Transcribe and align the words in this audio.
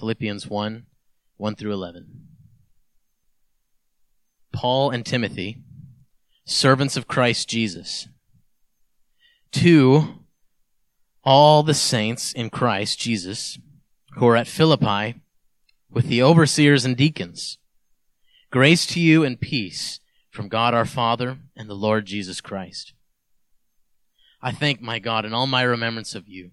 Philippians 0.00 0.48
1 0.48 0.86
1 1.36 1.54
through 1.56 1.74
11. 1.74 2.26
Paul 4.50 4.90
and 4.90 5.04
Timothy, 5.04 5.58
servants 6.46 6.96
of 6.96 7.06
Christ 7.06 7.50
Jesus, 7.50 8.08
to 9.52 10.24
all 11.22 11.62
the 11.62 11.74
saints 11.74 12.32
in 12.32 12.48
Christ 12.48 12.98
Jesus 12.98 13.58
who 14.12 14.26
are 14.26 14.36
at 14.36 14.48
Philippi 14.48 15.20
with 15.90 16.06
the 16.06 16.22
overseers 16.22 16.86
and 16.86 16.96
deacons. 16.96 17.58
Grace 18.50 18.86
to 18.86 19.00
you 19.00 19.22
and 19.22 19.38
peace 19.38 20.00
from 20.30 20.48
God 20.48 20.72
our 20.72 20.86
Father 20.86 21.36
and 21.54 21.68
the 21.68 21.74
Lord 21.74 22.06
Jesus 22.06 22.40
Christ. 22.40 22.94
I 24.40 24.50
thank 24.50 24.80
my 24.80 24.98
God 24.98 25.26
in 25.26 25.34
all 25.34 25.46
my 25.46 25.60
remembrance 25.60 26.14
of 26.14 26.26
you, 26.26 26.52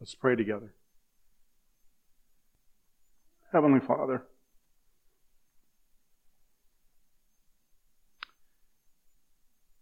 Let's 0.00 0.14
pray 0.14 0.36
together. 0.36 0.74
Heavenly 3.52 3.80
Father, 3.80 4.24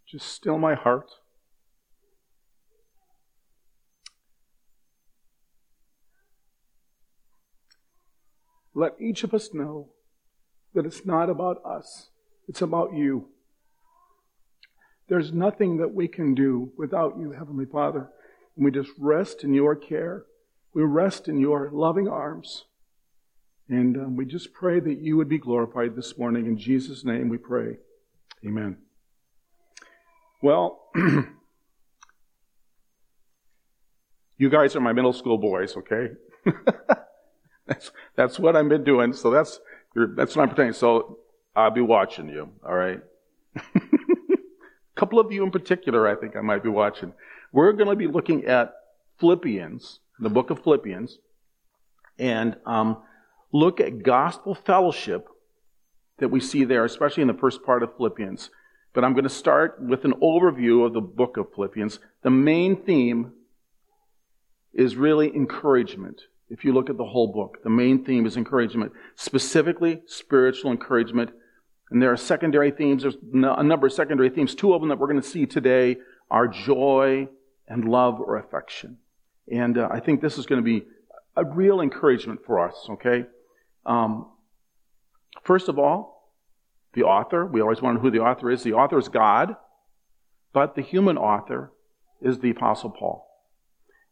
Just 0.06 0.28
still 0.28 0.56
my 0.56 0.75
heart. 0.75 1.11
Let 8.72 8.92
each 9.00 9.25
of 9.25 9.34
us 9.34 9.53
know 9.53 9.89
that 10.75 10.87
it's 10.87 11.05
not 11.05 11.28
about 11.28 11.64
us, 11.64 12.11
it's 12.47 12.62
about 12.62 12.94
you. 12.94 13.28
There's 15.09 15.33
nothing 15.33 15.78
that 15.78 15.94
we 15.94 16.09
can 16.09 16.34
do 16.34 16.72
without 16.77 17.19
you, 17.19 17.33
Heavenly 17.33 17.64
Father. 17.64 18.11
And 18.57 18.65
we 18.65 18.71
just 18.71 18.91
rest 18.99 19.45
in 19.45 19.55
your 19.55 19.77
care. 19.77 20.25
We 20.75 20.83
rest 20.83 21.29
in 21.29 21.39
your 21.39 21.71
loving 21.73 22.09
arms. 22.09 22.65
And 23.69 23.97
um, 23.97 24.17
we 24.17 24.25
just 24.25 24.53
pray 24.53 24.81
that 24.81 25.01
you 25.01 25.17
would 25.17 25.29
be 25.29 25.39
glorified 25.39 25.97
this 25.97 26.17
morning. 26.17 26.47
In 26.47 26.57
Jesus' 26.57 27.05
name 27.05 27.29
we 27.29 27.39
pray. 27.39 27.79
Amen. 28.47 28.78
Well, 30.43 30.83
you 34.39 34.50
guys 34.50 34.77
are 34.77 34.81
my 34.81 34.93
middle 34.93 35.12
school 35.12 35.38
boys, 35.38 35.77
okay? 35.77 36.11
that's, 37.67 37.91
that's 38.15 38.38
what 38.38 38.55
I've 38.55 38.69
been 38.69 38.84
doing. 38.84 39.12
So 39.12 39.31
that's, 39.31 39.59
that's 39.94 40.37
what 40.37 40.43
I'm 40.43 40.49
pretending. 40.49 40.75
So 40.75 41.19
I'll 41.56 41.71
be 41.71 41.81
watching 41.81 42.28
you, 42.28 42.50
all 42.65 42.75
right? 42.75 43.00
A 43.56 43.81
couple 44.94 45.19
of 45.19 45.33
you 45.33 45.43
in 45.43 45.50
particular, 45.50 46.06
I 46.06 46.15
think 46.15 46.37
I 46.37 46.41
might 46.41 46.62
be 46.62 46.69
watching. 46.69 47.12
We're 47.56 47.72
going 47.72 47.89
to 47.89 47.97
be 47.97 48.06
looking 48.06 48.44
at 48.44 48.75
Philippians, 49.19 50.00
the 50.19 50.28
book 50.28 50.50
of 50.50 50.62
Philippians, 50.62 51.17
and 52.19 52.55
um, 52.67 52.99
look 53.50 53.81
at 53.81 54.03
gospel 54.03 54.55
fellowship 54.55 55.27
that 56.19 56.28
we 56.28 56.39
see 56.39 56.65
there, 56.65 56.84
especially 56.84 57.22
in 57.22 57.28
the 57.28 57.33
first 57.41 57.65
part 57.65 57.83
of 57.83 57.97
Philippians. 57.97 58.50
But 58.93 59.05
I'm 59.05 59.15
going 59.15 59.25
to 59.25 59.31
start 59.31 59.78
with 59.81 60.05
an 60.05 60.12
overview 60.22 60.84
of 60.84 60.93
the 60.93 61.00
book 61.00 61.39
of 61.39 61.47
Philippians. 61.55 61.99
The 62.22 62.28
main 62.28 62.77
theme 62.77 63.33
is 64.75 64.97
really 64.97 65.34
encouragement. 65.34 66.21
If 66.50 66.62
you 66.62 66.75
look 66.75 66.91
at 66.91 66.99
the 66.99 67.06
whole 67.06 67.33
book, 67.33 67.62
the 67.65 67.71
main 67.71 68.05
theme 68.05 68.27
is 68.27 68.37
encouragement, 68.37 68.93
specifically 69.15 70.03
spiritual 70.05 70.73
encouragement. 70.73 71.31
And 71.91 72.03
there 72.03 72.12
are 72.12 72.19
secondary 72.19 72.71
themes. 72.71 73.00
There's 73.00 73.17
a 73.33 73.62
number 73.62 73.87
of 73.87 73.94
secondary 73.94 74.28
themes. 74.28 74.55
Two 74.55 74.75
of 74.75 74.83
them 74.83 74.91
that 74.91 74.99
we're 74.99 75.09
going 75.11 75.23
to 75.23 75.27
see 75.27 75.47
today 75.47 75.97
are 76.31 76.47
joy 76.47 77.28
and 77.69 77.84
love 77.84 78.21
or 78.21 78.37
affection. 78.37 78.99
And 79.50 79.78
uh, 79.78 79.88
I 79.91 80.00
think 80.00 80.21
this 80.21 80.38
is 80.38 80.47
going 80.47 80.60
to 80.60 80.65
be 80.65 80.87
a 81.37 81.44
real 81.44 81.81
encouragement 81.81 82.41
for 82.47 82.66
us, 82.66 82.87
okay? 82.91 83.27
Um, 83.84 84.31
first 85.44 85.69
of 85.69 85.78
all, 85.78 86.16
the 86.94 87.03
author. 87.03 87.44
We 87.47 87.60
always 87.60 87.82
wonder 87.82 88.00
who 88.00 88.10
the 88.10 88.21
author 88.21 88.50
is. 88.50 88.62
The 88.62 88.72
author 88.72 88.99
is 88.99 89.09
God, 89.09 89.56
but 90.53 90.75
the 90.75 90.82
human 90.82 91.19
author 91.19 91.72
is 92.21 92.38
the 92.38 92.50
Apostle 92.50 92.91
Paul. 92.91 93.28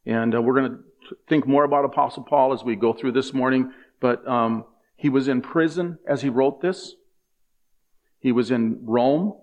And 0.06 0.34
uh, 0.34 0.42
we're 0.42 0.54
going 0.54 0.70
to 0.70 1.16
think 1.28 1.46
more 1.46 1.64
about 1.64 1.84
Apostle 1.86 2.24
Paul 2.24 2.52
as 2.52 2.62
we 2.62 2.76
go 2.76 2.92
through 2.92 3.12
this 3.12 3.32
morning. 3.32 3.72
But 4.00 4.26
um, 4.28 4.66
he 4.96 5.08
was 5.08 5.28
in 5.28 5.40
prison 5.40 5.98
as 6.06 6.20
he 6.20 6.28
wrote 6.28 6.60
this. 6.60 6.94
He 8.20 8.32
was 8.32 8.50
in 8.50 8.80
Rome. 8.82 9.34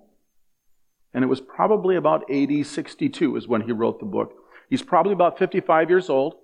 And 1.13 1.23
it 1.23 1.27
was 1.27 1.41
probably 1.41 1.95
about 1.95 2.29
AD 2.31 2.65
62 2.65 3.35
is 3.35 3.47
when 3.47 3.61
he 3.61 3.71
wrote 3.71 3.99
the 3.99 4.05
book. 4.05 4.33
He's 4.69 4.81
probably 4.81 5.13
about 5.13 5.37
55 5.37 5.89
years 5.89 6.09
old, 6.09 6.35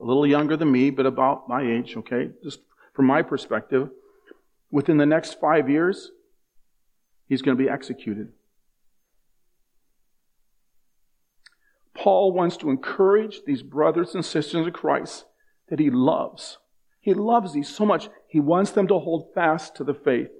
a 0.00 0.04
little 0.04 0.26
younger 0.26 0.56
than 0.56 0.72
me, 0.72 0.90
but 0.90 1.06
about 1.06 1.48
my 1.48 1.62
age, 1.62 1.96
okay? 1.96 2.30
Just 2.42 2.60
from 2.94 3.06
my 3.06 3.22
perspective. 3.22 3.90
Within 4.70 4.96
the 4.96 5.06
next 5.06 5.38
five 5.40 5.70
years, 5.70 6.10
he's 7.28 7.42
going 7.42 7.56
to 7.56 7.62
be 7.62 7.70
executed. 7.70 8.32
Paul 11.94 12.32
wants 12.32 12.56
to 12.58 12.70
encourage 12.70 13.44
these 13.44 13.62
brothers 13.62 14.14
and 14.14 14.24
sisters 14.24 14.66
of 14.66 14.72
Christ 14.72 15.26
that 15.68 15.78
he 15.78 15.90
loves. 15.90 16.58
He 17.00 17.14
loves 17.14 17.52
these 17.52 17.68
so 17.68 17.84
much, 17.84 18.08
he 18.28 18.40
wants 18.40 18.72
them 18.72 18.88
to 18.88 18.98
hold 18.98 19.32
fast 19.34 19.76
to 19.76 19.84
the 19.84 19.94
faith. 19.94 20.30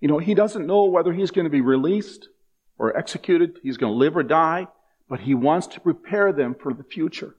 You 0.00 0.08
know, 0.08 0.18
he 0.18 0.34
doesn't 0.34 0.66
know 0.66 0.84
whether 0.84 1.12
he's 1.12 1.30
going 1.30 1.44
to 1.44 1.50
be 1.50 1.60
released 1.60 2.28
or 2.78 2.96
executed, 2.96 3.58
he's 3.62 3.78
going 3.78 3.92
to 3.92 3.98
live 3.98 4.16
or 4.16 4.22
die, 4.22 4.66
but 5.08 5.20
he 5.20 5.34
wants 5.34 5.66
to 5.68 5.80
prepare 5.80 6.32
them 6.32 6.54
for 6.54 6.74
the 6.74 6.84
future. 6.84 7.34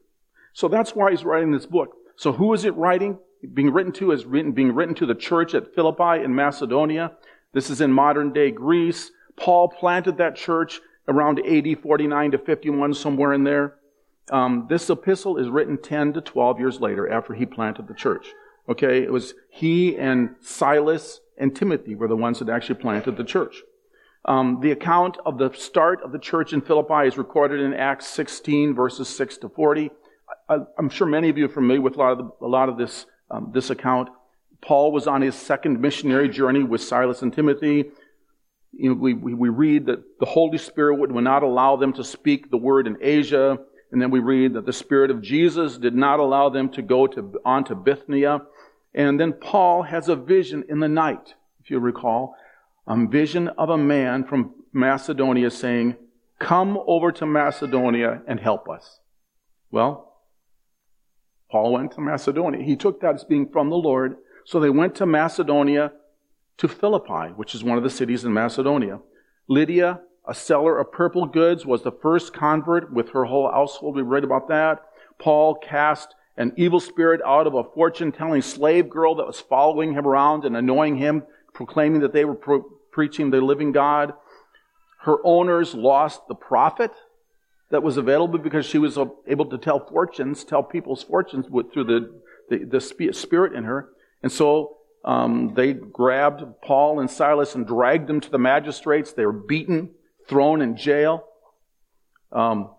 So 0.54 0.68
that's 0.68 0.96
why 0.96 1.12
he's 1.12 1.24
writing 1.24 1.52
this 1.52 1.68
book. 1.68 1.96
So 2.16 2.32
who 2.32 2.54
is 2.54 2.66
it 2.66 2.76
writing? 2.76 3.20
Being 3.54 3.72
written 3.72 3.92
to 3.94 4.12
is 4.12 4.26
written, 4.26 4.52
being 4.52 4.74
written 4.74 4.96
to 4.96 5.06
the 5.06 5.14
church 5.14 5.54
at 5.54 5.76
Philippi 5.76 6.24
in 6.24 6.34
Macedonia. 6.34 7.12
This 7.54 7.70
is 7.70 7.82
in 7.82 7.92
modern 7.92 8.34
day 8.34 8.50
Greece. 8.50 9.12
Paul 9.36 9.70
planted 9.70 10.18
that 10.18 10.36
church 10.36 10.82
around 11.08 11.40
AD 11.46 11.80
49 11.82 12.32
to 12.32 12.38
51, 12.40 12.94
somewhere 12.96 13.34
in 13.34 13.44
there. 13.44 13.76
Um, 14.32 14.66
this 14.70 14.90
epistle 14.90 15.38
is 15.38 15.48
written 15.48 15.78
10 15.78 16.14
to 16.14 16.22
12 16.22 16.60
years 16.60 16.82
later 16.82 17.10
after 17.10 17.34
he 17.34 17.46
planted 17.46 17.88
the 17.88 17.94
church. 17.94 18.28
Okay, 18.70 19.04
it 19.04 19.12
was 19.12 19.34
he 19.50 19.96
and 19.98 20.36
Silas 20.42 21.22
and 21.38 21.56
Timothy 21.56 21.96
were 21.96 22.08
the 22.08 22.16
ones 22.16 22.40
that 22.40 22.50
actually 22.50 22.76
planted 22.76 23.16
the 23.16 23.24
church. 23.24 23.62
Um, 24.26 24.60
the 24.62 24.72
account 24.72 25.18
of 25.26 25.38
the 25.38 25.54
start 25.54 26.02
of 26.04 26.12
the 26.12 26.20
church 26.20 26.52
in 26.52 26.62
Philippi 26.62 27.08
is 27.08 27.18
recorded 27.18 27.62
in 27.62 27.74
Acts 27.74 28.08
16, 28.08 28.76
verses 28.76 29.08
6 29.08 29.38
to 29.38 29.50
40. 29.50 29.90
I, 30.50 30.58
am 30.78 30.90
sure 30.90 31.08
many 31.08 31.30
of 31.30 31.38
you 31.38 31.46
are 31.46 31.50
familiar 31.50 31.82
with 31.82 31.96
a 31.96 32.00
lot 32.00 32.12
of, 32.12 32.18
the, 32.18 32.46
a 32.46 32.48
lot 32.48 32.68
of 32.68 32.78
this, 32.78 33.06
um, 33.32 33.52
this 33.54 33.70
account. 33.70 34.10
Paul 34.62 34.92
was 34.92 35.08
on 35.08 35.22
his 35.22 35.36
second 35.36 35.80
missionary 35.80 36.28
journey 36.28 36.64
with 36.64 36.82
Silas 36.82 37.22
and 37.22 37.32
Timothy. 37.32 37.86
You 38.74 38.90
know, 38.90 38.96
we, 38.96 39.14
we, 39.14 39.34
we 39.34 39.48
read 39.48 39.86
that 39.86 40.04
the 40.20 40.26
Holy 40.26 40.58
Spirit 40.58 40.96
would, 40.96 41.12
would 41.12 41.24
not 41.24 41.44
allow 41.44 41.78
them 41.78 41.94
to 41.94 42.04
speak 42.04 42.52
the 42.52 42.58
word 42.58 42.86
in 42.86 42.98
Asia. 43.00 43.58
And 43.94 44.02
then 44.02 44.12
we 44.12 44.20
read 44.20 44.56
that 44.56 44.66
the 44.66 44.74
Spirit 44.74 45.10
of 45.10 45.22
Jesus 45.22 45.78
did 45.78 45.96
not 45.96 46.20
allow 46.20 46.50
them 46.50 46.70
to 46.72 46.82
go 46.82 47.08
to, 47.08 47.40
on 47.46 47.64
to 47.66 47.76
Bithynia. 47.76 48.42
And 48.98 49.20
then 49.20 49.34
Paul 49.34 49.84
has 49.84 50.10
a 50.10 50.16
vision 50.16 50.66
in 50.68 50.80
the 50.80 50.88
night, 50.88 51.36
if 51.64 51.70
you 51.70 51.78
recall, 51.78 52.36
a 52.88 53.06
vision 53.06 53.48
of 53.50 53.70
a 53.70 53.78
man 53.78 54.24
from 54.24 54.56
Macedonia 54.74 55.52
saying, 55.52 55.96
Come 56.40 56.80
over 56.88 57.12
to 57.12 57.26
Macedonia 57.28 58.22
and 58.28 58.40
help 58.40 58.68
us. 58.68 59.00
Well, 59.70 60.16
Paul 61.52 61.74
went 61.74 61.92
to 61.92 62.02
Macedonia. 62.02 62.64
He 62.64 62.76
took 62.76 63.00
that 63.02 63.14
as 63.14 63.24
being 63.24 63.50
from 63.50 63.70
the 63.70 63.76
Lord. 63.76 64.16
So 64.46 64.60
they 64.60 64.70
went 64.72 64.96
to 64.96 65.06
Macedonia 65.06 65.92
to 66.58 66.68
Philippi, 66.68 67.34
which 67.36 67.54
is 67.54 67.64
one 67.64 67.78
of 67.78 67.84
the 67.84 67.92
cities 67.92 68.26
in 68.26 68.34
Macedonia. 68.34 69.00
Lydia, 69.48 70.02
a 70.28 70.34
seller 70.34 70.80
of 70.80 70.92
purple 70.92 71.28
goods, 71.28 71.68
was 71.68 71.84
the 71.84 71.92
first 71.92 72.34
convert 72.34 72.92
with 72.92 73.10
her 73.10 73.26
whole 73.26 73.52
household. 73.52 73.96
We 73.96 74.02
read 74.02 74.24
about 74.24 74.48
that. 74.48 74.82
Paul 75.20 75.54
cast 75.56 76.16
an 76.38 76.54
evil 76.56 76.80
spirit 76.80 77.20
out 77.26 77.48
of 77.48 77.56
a 77.56 77.64
fortune 77.64 78.12
telling 78.12 78.42
slave 78.42 78.90
girl 78.90 79.16
that 79.16 79.26
was 79.26 79.42
following 79.42 79.94
him 79.94 80.06
around 80.06 80.46
and 80.46 80.56
annoying 80.56 80.98
him, 80.98 81.24
proclaiming 81.54 82.02
that 82.02 82.14
they 82.14 82.26
were 82.26 82.36
pro- 82.36 82.66
preaching 82.92 83.32
the 83.32 83.42
living 83.42 83.72
God. 83.72 84.14
Her 85.02 85.18
owners 85.24 85.74
lost 85.74 86.28
the 86.28 86.36
profit 86.36 86.92
that 87.72 87.84
was 87.84 87.98
available 87.98 88.40
because 88.40 88.66
she 88.66 88.78
was 88.78 88.98
able 89.28 89.46
to 89.46 89.58
tell 89.58 89.86
fortunes, 89.88 90.44
tell 90.44 90.64
people's 90.64 91.04
fortunes 91.04 91.48
through 91.48 91.84
the, 91.84 92.22
the, 92.50 92.66
the 92.66 93.14
spirit 93.14 93.54
in 93.54 93.64
her. 93.64 93.90
And 94.22 94.32
so 94.32 94.78
um, 95.04 95.54
they 95.56 95.74
grabbed 95.74 96.44
Paul 96.62 97.00
and 97.00 97.10
Silas 97.10 97.56
and 97.56 97.66
dragged 97.66 98.08
them 98.08 98.20
to 98.22 98.30
the 98.30 98.38
magistrates. 98.38 99.14
They 99.14 99.26
were 99.26 99.34
beaten, 99.34 99.92
thrown 100.28 100.62
in 100.62 100.78
jail. 100.78 101.26
Um, 102.32 102.72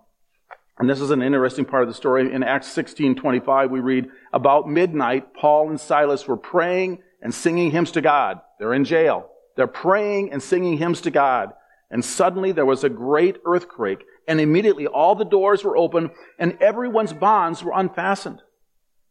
and 0.78 0.88
this 0.88 1.00
is 1.00 1.10
an 1.10 1.22
interesting 1.22 1.64
part 1.64 1.82
of 1.82 1.88
the 1.88 1.94
story. 1.94 2.32
In 2.32 2.42
Acts 2.42 2.69
16:25, 2.69 3.70
we 3.70 3.80
read, 3.80 4.10
"About 4.32 4.69
midnight, 4.69 5.34
Paul 5.34 5.69
and 5.70 5.80
Silas 5.80 6.28
were 6.28 6.36
praying 6.36 7.02
and 7.22 7.34
singing 7.34 7.70
hymns 7.70 7.92
to 7.92 8.00
God. 8.00 8.40
They're 8.58 8.75
in 8.75 8.84
jail. 8.84 9.30
They're 9.56 9.66
praying 9.66 10.32
and 10.32 10.42
singing 10.42 10.78
hymns 10.78 11.00
to 11.02 11.10
God. 11.10 11.52
And 11.90 12.04
suddenly 12.04 12.52
there 12.52 12.66
was 12.66 12.84
a 12.84 12.88
great 12.88 13.38
earthquake, 13.44 14.04
and 14.26 14.40
immediately 14.40 14.86
all 14.86 15.14
the 15.14 15.25
doors 15.25 15.64
were 15.64 15.76
open 15.76 16.10
and 16.38 16.56
everyone's 16.60 17.12
bonds 17.12 17.64
were 17.64 17.72
unfastened. 17.75 18.42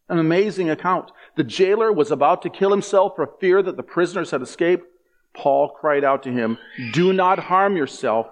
An 0.09 0.19
amazing 0.19 0.69
account. 0.69 1.11
The 1.35 1.43
jailer 1.43 1.91
was 1.91 2.11
about 2.11 2.43
to 2.43 2.49
kill 2.49 2.71
himself 2.71 3.15
for 3.15 3.33
fear 3.41 3.61
that 3.61 3.75
the 3.75 3.83
prisoners 3.83 4.31
had 4.31 4.41
escaped. 4.41 4.85
Paul 5.33 5.69
cried 5.69 6.03
out 6.03 6.23
to 6.23 6.31
him, 6.31 6.57
Do 6.93 7.11
not 7.13 7.39
harm 7.39 7.75
yourself, 7.75 8.27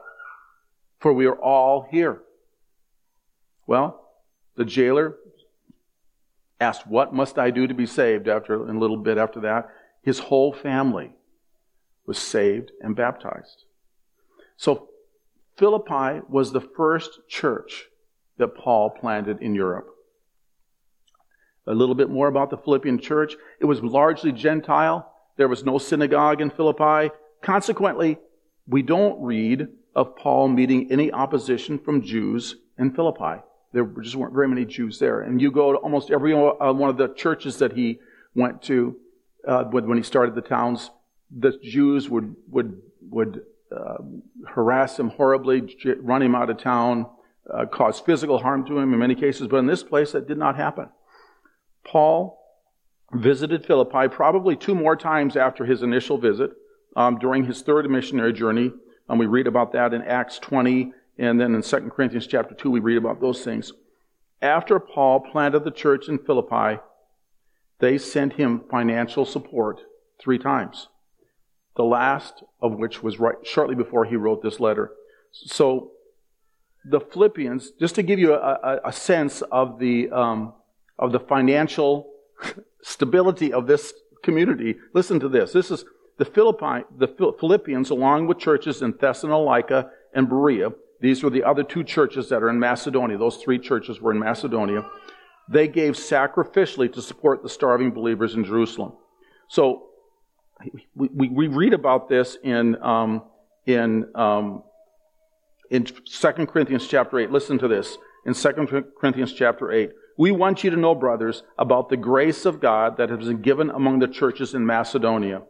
for 1.00 1.12
we 1.12 1.26
are 1.26 1.36
all 1.36 1.88
here. 1.92 2.22
Well, 3.68 4.10
the 4.56 4.66
jailer 4.66 5.16
asked, 6.60 6.88
What 6.88 7.14
must 7.14 7.38
I 7.38 7.50
do 7.50 7.68
to 7.68 7.74
be 7.74 7.86
saved? 7.86 8.28
After 8.28 8.56
a 8.56 8.78
little 8.78 8.98
bit 8.98 9.18
after 9.18 9.42
that, 9.42 9.70
his 10.02 10.20
whole 10.20 10.54
family 10.54 11.14
was 12.06 12.18
saved 12.18 12.72
and 12.82 12.96
baptized. 12.96 13.64
So 14.58 14.90
Philippi 15.58 16.22
was 16.30 16.52
the 16.52 16.62
first 16.62 17.20
church 17.28 17.86
that 18.38 18.56
Paul 18.56 18.90
planted 18.90 19.42
in 19.42 19.56
Europe. 19.56 19.88
A 21.68 21.74
little 21.74 21.96
bit 21.96 22.10
more 22.10 22.28
about 22.28 22.52
the 22.52 22.58
Philippian 22.58 23.00
church. 23.00 23.36
It 23.60 23.66
was 23.66 23.82
largely 23.82 24.32
Gentile. 24.32 25.12
There 25.38 25.48
was 25.48 25.66
no 25.66 25.78
synagogue 25.80 26.42
in 26.42 26.52
Philippi. 26.52 27.14
Consequently, 27.42 28.20
we 28.68 28.82
don't 28.82 29.22
read 29.22 29.68
of 29.96 30.16
Paul 30.16 30.50
meeting 30.50 30.92
any 30.92 31.12
opposition 31.12 31.80
from 31.80 32.02
Jews 32.02 32.58
in 32.78 32.92
Philippi. 32.92 33.42
There 33.76 33.84
just 34.02 34.16
weren't 34.16 34.34
very 34.34 34.48
many 34.48 34.64
Jews 34.64 35.00
there. 35.00 35.20
And 35.20 35.42
you 35.42 35.52
go 35.52 35.74
to 35.74 35.78
almost 35.78 36.10
every 36.10 36.34
uh, 36.34 36.72
one 36.72 36.90
of 36.90 36.96
the 36.96 37.10
churches 37.10 37.58
that 37.58 37.74
he 37.74 38.00
went 38.34 38.62
to 38.64 38.96
uh, 39.46 39.66
when 39.66 39.98
he 39.98 40.04
started 40.04 40.34
the 40.34 40.42
towns, 40.42 40.92
the 41.30 41.60
Jews 41.62 42.10
would, 42.10 42.38
would, 42.48 42.82
would 43.10 43.42
uh, 43.76 43.98
harass 44.48 44.98
him 44.98 45.10
horribly, 45.10 45.76
run 46.00 46.22
him 46.22 46.36
out 46.36 46.50
of 46.50 46.58
town, 46.58 47.08
uh, 47.54 47.66
cause 47.66 48.00
physical 48.00 48.40
harm 48.40 48.66
to 48.66 48.80
him 48.80 48.94
in 48.94 49.00
many 49.00 49.14
cases. 49.14 49.50
But 49.50 49.58
in 49.58 49.68
this 49.68 49.84
place, 49.84 50.14
that 50.14 50.26
did 50.26 50.38
not 50.38 50.56
happen. 50.56 50.88
Paul 51.84 52.40
visited 53.12 53.66
Philippi 53.66 54.08
probably 54.08 54.56
two 54.56 54.74
more 54.74 54.96
times 54.96 55.36
after 55.36 55.66
his 55.66 55.84
initial 55.84 56.18
visit 56.18 56.52
um, 56.96 57.20
during 57.20 57.44
his 57.44 57.62
third 57.62 57.90
missionary 57.90 58.32
journey. 58.32 58.72
And 59.10 59.20
we 59.20 59.26
read 59.26 59.48
about 59.48 59.74
that 59.74 59.94
in 59.94 60.02
Acts 60.02 60.40
20, 60.40 60.94
and 61.18 61.40
then 61.40 61.56
in 61.56 61.62
2 61.62 61.78
Corinthians 61.90 62.28
chapter 62.28 62.54
2, 62.56 62.70
we 62.70 62.80
read 62.80 62.98
about 62.98 63.22
those 63.22 63.44
things. 63.44 63.72
After 64.42 64.80
Paul 64.80 65.22
planted 65.22 65.64
the 65.64 65.72
church 65.72 66.08
in 66.08 66.20
Philippi, 66.20 66.82
they 67.80 67.98
sent 67.98 68.34
him 68.34 68.64
financial 68.70 69.26
support 69.26 69.82
three 70.20 70.38
times 70.38 70.88
the 71.76 71.84
last 71.84 72.44
of 72.62 72.74
which 72.74 73.04
was 73.04 73.20
right 73.20 73.36
shortly 73.44 73.76
before 73.76 74.06
he 74.06 74.16
wrote 74.16 74.42
this 74.42 74.60
letter. 74.60 74.92
So 75.32 75.92
the 76.86 77.00
Philippians, 77.00 77.72
just 77.80 77.96
to 77.96 78.04
give 78.04 78.20
you 78.20 78.34
a, 78.34 78.38
a, 78.38 78.80
a 78.86 78.94
sense 78.94 79.42
of 79.52 79.80
the 79.80 80.10
um, 80.12 80.54
of 80.98 81.12
the 81.12 81.20
financial 81.20 82.10
stability 82.82 83.52
of 83.52 83.68
this 83.68 83.94
community, 84.24 84.76
listen 84.94 85.20
to 85.20 85.28
this. 85.28 85.52
This 85.52 85.72
is 85.72 85.84
the 86.18 86.26
Philippi, 86.26 86.86
the 86.98 87.08
Philippians, 87.08 87.90
along 87.90 88.28
with 88.28 88.40
churches 88.40 88.82
in 88.82 88.94
Thessalonica 89.00 89.90
and 90.14 90.30
Berea. 90.30 90.70
These 91.06 91.22
were 91.22 91.30
the 91.30 91.44
other 91.44 91.62
two 91.62 91.84
churches 91.84 92.30
that 92.30 92.42
are 92.42 92.50
in 92.50 92.58
Macedonia. 92.60 93.20
Those 93.20 93.38
three 93.38 93.60
churches 93.60 94.02
were 94.02 94.12
in 94.12 94.18
Macedonia. 94.18 94.90
They 95.48 95.68
gave 95.68 95.94
sacrificially 95.94 96.92
to 96.94 97.00
support 97.00 97.44
the 97.44 97.50
starving 97.50 97.92
believers 97.92 98.34
in 98.34 98.44
Jerusalem. 98.44 98.94
So 99.48 99.90
we, 100.96 101.10
we, 101.14 101.28
we 101.30 101.48
read 101.48 101.74
about 101.74 102.10
this 102.10 102.40
in, 102.44 102.82
um, 102.82 103.22
in, 103.68 104.10
um, 104.16 104.64
in 105.70 105.86
2 105.86 106.32
Corinthians 106.48 106.88
chapter 106.88 107.20
8. 107.20 107.30
Listen 107.30 107.60
to 107.60 107.68
this. 107.68 108.00
In 108.26 108.34
2 108.34 108.84
Corinthians 109.00 109.32
chapter 109.32 109.72
8. 109.72 109.92
We 110.18 110.32
want 110.32 110.64
you 110.64 110.72
to 110.72 110.76
know, 110.76 110.96
brothers, 110.96 111.44
about 111.60 111.90
the 111.90 111.98
grace 111.98 112.46
of 112.46 112.60
God 112.60 112.98
that 112.98 113.12
has 113.12 113.28
been 113.28 113.44
given 113.44 113.70
among 113.70 114.00
the 114.00 114.08
churches 114.08 114.56
in 114.56 114.66
Macedonia. 114.66 115.44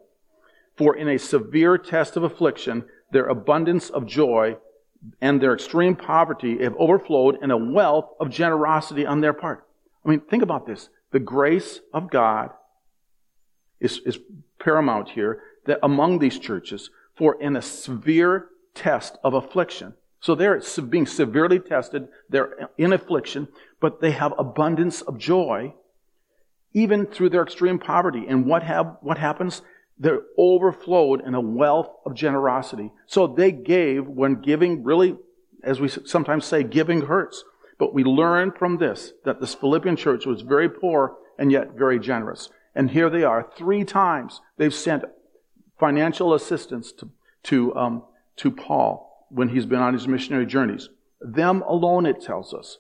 For 0.76 0.98
in 0.98 1.08
a 1.08 1.18
severe 1.18 1.78
test 1.78 2.18
of 2.18 2.24
affliction, 2.24 2.84
their 3.14 3.28
abundance 3.28 3.90
of 3.90 4.06
joy 4.06 4.58
and 5.22 5.42
their 5.42 5.54
extreme 5.54 5.96
poverty 5.96 6.64
have 6.64 6.76
overflowed 6.78 7.38
in 7.42 7.52
a 7.52 7.58
wealth 7.58 8.10
of 8.20 8.30
generosity 8.30 9.06
on 9.06 9.22
their 9.22 9.34
part. 9.34 9.68
I 10.06 10.10
mean, 10.10 10.22
think 10.22 10.44
about 10.44 10.66
this. 10.66 10.90
The 11.12 11.20
grace 11.20 11.80
of 11.94 12.10
God 12.10 12.52
is, 13.80 14.00
is 14.06 14.20
paramount 14.60 15.10
here 15.10 15.42
that 15.66 15.80
among 15.84 16.20
these 16.20 16.40
churches 16.40 16.90
for 17.16 17.42
in 17.42 17.56
a 17.56 17.62
severe 17.62 18.48
test 18.74 19.18
of 19.24 19.34
affliction. 19.34 19.94
So 20.20 20.36
they're 20.36 20.62
being 20.90 21.06
severely 21.06 21.60
tested, 21.60 22.08
they're 22.30 22.70
in 22.78 22.94
affliction, 22.94 23.48
but 23.80 24.02
they 24.02 24.12
have 24.12 24.34
abundance 24.38 25.02
of 25.02 25.18
joy 25.18 25.74
even 26.74 27.06
through 27.06 27.30
their 27.30 27.44
extreme 27.44 27.80
poverty. 27.80 28.26
And 28.28 28.46
what 28.46 28.64
have 28.64 28.98
what 29.02 29.18
happens? 29.18 29.62
They're 29.98 30.24
overflowed 30.38 31.26
in 31.26 31.36
a 31.36 31.42
wealth 31.42 31.90
of 32.06 32.16
generosity. 32.16 32.92
So 33.06 33.28
they 33.28 33.52
gave 33.52 34.08
when 34.08 34.42
giving 34.42 34.84
really, 34.84 35.18
as 35.64 35.80
we 35.80 35.88
sometimes 35.88 36.46
say, 36.46 36.64
giving 36.64 37.04
hurts. 37.04 37.44
But 37.78 37.94
we 37.94 38.04
learn 38.04 38.52
from 38.52 38.78
this 38.78 39.14
that 39.24 39.40
this 39.40 39.54
Philippian 39.56 39.96
church 39.96 40.26
was 40.26 40.42
very 40.42 40.70
poor 40.70 41.16
and 41.38 41.52
yet 41.52 41.74
very 41.74 42.00
generous. 42.00 42.50
And 42.74 42.92
here 42.92 43.10
they 43.10 43.24
are. 43.24 43.50
Three 43.58 43.84
times 43.86 44.42
they've 44.58 44.74
sent 44.74 45.06
financial 45.80 46.34
assistance 46.34 46.92
to, 46.94 47.10
to, 47.44 47.76
um, 47.76 48.04
to 48.38 48.52
Paul 48.52 49.28
when 49.30 49.50
he's 49.50 49.66
been 49.66 49.80
on 49.80 49.94
his 49.94 50.08
missionary 50.08 50.46
journeys. 50.46 50.90
Them 51.22 51.62
alone, 51.64 52.06
it 52.06 52.22
tells 52.22 52.54
us. 52.54 52.80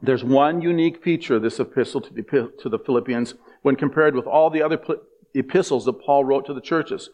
There's 0.00 0.24
one 0.24 0.62
unique 0.62 1.02
feature 1.02 1.36
of 1.36 1.42
this 1.42 1.60
epistle 1.60 2.00
to 2.00 2.12
the, 2.12 2.52
to 2.60 2.68
the 2.68 2.78
Philippians 2.78 3.34
when 3.62 3.76
compared 3.76 4.14
with 4.16 4.26
all 4.26 4.50
the 4.50 4.62
other 4.62 4.76
epistles 5.34 5.84
that 5.84 5.94
Paul 5.94 6.24
wrote 6.24 6.46
to 6.46 6.54
the 6.54 6.60
churches. 6.60 7.10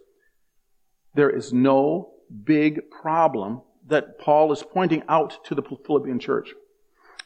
There 1.15 1.31
is 1.31 1.53
no 1.53 2.11
big 2.45 2.91
problem 2.91 3.63
that 3.87 4.19
Paul 4.19 4.53
is 4.53 4.63
pointing 4.63 5.03
out 5.09 5.45
to 5.47 5.55
the 5.55 5.63
Philippian 5.63 6.19
church. 6.19 6.51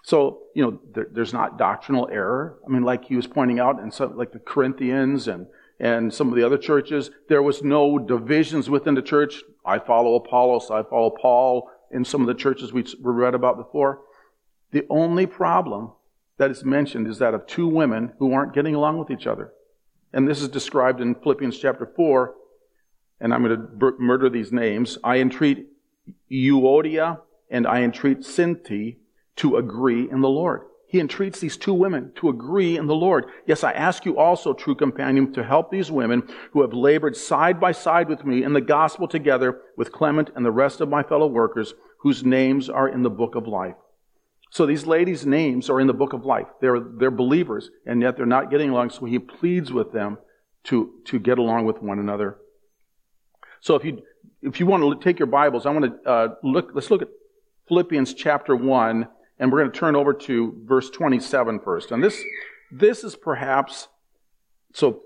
So, 0.04 0.42
you 0.54 0.62
know, 0.62 0.80
there, 0.94 1.06
there's 1.10 1.32
not 1.32 1.58
doctrinal 1.58 2.08
error. 2.10 2.58
I 2.66 2.70
mean, 2.70 2.82
like 2.82 3.04
he 3.04 3.16
was 3.16 3.26
pointing 3.26 3.60
out 3.60 3.80
in 3.80 3.90
some, 3.90 4.16
like 4.16 4.32
the 4.32 4.38
Corinthians 4.38 5.28
and, 5.28 5.46
and 5.78 6.12
some 6.12 6.28
of 6.28 6.34
the 6.34 6.44
other 6.44 6.58
churches, 6.58 7.10
there 7.28 7.42
was 7.42 7.62
no 7.62 7.98
divisions 7.98 8.68
within 8.68 8.94
the 8.94 9.02
church. 9.02 9.42
I 9.64 9.78
follow 9.78 10.14
Apollos, 10.16 10.70
I 10.70 10.82
follow 10.82 11.10
Paul 11.10 11.70
in 11.90 12.04
some 12.04 12.20
of 12.20 12.26
the 12.26 12.34
churches 12.34 12.72
we 12.72 12.84
read 13.00 13.34
about 13.34 13.56
before. 13.56 14.00
The 14.72 14.86
only 14.88 15.26
problem 15.26 15.92
that 16.38 16.50
is 16.50 16.64
mentioned 16.64 17.06
is 17.06 17.18
that 17.18 17.34
of 17.34 17.46
two 17.46 17.68
women 17.68 18.12
who 18.18 18.32
aren't 18.32 18.54
getting 18.54 18.74
along 18.74 18.98
with 18.98 19.10
each 19.10 19.26
other. 19.26 19.52
And 20.12 20.28
this 20.28 20.42
is 20.42 20.48
described 20.48 21.00
in 21.00 21.14
Philippians 21.14 21.58
chapter 21.58 21.86
4, 21.86 22.34
and 23.20 23.32
I'm 23.32 23.42
going 23.42 23.56
to 23.56 23.92
murder 23.98 24.28
these 24.28 24.52
names. 24.52 24.98
I 25.02 25.18
entreat 25.18 25.66
Euodia 26.30 27.20
and 27.50 27.66
I 27.66 27.82
entreat 27.82 28.20
Syntyche 28.20 28.96
to 29.36 29.56
agree 29.56 30.10
in 30.10 30.20
the 30.20 30.28
Lord. 30.28 30.62
He 30.86 31.00
entreats 31.00 31.40
these 31.40 31.56
two 31.56 31.72
women 31.72 32.12
to 32.16 32.28
agree 32.28 32.76
in 32.76 32.86
the 32.86 32.94
Lord. 32.94 33.24
Yes, 33.46 33.64
I 33.64 33.72
ask 33.72 34.04
you 34.04 34.18
also, 34.18 34.52
true 34.52 34.74
companion, 34.74 35.32
to 35.32 35.42
help 35.42 35.70
these 35.70 35.90
women 35.90 36.22
who 36.52 36.60
have 36.60 36.74
labored 36.74 37.16
side 37.16 37.58
by 37.58 37.72
side 37.72 38.10
with 38.10 38.26
me 38.26 38.44
in 38.44 38.52
the 38.52 38.60
gospel 38.60 39.08
together 39.08 39.62
with 39.78 39.92
Clement 39.92 40.30
and 40.36 40.44
the 40.44 40.50
rest 40.50 40.82
of 40.82 40.90
my 40.90 41.02
fellow 41.02 41.26
workers 41.26 41.72
whose 42.00 42.24
names 42.24 42.68
are 42.68 42.88
in 42.88 43.02
the 43.02 43.08
book 43.08 43.34
of 43.36 43.46
life. 43.46 43.76
So 44.52 44.66
these 44.66 44.86
ladies' 44.86 45.24
names 45.24 45.70
are 45.70 45.80
in 45.80 45.86
the 45.86 45.94
book 45.94 46.12
of 46.12 46.26
life. 46.26 46.46
They're, 46.60 46.78
they're 46.78 47.10
believers, 47.10 47.70
and 47.86 48.02
yet 48.02 48.18
they're 48.18 48.26
not 48.26 48.50
getting 48.50 48.68
along, 48.68 48.90
so 48.90 49.06
he 49.06 49.18
pleads 49.18 49.72
with 49.72 49.92
them 49.92 50.18
to, 50.64 50.92
to 51.06 51.18
get 51.18 51.38
along 51.38 51.64
with 51.64 51.80
one 51.80 51.98
another. 51.98 52.36
So 53.62 53.76
if 53.76 53.84
you, 53.86 54.02
if 54.42 54.60
you 54.60 54.66
want 54.66 54.82
to 54.82 55.02
take 55.02 55.18
your 55.18 55.26
Bibles, 55.26 55.64
I 55.64 55.70
want 55.70 56.04
to 56.04 56.10
uh, 56.10 56.28
look, 56.42 56.72
let's 56.74 56.90
look 56.90 57.00
at 57.00 57.08
Philippians 57.66 58.12
chapter 58.12 58.54
1, 58.54 59.08
and 59.38 59.50
we're 59.50 59.60
going 59.60 59.72
to 59.72 59.78
turn 59.78 59.96
over 59.96 60.12
to 60.12 60.62
verse 60.66 60.90
27 60.90 61.60
first. 61.60 61.90
And 61.90 62.04
this, 62.04 62.22
this 62.70 63.04
is 63.04 63.16
perhaps, 63.16 63.88
so 64.74 65.00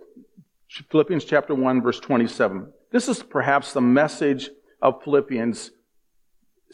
Philippians 0.90 1.24
chapter 1.24 1.54
1, 1.54 1.82
verse 1.82 2.00
27. 2.00 2.72
This 2.90 3.08
is 3.08 3.22
perhaps 3.22 3.72
the 3.72 3.80
message 3.80 4.50
of 4.82 5.04
Philippians 5.04 5.70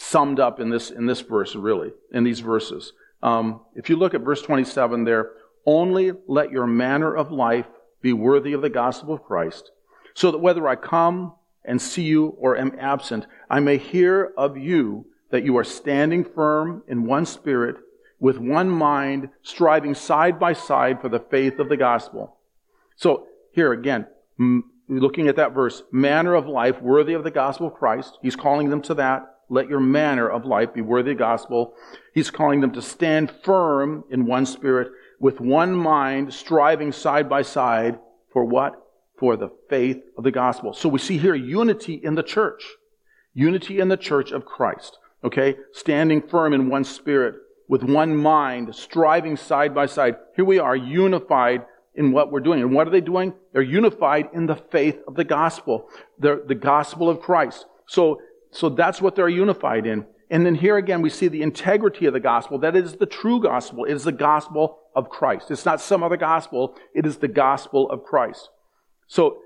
summed 0.02 0.40
up 0.40 0.58
in 0.58 0.68
this, 0.68 0.90
in 0.90 1.06
this 1.06 1.20
verse, 1.20 1.54
really, 1.54 1.92
in 2.12 2.24
these 2.24 2.40
verses. 2.40 2.92
Um, 3.22 3.60
if 3.74 3.88
you 3.88 3.96
look 3.96 4.14
at 4.14 4.22
verse 4.22 4.42
27 4.42 5.04
there, 5.04 5.30
only 5.64 6.12
let 6.26 6.50
your 6.50 6.66
manner 6.66 7.14
of 7.14 7.30
life 7.30 7.66
be 8.00 8.12
worthy 8.12 8.52
of 8.52 8.62
the 8.62 8.68
gospel 8.68 9.14
of 9.14 9.22
Christ, 9.22 9.70
so 10.14 10.32
that 10.32 10.38
whether 10.38 10.66
I 10.66 10.74
come 10.74 11.34
and 11.64 11.80
see 11.80 12.02
you 12.02 12.36
or 12.38 12.58
am 12.58 12.76
absent, 12.80 13.26
I 13.48 13.60
may 13.60 13.78
hear 13.78 14.32
of 14.36 14.56
you 14.56 15.06
that 15.30 15.44
you 15.44 15.56
are 15.56 15.64
standing 15.64 16.24
firm 16.24 16.82
in 16.88 17.06
one 17.06 17.24
spirit, 17.24 17.76
with 18.18 18.38
one 18.38 18.68
mind, 18.68 19.28
striving 19.42 19.94
side 19.94 20.38
by 20.38 20.52
side 20.52 21.00
for 21.00 21.08
the 21.08 21.20
faith 21.20 21.60
of 21.60 21.68
the 21.68 21.76
gospel. 21.76 22.36
So 22.96 23.26
here 23.52 23.72
again, 23.72 24.06
looking 24.88 25.28
at 25.28 25.36
that 25.36 25.54
verse, 25.54 25.84
manner 25.92 26.34
of 26.34 26.46
life 26.46 26.82
worthy 26.82 27.14
of 27.14 27.24
the 27.24 27.30
gospel 27.30 27.68
of 27.68 27.74
Christ. 27.74 28.18
He's 28.20 28.36
calling 28.36 28.68
them 28.68 28.82
to 28.82 28.94
that. 28.94 29.31
Let 29.52 29.68
your 29.68 29.80
manner 29.80 30.30
of 30.30 30.46
life 30.46 30.72
be 30.72 30.80
worthy 30.80 31.10
of 31.10 31.18
the 31.18 31.24
gospel. 31.24 31.74
He's 32.14 32.30
calling 32.30 32.62
them 32.62 32.72
to 32.72 32.80
stand 32.80 33.30
firm 33.44 34.02
in 34.10 34.24
one 34.24 34.46
spirit, 34.46 34.90
with 35.20 35.40
one 35.40 35.74
mind, 35.74 36.32
striving 36.32 36.90
side 36.90 37.28
by 37.28 37.42
side 37.42 37.98
for 38.32 38.46
what? 38.46 38.82
For 39.18 39.36
the 39.36 39.50
faith 39.68 40.02
of 40.16 40.24
the 40.24 40.30
gospel. 40.30 40.72
So 40.72 40.88
we 40.88 40.98
see 40.98 41.18
here 41.18 41.34
unity 41.34 42.00
in 42.02 42.14
the 42.14 42.22
church. 42.22 42.64
Unity 43.34 43.78
in 43.78 43.88
the 43.88 43.98
church 43.98 44.32
of 44.32 44.46
Christ. 44.46 44.96
Okay? 45.22 45.56
Standing 45.72 46.22
firm 46.22 46.54
in 46.54 46.70
one 46.70 46.84
spirit, 46.84 47.34
with 47.68 47.82
one 47.82 48.16
mind, 48.16 48.74
striving 48.74 49.36
side 49.36 49.74
by 49.74 49.84
side. 49.84 50.16
Here 50.34 50.46
we 50.46 50.60
are, 50.60 50.74
unified 50.74 51.66
in 51.94 52.12
what 52.12 52.32
we're 52.32 52.40
doing. 52.40 52.62
And 52.62 52.72
what 52.72 52.88
are 52.88 52.90
they 52.90 53.02
doing? 53.02 53.34
They're 53.52 53.60
unified 53.60 54.30
in 54.32 54.46
the 54.46 54.56
faith 54.56 54.98
of 55.06 55.14
the 55.14 55.24
gospel, 55.24 55.90
the, 56.18 56.42
the 56.48 56.54
gospel 56.54 57.10
of 57.10 57.20
Christ. 57.20 57.66
So 57.86 58.18
so 58.52 58.68
that's 58.68 59.00
what 59.00 59.16
they're 59.16 59.28
unified 59.28 59.86
in. 59.86 60.06
And 60.30 60.46
then 60.46 60.54
here 60.54 60.76
again, 60.76 61.02
we 61.02 61.10
see 61.10 61.28
the 61.28 61.42
integrity 61.42 62.06
of 62.06 62.12
the 62.12 62.20
gospel. 62.20 62.58
That 62.58 62.76
is 62.76 62.96
the 62.96 63.06
true 63.06 63.40
gospel. 63.40 63.84
It 63.84 63.92
is 63.92 64.04
the 64.04 64.12
gospel 64.12 64.78
of 64.94 65.08
Christ. 65.08 65.50
It's 65.50 65.66
not 65.66 65.80
some 65.80 66.02
other 66.02 66.16
gospel. 66.16 66.76
It 66.94 67.04
is 67.04 67.18
the 67.18 67.28
gospel 67.28 67.90
of 67.90 68.04
Christ. 68.04 68.48
So, 69.08 69.38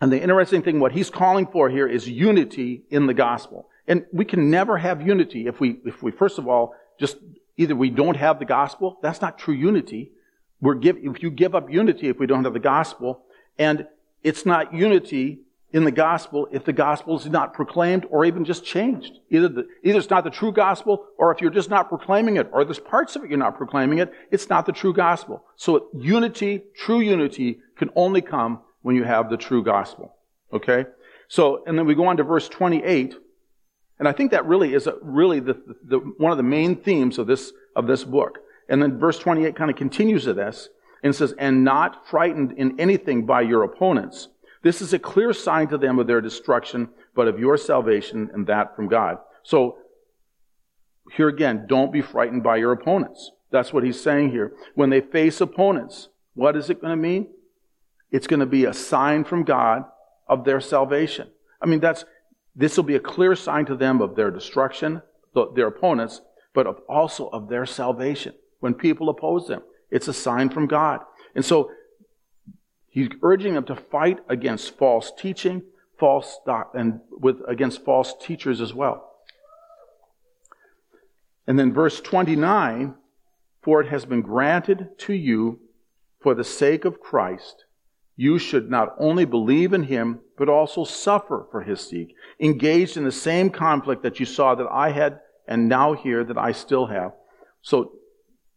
and 0.00 0.12
the 0.12 0.20
interesting 0.20 0.62
thing, 0.62 0.80
what 0.80 0.92
he's 0.92 1.10
calling 1.10 1.46
for 1.46 1.68
here 1.68 1.86
is 1.86 2.08
unity 2.08 2.84
in 2.90 3.06
the 3.06 3.14
gospel. 3.14 3.68
And 3.86 4.06
we 4.12 4.24
can 4.24 4.50
never 4.50 4.78
have 4.78 5.06
unity 5.06 5.46
if 5.46 5.60
we, 5.60 5.80
if 5.84 6.02
we 6.02 6.12
first 6.12 6.38
of 6.38 6.46
all, 6.46 6.74
just 6.98 7.16
either 7.56 7.74
we 7.74 7.90
don't 7.90 8.16
have 8.16 8.38
the 8.38 8.44
gospel. 8.44 8.98
That's 9.02 9.20
not 9.20 9.38
true 9.38 9.54
unity. 9.54 10.12
We're 10.60 10.74
give, 10.74 10.96
if 10.98 11.22
you 11.22 11.30
give 11.30 11.54
up 11.54 11.70
unity 11.70 12.08
if 12.08 12.18
we 12.18 12.26
don't 12.26 12.44
have 12.44 12.52
the 12.52 12.60
gospel, 12.60 13.22
and 13.58 13.86
it's 14.22 14.46
not 14.46 14.72
unity 14.74 15.40
in 15.72 15.84
the 15.84 15.92
gospel 15.92 16.48
if 16.50 16.64
the 16.64 16.72
gospel 16.72 17.16
is 17.16 17.26
not 17.26 17.54
proclaimed 17.54 18.06
or 18.10 18.24
even 18.24 18.44
just 18.44 18.64
changed. 18.64 19.18
Either, 19.30 19.48
the, 19.48 19.66
either 19.84 19.98
it's 19.98 20.10
not 20.10 20.24
the 20.24 20.30
true 20.30 20.52
gospel, 20.52 21.06
or 21.16 21.32
if 21.32 21.40
you're 21.40 21.50
just 21.50 21.70
not 21.70 21.88
proclaiming 21.88 22.36
it, 22.36 22.48
or 22.52 22.64
there's 22.64 22.78
parts 22.78 23.14
of 23.16 23.22
it 23.22 23.30
you're 23.30 23.38
not 23.38 23.56
proclaiming 23.56 23.98
it, 23.98 24.12
it's 24.30 24.48
not 24.48 24.66
the 24.66 24.72
true 24.72 24.92
gospel. 24.92 25.44
So 25.56 25.88
unity, 25.94 26.62
true 26.76 27.00
unity, 27.00 27.60
can 27.76 27.90
only 27.94 28.20
come 28.20 28.60
when 28.82 28.96
you 28.96 29.04
have 29.04 29.30
the 29.30 29.36
true 29.36 29.62
gospel. 29.62 30.14
Okay? 30.52 30.86
So, 31.28 31.62
and 31.66 31.78
then 31.78 31.86
we 31.86 31.94
go 31.94 32.06
on 32.06 32.16
to 32.16 32.24
verse 32.24 32.48
28, 32.48 33.14
and 33.98 34.08
I 34.08 34.12
think 34.12 34.32
that 34.32 34.46
really 34.46 34.74
is 34.74 34.86
a, 34.86 34.94
really 35.02 35.38
the, 35.40 35.60
the, 35.84 35.98
one 35.98 36.32
of 36.32 36.38
the 36.38 36.42
main 36.42 36.74
themes 36.76 37.18
of 37.18 37.26
this, 37.26 37.52
of 37.76 37.86
this 37.86 38.02
book. 38.02 38.38
And 38.68 38.82
then 38.82 38.98
verse 38.98 39.18
28 39.18 39.54
kind 39.54 39.70
of 39.70 39.76
continues 39.76 40.24
to 40.24 40.34
this, 40.34 40.68
and 41.02 41.14
says, 41.14 41.32
and 41.38 41.64
not 41.64 42.08
frightened 42.08 42.52
in 42.52 42.78
anything 42.80 43.24
by 43.24 43.42
your 43.42 43.62
opponents 43.62 44.28
this 44.62 44.82
is 44.82 44.92
a 44.92 44.98
clear 44.98 45.32
sign 45.32 45.68
to 45.68 45.78
them 45.78 45.98
of 45.98 46.06
their 46.06 46.20
destruction, 46.20 46.90
but 47.14 47.28
of 47.28 47.38
your 47.38 47.56
salvation 47.56 48.30
and 48.32 48.46
that 48.46 48.76
from 48.76 48.88
God. 48.88 49.18
So, 49.42 49.78
here 51.12 51.28
again, 51.28 51.66
don't 51.66 51.92
be 51.92 52.02
frightened 52.02 52.42
by 52.42 52.56
your 52.56 52.72
opponents. 52.72 53.30
That's 53.50 53.72
what 53.72 53.84
he's 53.84 54.00
saying 54.00 54.30
here. 54.30 54.52
When 54.74 54.90
they 54.90 55.00
face 55.00 55.40
opponents, 55.40 56.08
what 56.34 56.56
is 56.56 56.70
it 56.70 56.80
going 56.80 56.92
to 56.92 56.96
mean? 56.96 57.28
It's 58.10 58.26
going 58.26 58.40
to 58.40 58.46
be 58.46 58.64
a 58.64 58.72
sign 58.72 59.24
from 59.24 59.44
God 59.44 59.84
of 60.28 60.44
their 60.44 60.60
salvation. 60.60 61.28
I 61.60 61.66
mean, 61.66 61.80
that's, 61.80 62.04
this 62.54 62.76
will 62.76 62.84
be 62.84 62.96
a 62.96 63.00
clear 63.00 63.34
sign 63.34 63.66
to 63.66 63.76
them 63.76 64.00
of 64.00 64.14
their 64.14 64.30
destruction, 64.30 65.02
their 65.54 65.66
opponents, 65.66 66.20
but 66.54 66.66
of 66.66 66.80
also 66.88 67.28
of 67.28 67.48
their 67.48 67.66
salvation. 67.66 68.34
When 68.60 68.74
people 68.74 69.08
oppose 69.08 69.48
them, 69.48 69.62
it's 69.90 70.08
a 70.08 70.12
sign 70.12 70.50
from 70.50 70.66
God. 70.66 71.00
And 71.34 71.44
so 71.44 71.70
He's 72.90 73.08
urging 73.22 73.54
them 73.54 73.64
to 73.64 73.76
fight 73.76 74.18
against 74.28 74.76
false 74.76 75.12
teaching, 75.16 75.62
false 75.98 76.38
doc- 76.44 76.72
and 76.74 77.00
with 77.10 77.40
against 77.46 77.84
false 77.84 78.14
teachers 78.20 78.60
as 78.60 78.74
well. 78.74 79.10
And 81.46 81.58
then 81.58 81.72
verse 81.72 82.00
29, 82.00 82.94
for 83.62 83.80
it 83.80 83.88
has 83.88 84.04
been 84.04 84.22
granted 84.22 84.98
to 84.98 85.14
you 85.14 85.60
for 86.20 86.34
the 86.34 86.44
sake 86.44 86.84
of 86.84 87.00
Christ, 87.00 87.64
you 88.16 88.38
should 88.38 88.70
not 88.70 88.94
only 88.98 89.24
believe 89.24 89.72
in 89.72 89.84
him, 89.84 90.20
but 90.36 90.48
also 90.48 90.84
suffer 90.84 91.46
for 91.50 91.62
his 91.62 91.80
sake, 91.80 92.14
engaged 92.38 92.96
in 92.96 93.04
the 93.04 93.12
same 93.12 93.48
conflict 93.50 94.02
that 94.02 94.20
you 94.20 94.26
saw 94.26 94.54
that 94.54 94.68
I 94.70 94.90
had 94.90 95.20
and 95.46 95.68
now 95.68 95.94
hear 95.94 96.22
that 96.24 96.36
I 96.36 96.52
still 96.52 96.86
have. 96.86 97.12
So 97.62 97.92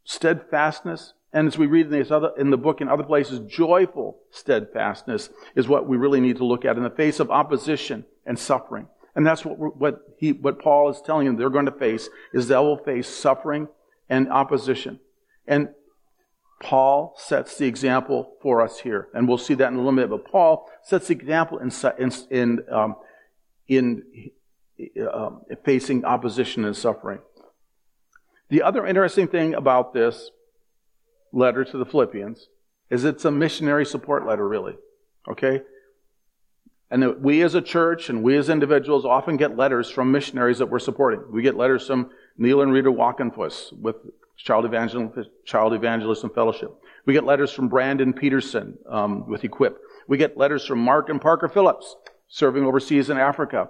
steadfastness, 0.03 1.13
and 1.33 1.47
as 1.47 1.57
we 1.57 1.65
read 1.65 1.91
in, 1.91 2.11
other, 2.11 2.31
in 2.37 2.51
the 2.51 2.57
book 2.57 2.79
in 2.79 2.87
other 2.87 3.03
places, 3.03 3.39
joyful 3.39 4.19
steadfastness 4.29 5.29
is 5.55 5.67
what 5.67 5.87
we 5.87 5.97
really 5.97 6.21
need 6.21 6.37
to 6.37 6.45
look 6.45 6.63
at 6.63 6.77
in 6.77 6.83
the 6.83 6.91
face 6.91 7.19
of 7.19 7.31
opposition 7.31 8.05
and 8.25 8.37
suffering. 8.37 8.87
And 9.15 9.25
that's 9.25 9.43
what, 9.43 9.77
what, 9.77 10.01
he, 10.17 10.31
what 10.31 10.59
Paul 10.59 10.89
is 10.89 11.01
telling 11.01 11.25
them 11.25 11.35
they're 11.35 11.49
going 11.49 11.65
to 11.65 11.71
face, 11.71 12.07
is 12.33 12.47
they 12.47 12.55
will 12.55 12.77
face 12.77 13.07
suffering 13.07 13.67
and 14.09 14.31
opposition. 14.31 14.99
And 15.47 15.69
Paul 16.61 17.15
sets 17.17 17.57
the 17.57 17.65
example 17.65 18.35
for 18.41 18.61
us 18.61 18.79
here. 18.79 19.09
And 19.13 19.27
we'll 19.27 19.39
see 19.39 19.55
that 19.55 19.69
in 19.69 19.73
a 19.73 19.77
little 19.77 19.95
bit. 19.95 20.09
But 20.09 20.31
Paul 20.31 20.69
sets 20.83 21.07
the 21.07 21.13
example 21.13 21.57
in, 21.57 21.71
in, 21.97 22.11
in, 22.29 22.59
um, 22.71 22.95
in 23.67 24.03
uh, 25.01 25.31
facing 25.65 26.05
opposition 26.05 26.63
and 26.63 26.77
suffering. 26.77 27.19
The 28.49 28.61
other 28.61 28.85
interesting 28.85 29.27
thing 29.27 29.55
about 29.55 29.93
this 29.93 30.29
letter 31.33 31.65
to 31.65 31.77
the 31.77 31.85
Philippians 31.85 32.47
is 32.89 33.03
it's 33.03 33.25
a 33.25 33.31
missionary 33.31 33.85
support 33.85 34.25
letter, 34.25 34.47
really. 34.47 34.75
Okay? 35.27 35.61
And 36.91 37.23
we 37.23 37.41
as 37.41 37.55
a 37.55 37.61
church 37.61 38.09
and 38.09 38.21
we 38.21 38.37
as 38.37 38.49
individuals 38.49 39.03
often 39.03 39.35
get 39.35 39.57
letters 39.57 39.89
from 39.89 40.11
missionaries 40.11 40.59
that 40.59 40.67
we're 40.67 40.79
supporting. 40.79 41.23
We 41.31 41.41
get 41.41 41.57
letters 41.57 41.87
from 41.87 42.11
Neil 42.37 42.61
and 42.61 42.71
Rita 42.71 42.91
Walkenfuss 42.91 43.73
with 43.73 43.95
Child, 44.37 44.65
Evangel- 44.65 45.11
Child 45.43 45.73
Evangelism 45.73 46.29
Fellowship. 46.29 46.71
We 47.05 47.13
get 47.13 47.23
letters 47.23 47.51
from 47.51 47.67
Brandon 47.67 48.13
Peterson 48.13 48.77
um, 48.87 49.27
with 49.27 49.43
Equip. 49.43 49.79
We 50.07 50.17
get 50.17 50.37
letters 50.37 50.65
from 50.65 50.79
Mark 50.79 51.09
and 51.09 51.19
Parker 51.19 51.49
Phillips 51.49 51.95
serving 52.27 52.63
overseas 52.63 53.09
in 53.09 53.17
Africa. 53.17 53.69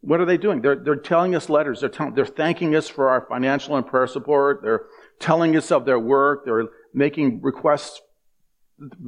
What 0.00 0.20
are 0.20 0.24
they 0.24 0.36
doing? 0.38 0.62
They're, 0.62 0.76
they're 0.76 0.96
telling 0.96 1.34
us 1.34 1.50
letters. 1.50 1.80
They're, 1.80 1.88
tell, 1.88 2.12
they're 2.12 2.24
thanking 2.24 2.74
us 2.74 2.88
for 2.88 3.08
our 3.10 3.26
financial 3.28 3.76
and 3.76 3.86
prayer 3.86 4.06
support. 4.06 4.60
They're 4.62 4.86
telling 5.18 5.56
us 5.56 5.70
of 5.70 5.84
their 5.84 5.98
work. 5.98 6.44
They're 6.44 6.68
making 6.94 7.40
requests 7.42 8.00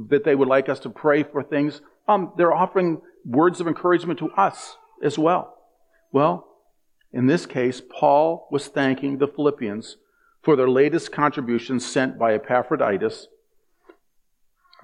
that 0.09 0.23
they 0.23 0.35
would 0.35 0.47
like 0.47 0.69
us 0.69 0.79
to 0.81 0.89
pray 0.89 1.23
for 1.23 1.43
things. 1.43 1.81
Um, 2.07 2.33
they're 2.37 2.53
offering 2.53 3.01
words 3.25 3.61
of 3.61 3.67
encouragement 3.67 4.19
to 4.19 4.31
us 4.31 4.75
as 5.03 5.17
well. 5.17 5.57
Well, 6.11 6.47
in 7.13 7.27
this 7.27 7.45
case, 7.45 7.81
Paul 7.81 8.47
was 8.51 8.67
thanking 8.67 9.17
the 9.17 9.27
Philippians 9.27 9.97
for 10.41 10.55
their 10.55 10.69
latest 10.69 11.11
contributions 11.11 11.85
sent 11.85 12.17
by 12.17 12.33
Epaphroditus, 12.33 13.27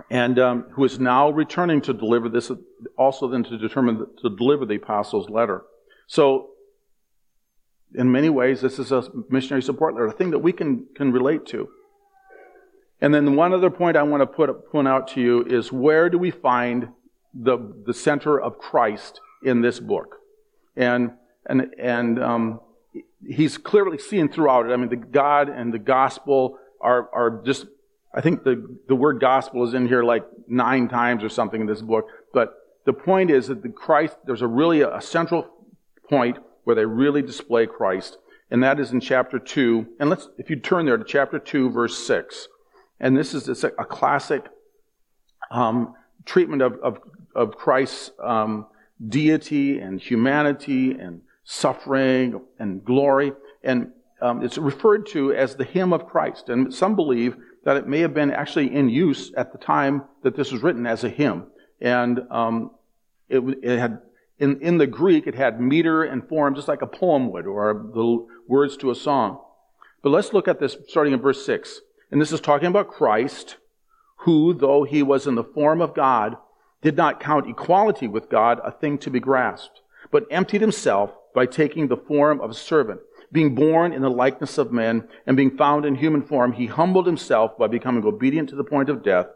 and 0.09 0.37
um, 0.37 0.65
who 0.71 0.83
is 0.83 0.99
now 0.99 1.29
returning 1.29 1.81
to 1.81 1.93
deliver 1.93 2.29
this, 2.29 2.51
also 2.97 3.27
then 3.27 3.43
to 3.45 3.57
determine 3.57 4.05
to 4.21 4.29
deliver 4.29 4.65
the 4.65 4.75
apostles' 4.75 5.29
letter. 5.29 5.63
So, 6.05 6.51
in 7.97 8.11
many 8.11 8.29
ways, 8.29 8.61
this 8.61 8.79
is 8.79 8.91
a 8.91 9.03
missionary 9.29 9.61
support 9.61 9.93
letter, 9.93 10.07
a 10.07 10.11
thing 10.11 10.31
that 10.31 10.39
we 10.39 10.53
can 10.53 10.85
can 10.95 11.11
relate 11.11 11.45
to. 11.47 11.67
And 13.01 13.13
then 13.13 13.35
one 13.35 13.53
other 13.53 13.69
point 13.69 13.95
I 13.95 14.03
want 14.03 14.21
to 14.21 14.27
put, 14.27 14.71
point 14.71 14.87
out 14.87 15.09
to 15.09 15.21
you 15.21 15.45
is 15.45 15.71
where 15.71 16.09
do 16.09 16.17
we 16.17 16.31
find 16.31 16.89
the, 17.33 17.57
the 17.85 17.93
center 17.93 18.39
of 18.39 18.57
Christ 18.57 19.21
in 19.43 19.61
this 19.61 19.79
book? 19.79 20.15
And, 20.75 21.11
and, 21.47 21.75
and 21.77 22.23
um, 22.23 22.59
he's 23.27 23.57
clearly 23.57 23.99
seen 23.99 24.29
throughout 24.29 24.65
it. 24.65 24.73
I 24.73 24.77
mean, 24.77 24.89
the 24.89 24.95
God 24.95 25.49
and 25.49 25.71
the 25.71 25.79
gospel 25.79 26.57
are, 26.81 27.09
are 27.13 27.43
just, 27.45 27.67
I 28.15 28.21
think 28.21 28.43
the, 28.43 28.77
the 28.87 28.95
word 28.95 29.19
gospel 29.19 29.63
is 29.67 29.75
in 29.75 29.87
here 29.87 30.03
like 30.03 30.25
nine 30.47 30.87
times 30.87 31.23
or 31.23 31.29
something 31.29 31.61
in 31.61 31.67
this 31.67 31.81
book. 31.81 32.07
But 32.33 32.53
the 32.85 32.93
point 32.93 33.29
is 33.29 33.47
that 33.47 33.61
the 33.61 33.69
Christ, 33.69 34.17
there's 34.25 34.41
a 34.41 34.47
really 34.47 34.81
a 34.81 35.01
central 35.01 35.47
point 36.09 36.39
where 36.67 36.75
they 36.75 36.85
really 36.85 37.21
display 37.21 37.65
Christ. 37.65 38.17
And 38.51 38.61
that 38.61 38.77
is 38.77 38.91
in 38.91 38.99
chapter 38.99 39.39
2. 39.39 39.87
And 40.01 40.09
let's, 40.09 40.27
if 40.37 40.49
you 40.49 40.57
turn 40.57 40.85
there 40.85 40.97
to 40.97 41.05
chapter 41.05 41.39
2, 41.39 41.69
verse 41.69 41.97
6. 42.05 42.49
And 42.99 43.15
this 43.15 43.33
is 43.33 43.63
a, 43.63 43.69
classic 43.85 44.43
um, 45.49 45.93
treatment 46.25 46.61
of, 46.61 46.73
of, 46.83 46.99
of 47.33 47.55
Christ's 47.55 48.11
um, 48.21 48.65
deity 49.07 49.79
and 49.79 50.01
humanity 50.01 50.91
and 50.91 51.21
suffering 51.45 52.41
and 52.59 52.83
glory. 52.83 53.31
And 53.63 53.93
um, 54.21 54.43
it's 54.43 54.57
referred 54.57 55.05
to 55.11 55.31
as 55.31 55.55
the 55.55 55.63
hymn 55.63 55.93
of 55.93 56.05
Christ. 56.05 56.49
And 56.49 56.73
some 56.73 56.97
believe 56.97 57.37
that 57.63 57.77
it 57.77 57.87
may 57.87 58.01
have 58.01 58.13
been 58.13 58.31
actually 58.31 58.75
in 58.75 58.89
use 58.89 59.31
at 59.37 59.53
the 59.53 59.57
time 59.57 60.03
that 60.23 60.35
this 60.35 60.51
was 60.51 60.61
written 60.61 60.85
as 60.85 61.05
a 61.05 61.09
hymn. 61.09 61.47
And 61.79 62.23
um, 62.29 62.71
it, 63.29 63.39
it, 63.63 63.79
had, 63.79 64.01
in, 64.39 64.61
in 64.61 64.77
the 64.77 64.87
Greek, 64.87 65.25
it 65.25 65.35
had 65.35 65.59
meter 65.59 66.03
and 66.03 66.27
form 66.27 66.55
just 66.55 66.67
like 66.67 66.81
a 66.81 66.87
poem 66.87 67.31
would 67.31 67.47
or 67.47 67.73
the 67.93 68.25
words 68.47 68.77
to 68.77 68.91
a 68.91 68.95
song. 68.95 69.39
But 70.03 70.09
let's 70.09 70.33
look 70.33 70.47
at 70.47 70.59
this 70.59 70.77
starting 70.87 71.13
in 71.13 71.21
verse 71.21 71.45
6. 71.45 71.81
And 72.11 72.21
this 72.21 72.31
is 72.31 72.39
talking 72.39 72.67
about 72.67 72.89
Christ, 72.89 73.57
who, 74.19 74.53
though 74.53 74.83
he 74.83 75.03
was 75.03 75.27
in 75.27 75.35
the 75.35 75.43
form 75.43 75.81
of 75.81 75.95
God, 75.95 76.37
did 76.81 76.95
not 76.95 77.19
count 77.19 77.49
equality 77.49 78.07
with 78.07 78.29
God 78.29 78.61
a 78.63 78.71
thing 78.71 78.97
to 78.99 79.09
be 79.09 79.19
grasped, 79.19 79.81
but 80.11 80.27
emptied 80.29 80.61
himself 80.61 81.11
by 81.33 81.45
taking 81.45 81.87
the 81.87 81.97
form 81.97 82.39
of 82.39 82.51
a 82.51 82.55
servant. 82.55 83.01
Being 83.31 83.55
born 83.55 83.91
in 83.91 84.03
the 84.03 84.09
likeness 84.09 84.57
of 84.57 84.71
men 84.71 85.07
and 85.25 85.35
being 85.35 85.57
found 85.57 85.85
in 85.85 85.95
human 85.95 86.21
form, 86.21 86.53
he 86.53 86.67
humbled 86.67 87.07
himself 87.07 87.57
by 87.57 87.67
becoming 87.67 88.05
obedient 88.05 88.49
to 88.49 88.55
the 88.55 88.63
point 88.63 88.89
of 88.89 89.03
death, 89.03 89.27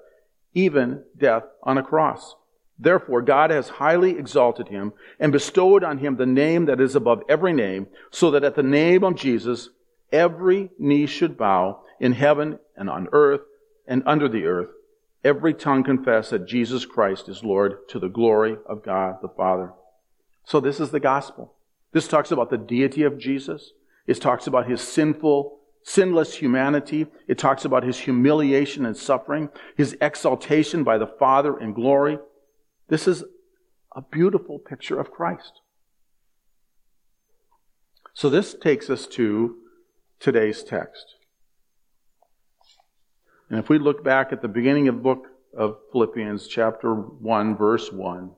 even 0.54 1.04
death 1.18 1.44
on 1.64 1.78
a 1.78 1.84
cross. 1.84 2.36
Therefore, 2.82 3.22
God 3.22 3.52
has 3.52 3.70
highly 3.70 4.18
exalted 4.18 4.70
him 4.70 4.94
and 5.20 5.32
bestowed 5.32 5.84
on 5.84 6.00
him 6.00 6.16
the 6.16 6.26
name 6.26 6.66
that 6.66 6.82
is 6.82 6.96
above 6.96 7.22
every 7.30 7.54
name, 7.54 7.86
so 8.10 8.32
that 8.32 8.44
at 8.44 8.56
the 8.56 8.64
name 8.64 9.04
of 9.04 9.16
Jesus, 9.16 9.70
every 10.12 10.72
knee 10.80 11.06
should 11.06 11.38
bow 11.38 11.82
in 12.00 12.14
heaven 12.14 12.58
and 12.76 12.90
on 12.90 13.08
earth 13.12 13.42
and 13.88 14.02
under 14.08 14.28
the 14.28 14.46
earth, 14.46 14.70
every 15.24 15.54
tongue 15.54 15.84
confess 15.84 16.32
that 16.32 16.48
Jesus 16.48 16.84
Christ 16.84 17.30
is 17.30 17.44
Lord 17.44 17.88
to 17.90 18.00
the 18.00 18.10
glory 18.10 18.58
of 18.66 18.84
God 18.84 19.18
the 19.22 19.30
Father. 19.30 19.74
So 20.44 20.60
this 20.60 20.80
is 20.80 20.90
the 20.90 21.00
gospel. 21.00 21.54
This 21.92 22.08
talks 22.08 22.32
about 22.32 22.50
the 22.50 22.58
deity 22.58 23.04
of 23.04 23.20
Jesus. 23.20 23.74
It 24.08 24.20
talks 24.20 24.48
about 24.48 24.68
his 24.68 24.82
sinful, 24.82 25.60
sinless 25.84 26.34
humanity. 26.36 27.06
It 27.28 27.38
talks 27.38 27.64
about 27.64 27.84
his 27.84 28.00
humiliation 28.00 28.88
and 28.88 28.98
suffering, 28.98 29.50
his 29.78 29.96
exaltation 30.02 30.84
by 30.84 30.98
the 30.98 31.06
Father 31.06 31.60
in 31.60 31.74
glory. 31.74 32.18
This 32.92 33.08
is 33.08 33.24
a 33.96 34.02
beautiful 34.02 34.60
picture 34.60 35.00
of 35.00 35.12
Christ. 35.12 35.62
So 38.14 38.30
this 38.30 38.54
takes 38.54 38.90
us 38.90 39.08
to 39.08 39.56
today's 40.20 40.62
text. 40.62 41.16
And 43.50 43.58
if 43.58 43.70
we 43.70 43.80
look 43.80 44.04
back 44.04 44.34
at 44.34 44.42
the 44.42 44.50
beginning 44.50 44.90
of 44.90 44.96
the 44.96 45.02
book 45.02 45.28
of 45.58 45.78
Philippians, 45.94 46.50
chapter 46.50 46.94
1, 46.94 47.56
verse 47.56 47.94
1, 47.94 48.32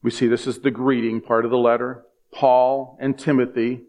we 0.00 0.12
see 0.12 0.28
this 0.28 0.46
is 0.46 0.60
the 0.60 0.70
greeting 0.70 1.20
part 1.20 1.44
of 1.44 1.50
the 1.50 1.58
letter. 1.58 2.04
Paul 2.32 2.96
and 3.00 3.18
Timothy, 3.18 3.80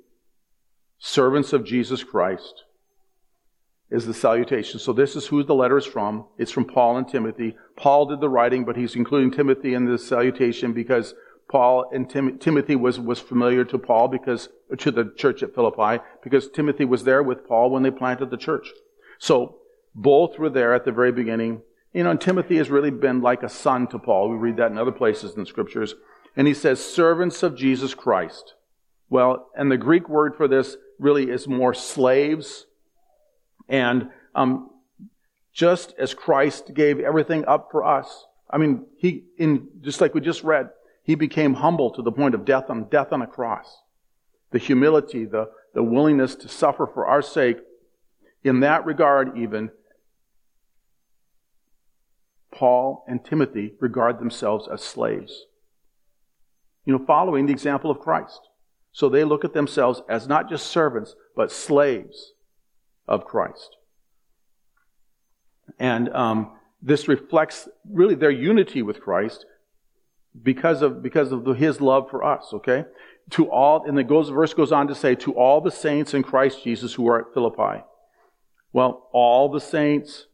servants 0.98 1.53
of 1.53 1.63
Jesus 1.63 2.03
Christ, 2.03 2.63
is 3.91 4.05
the 4.05 4.13
salutation. 4.13 4.79
So 4.79 4.93
this 4.93 5.15
is 5.15 5.27
who 5.27 5.43
the 5.43 5.56
letter 5.56 5.78
is 5.78 5.86
from. 5.86 6.25
It's 6.38 6.52
from 6.52 6.65
Paul 6.65 6.97
and 6.97 7.08
Timothy. 7.08 7.56
Paul 7.75 8.06
did 8.06 8.19
the 8.19 8.30
writing, 8.30 8.63
but 8.63 8.78
he's 8.78 8.95
including 8.95 9.32
Timothy 9.32 9.73
in 9.73 9.86
this 9.86 10.08
salutation 10.08 10.73
because 10.73 11.15
Paul 11.49 11.89
and 11.91 12.08
Tim, 12.08 12.38
Timothy 12.38 12.75
was, 12.75 12.99
was 12.99 13.19
familiar 13.19 13.65
to 13.65 13.80
Paul 13.80 14.08
because, 14.08 14.49
to 14.78 14.91
the 14.91 15.12
church 15.17 15.41
at 15.41 15.56
Philippi, 15.56 16.04
because 16.23 16.49
Timothy 16.49 16.86
was 16.86 17.04
there 17.04 17.23
with 17.23 17.47
Paul 17.47 17.71
when 17.71 17.82
they 17.82 17.89
planted 17.89 18.30
the 18.30 18.38
church. 18.38 18.67
So, 19.17 19.56
both 19.95 20.38
were 20.38 20.52
there 20.52 20.75
at 20.75 20.86
the 20.86 20.91
very 20.91 21.12
beginning. 21.12 21.63
You 21.93 22.04
know, 22.04 22.12
and 22.12 22.21
Timothy 22.21 22.58
has 22.58 22.69
really 22.69 22.91
been 22.91 23.21
like 23.21 23.41
a 23.41 23.49
son 23.49 23.88
to 23.88 23.97
Paul. 23.97 24.30
We 24.30 24.38
read 24.38 24.58
that 24.58 24.71
in 24.71 24.78
other 24.78 24.91
places 24.91 25.34
in 25.34 25.39
the 25.39 25.47
scriptures. 25.47 25.95
And 26.36 26.47
he 26.47 26.54
says, 26.54 26.80
servants 26.84 27.41
of 27.41 27.58
Jesus 27.58 27.95
Christ. 27.95 28.54
Well, 29.10 29.49
and 29.56 29.71
the 29.71 29.78
Greek 29.78 30.08
word 30.08 30.36
for 30.36 30.47
this 30.47 30.78
really 30.99 31.32
is 31.32 31.47
more 31.47 31.73
slaves. 31.73 32.67
And 33.69 34.10
um, 34.34 34.71
just 35.53 35.93
as 35.99 36.13
Christ 36.13 36.73
gave 36.73 36.99
everything 36.99 37.45
up 37.45 37.69
for 37.71 37.86
us, 37.86 38.25
I 38.49 38.58
mean, 38.58 38.88
he, 38.97 39.25
in, 39.38 39.67
just 39.82 40.01
like 40.01 40.15
we 40.15 40.21
just 40.21 40.43
read, 40.43 40.69
he 41.03 41.15
became 41.15 41.53
humble 41.53 41.91
to 41.91 42.01
the 42.01 42.12
point 42.12 42.34
of 42.36 42.45
death 42.45 42.65
on 42.69 42.89
death 42.89 43.13
on 43.13 43.21
a 43.21 43.27
cross. 43.27 43.84
The 44.51 44.58
humility, 44.58 45.25
the, 45.25 45.51
the 45.75 45.84
willingness 45.84 46.36
to 46.36 46.49
suffer 46.49 46.88
for 46.91 47.05
our 47.05 47.21
sake. 47.21 47.58
In 48.43 48.62
that 48.62 48.86
regard, 48.86 49.38
even, 49.38 49.69
Paul 52.51 53.05
and 53.08 53.23
Timothy 53.23 53.75
regard 53.79 54.19
themselves 54.19 54.67
as 54.71 54.82
slaves. 54.82 55.45
You 56.86 56.97
know, 56.97 57.05
following 57.05 57.45
the 57.45 57.53
example 57.53 57.91
of 57.91 57.99
Christ. 57.99 58.39
So 58.91 59.08
they 59.08 59.23
look 59.23 59.45
at 59.45 59.53
themselves 59.53 60.01
as 60.10 60.27
not 60.27 60.49
just 60.49 60.65
servants, 60.67 61.15
but 61.36 61.51
slaves 61.51 62.34
of 63.10 63.26
Christ. 63.26 63.76
And 65.78 66.08
um, 66.10 66.52
this 66.82 67.08
reflects 67.10 67.67
really 67.91 68.15
their 68.15 68.32
unity 68.32 68.82
with 68.82 69.02
Christ 69.02 69.45
because 70.41 70.82
of 70.82 71.04
because 71.04 71.32
of 71.34 71.43
the, 71.43 71.54
his 71.54 71.82
love 71.82 72.10
for 72.10 72.24
us. 72.24 72.54
Okay, 72.54 72.86
to 73.32 73.52
all, 73.52 73.84
and 73.88 73.98
the 73.98 74.04
goes, 74.04 74.30
verse 74.30 74.54
goes 74.54 74.72
on 74.72 74.88
to 74.88 74.95
say, 74.95 75.15
to 75.15 75.34
all 75.34 75.62
the 75.62 75.72
saints 75.72 76.13
in 76.13 76.24
Christ 76.24 76.63
Jesus 76.63 76.93
who 76.93 77.08
are 77.08 77.19
at 77.22 77.34
Philippi. 77.34 77.84
Well, 78.72 79.10
all 79.12 79.50
the 79.50 79.60
saints. 79.60 80.28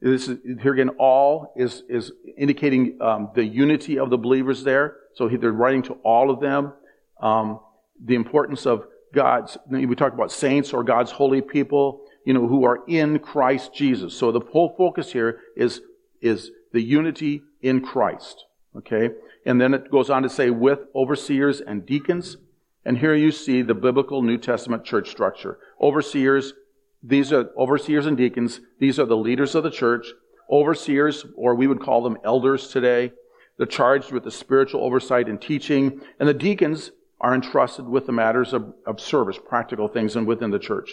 This 0.00 0.28
is, 0.28 0.38
here 0.62 0.74
again, 0.74 0.90
all 0.98 1.54
is 1.56 1.82
is 1.88 2.12
indicating 2.36 2.98
um, 3.00 3.30
the 3.34 3.44
unity 3.44 3.98
of 3.98 4.10
the 4.10 4.18
believers 4.18 4.64
there. 4.64 4.96
So 5.14 5.28
they're 5.28 5.52
writing 5.52 5.82
to 5.84 5.94
all 6.02 6.30
of 6.30 6.40
them. 6.40 6.72
Um, 7.20 7.60
the 8.02 8.14
importance 8.14 8.66
of 8.66 8.86
God's. 9.14 9.56
We 9.70 9.94
talk 9.94 10.12
about 10.12 10.32
saints 10.32 10.72
or 10.72 10.82
God's 10.84 11.10
holy 11.10 11.40
people. 11.40 12.03
You 12.24 12.34
know, 12.34 12.46
who 12.46 12.64
are 12.64 12.80
in 12.86 13.18
Christ 13.18 13.74
Jesus. 13.74 14.16
So 14.16 14.32
the 14.32 14.40
whole 14.40 14.74
focus 14.76 15.12
here 15.12 15.40
is 15.56 15.80
is 16.20 16.50
the 16.72 16.82
unity 16.82 17.42
in 17.60 17.80
Christ. 17.80 18.46
Okay? 18.76 19.10
And 19.46 19.60
then 19.60 19.74
it 19.74 19.90
goes 19.90 20.10
on 20.10 20.22
to 20.22 20.28
say, 20.28 20.50
with 20.50 20.80
overseers 20.94 21.60
and 21.60 21.84
deacons. 21.86 22.36
And 22.84 22.98
here 22.98 23.14
you 23.14 23.30
see 23.30 23.62
the 23.62 23.74
biblical 23.74 24.22
New 24.22 24.38
Testament 24.38 24.84
church 24.84 25.10
structure. 25.10 25.58
Overseers, 25.80 26.54
these 27.02 27.32
are 27.32 27.50
overseers 27.56 28.06
and 28.06 28.16
deacons. 28.16 28.60
These 28.78 28.98
are 28.98 29.06
the 29.06 29.16
leaders 29.16 29.54
of 29.54 29.62
the 29.62 29.70
church. 29.70 30.06
Overseers, 30.50 31.24
or 31.36 31.54
we 31.54 31.66
would 31.66 31.80
call 31.80 32.02
them 32.02 32.18
elders 32.24 32.68
today, 32.68 33.12
they're 33.56 33.66
charged 33.66 34.12
with 34.12 34.24
the 34.24 34.30
spiritual 34.30 34.82
oversight 34.82 35.28
and 35.28 35.40
teaching. 35.40 36.00
And 36.18 36.28
the 36.28 36.34
deacons 36.34 36.90
are 37.20 37.34
entrusted 37.34 37.86
with 37.86 38.06
the 38.06 38.12
matters 38.12 38.52
of, 38.52 38.74
of 38.86 39.00
service, 39.00 39.38
practical 39.38 39.88
things, 39.88 40.16
and 40.16 40.26
within 40.26 40.50
the 40.50 40.58
church. 40.58 40.90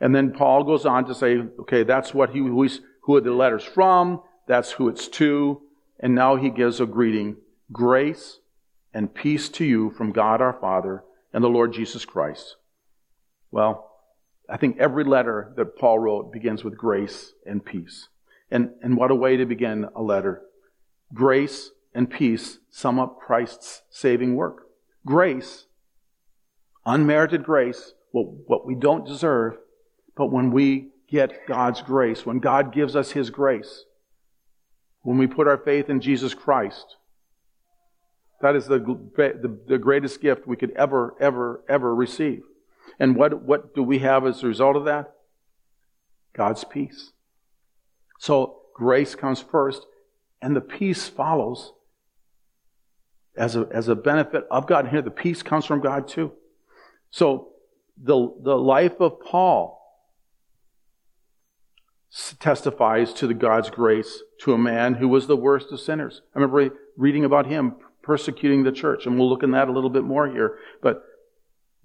And 0.00 0.14
then 0.14 0.32
Paul 0.32 0.64
goes 0.64 0.84
on 0.84 1.04
to 1.06 1.14
say, 1.14 1.38
okay, 1.60 1.84
that's 1.84 2.12
what 2.12 2.30
he, 2.30 2.38
who, 2.38 2.68
who 3.02 3.20
the 3.20 3.32
letter's 3.32 3.64
from, 3.64 4.22
that's 4.46 4.72
who 4.72 4.88
it's 4.88 5.08
to, 5.08 5.62
and 6.00 6.14
now 6.14 6.36
he 6.36 6.50
gives 6.50 6.80
a 6.80 6.86
greeting 6.86 7.36
grace 7.72 8.40
and 8.92 9.14
peace 9.14 9.48
to 9.50 9.64
you 9.64 9.90
from 9.90 10.12
God 10.12 10.40
our 10.40 10.52
Father 10.52 11.04
and 11.32 11.42
the 11.42 11.48
Lord 11.48 11.72
Jesus 11.72 12.04
Christ. 12.04 12.56
Well, 13.50 13.90
I 14.48 14.56
think 14.56 14.78
every 14.78 15.04
letter 15.04 15.52
that 15.56 15.78
Paul 15.78 15.98
wrote 15.98 16.32
begins 16.32 16.64
with 16.64 16.76
grace 16.76 17.32
and 17.46 17.64
peace. 17.64 18.08
And, 18.50 18.72
and 18.82 18.96
what 18.96 19.10
a 19.10 19.14
way 19.14 19.36
to 19.36 19.46
begin 19.46 19.86
a 19.94 20.02
letter. 20.02 20.42
Grace 21.14 21.70
and 21.94 22.10
peace 22.10 22.58
sum 22.70 22.98
up 22.98 23.18
Christ's 23.18 23.82
saving 23.90 24.34
work. 24.34 24.66
Grace, 25.06 25.66
unmerited 26.84 27.44
grace, 27.44 27.94
what, 28.10 28.26
what 28.46 28.66
we 28.66 28.74
don't 28.74 29.06
deserve, 29.06 29.56
but 30.14 30.26
when 30.26 30.50
we 30.50 30.88
get 31.08 31.46
God's 31.46 31.82
grace, 31.82 32.24
when 32.24 32.38
God 32.38 32.72
gives 32.72 32.96
us 32.96 33.12
His 33.12 33.30
grace, 33.30 33.84
when 35.02 35.18
we 35.18 35.26
put 35.26 35.48
our 35.48 35.58
faith 35.58 35.90
in 35.90 36.00
Jesus 36.00 36.32
Christ. 36.34 36.96
That 38.40 38.56
is 38.56 38.66
the, 38.66 38.78
the, 38.78 39.58
the, 39.68 39.78
greatest 39.78 40.20
gift 40.20 40.48
we 40.48 40.56
could 40.56 40.72
ever, 40.72 41.14
ever, 41.20 41.62
ever 41.68 41.94
receive. 41.94 42.42
And 42.98 43.14
what, 43.14 43.42
what 43.42 43.74
do 43.74 43.82
we 43.82 44.00
have 44.00 44.26
as 44.26 44.42
a 44.42 44.48
result 44.48 44.76
of 44.76 44.84
that? 44.86 45.12
God's 46.34 46.64
peace. 46.64 47.12
So 48.18 48.60
grace 48.74 49.14
comes 49.14 49.40
first, 49.40 49.86
and 50.40 50.56
the 50.56 50.60
peace 50.60 51.08
follows 51.08 51.72
as 53.36 53.54
a, 53.54 53.68
as 53.70 53.88
a 53.88 53.94
benefit 53.94 54.44
of 54.50 54.66
God. 54.66 54.86
And 54.86 54.88
here, 54.88 55.02
the 55.02 55.10
peace 55.10 55.42
comes 55.42 55.64
from 55.64 55.80
God 55.80 56.08
too. 56.08 56.32
So, 57.10 57.48
the, 58.02 58.34
the 58.42 58.56
life 58.56 59.00
of 59.00 59.20
Paul 59.20 59.81
testifies 62.38 63.14
to 63.14 63.26
the 63.26 63.34
God's 63.34 63.70
grace 63.70 64.22
to 64.40 64.52
a 64.52 64.58
man 64.58 64.94
who 64.94 65.08
was 65.08 65.26
the 65.26 65.36
worst 65.36 65.72
of 65.72 65.80
sinners. 65.80 66.20
I 66.34 66.38
remember 66.38 66.76
reading 66.96 67.24
about 67.24 67.46
him 67.46 67.76
persecuting 68.02 68.64
the 68.64 68.72
church, 68.72 69.06
and 69.06 69.18
we'll 69.18 69.30
look 69.30 69.42
in 69.42 69.52
that 69.52 69.68
a 69.68 69.72
little 69.72 69.90
bit 69.90 70.04
more 70.04 70.28
here. 70.28 70.58
But 70.82 71.02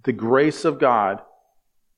the 0.04 0.12
grace 0.12 0.66
of 0.66 0.80
God 0.80 1.22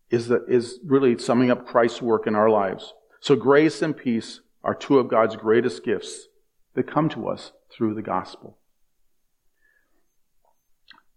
is, 0.10 0.28
the, 0.28 0.46
is 0.46 0.80
really 0.86 1.18
summing 1.18 1.50
up 1.50 1.66
Christ's 1.66 2.02
work 2.02 2.28
in 2.28 2.36
our 2.36 2.50
lives. 2.50 2.94
So 3.20 3.36
grace 3.36 3.82
and 3.82 3.96
peace 3.96 4.42
are 4.64 4.76
two 4.76 5.00
of 5.00 5.08
God's 5.08 5.36
greatest 5.36 5.84
gifts 5.84 6.28
that 6.76 6.84
come 6.84 7.10
to 7.10 7.28
us 7.30 7.52
through 7.72 7.96
the 7.96 8.02
gospel. 8.02 8.58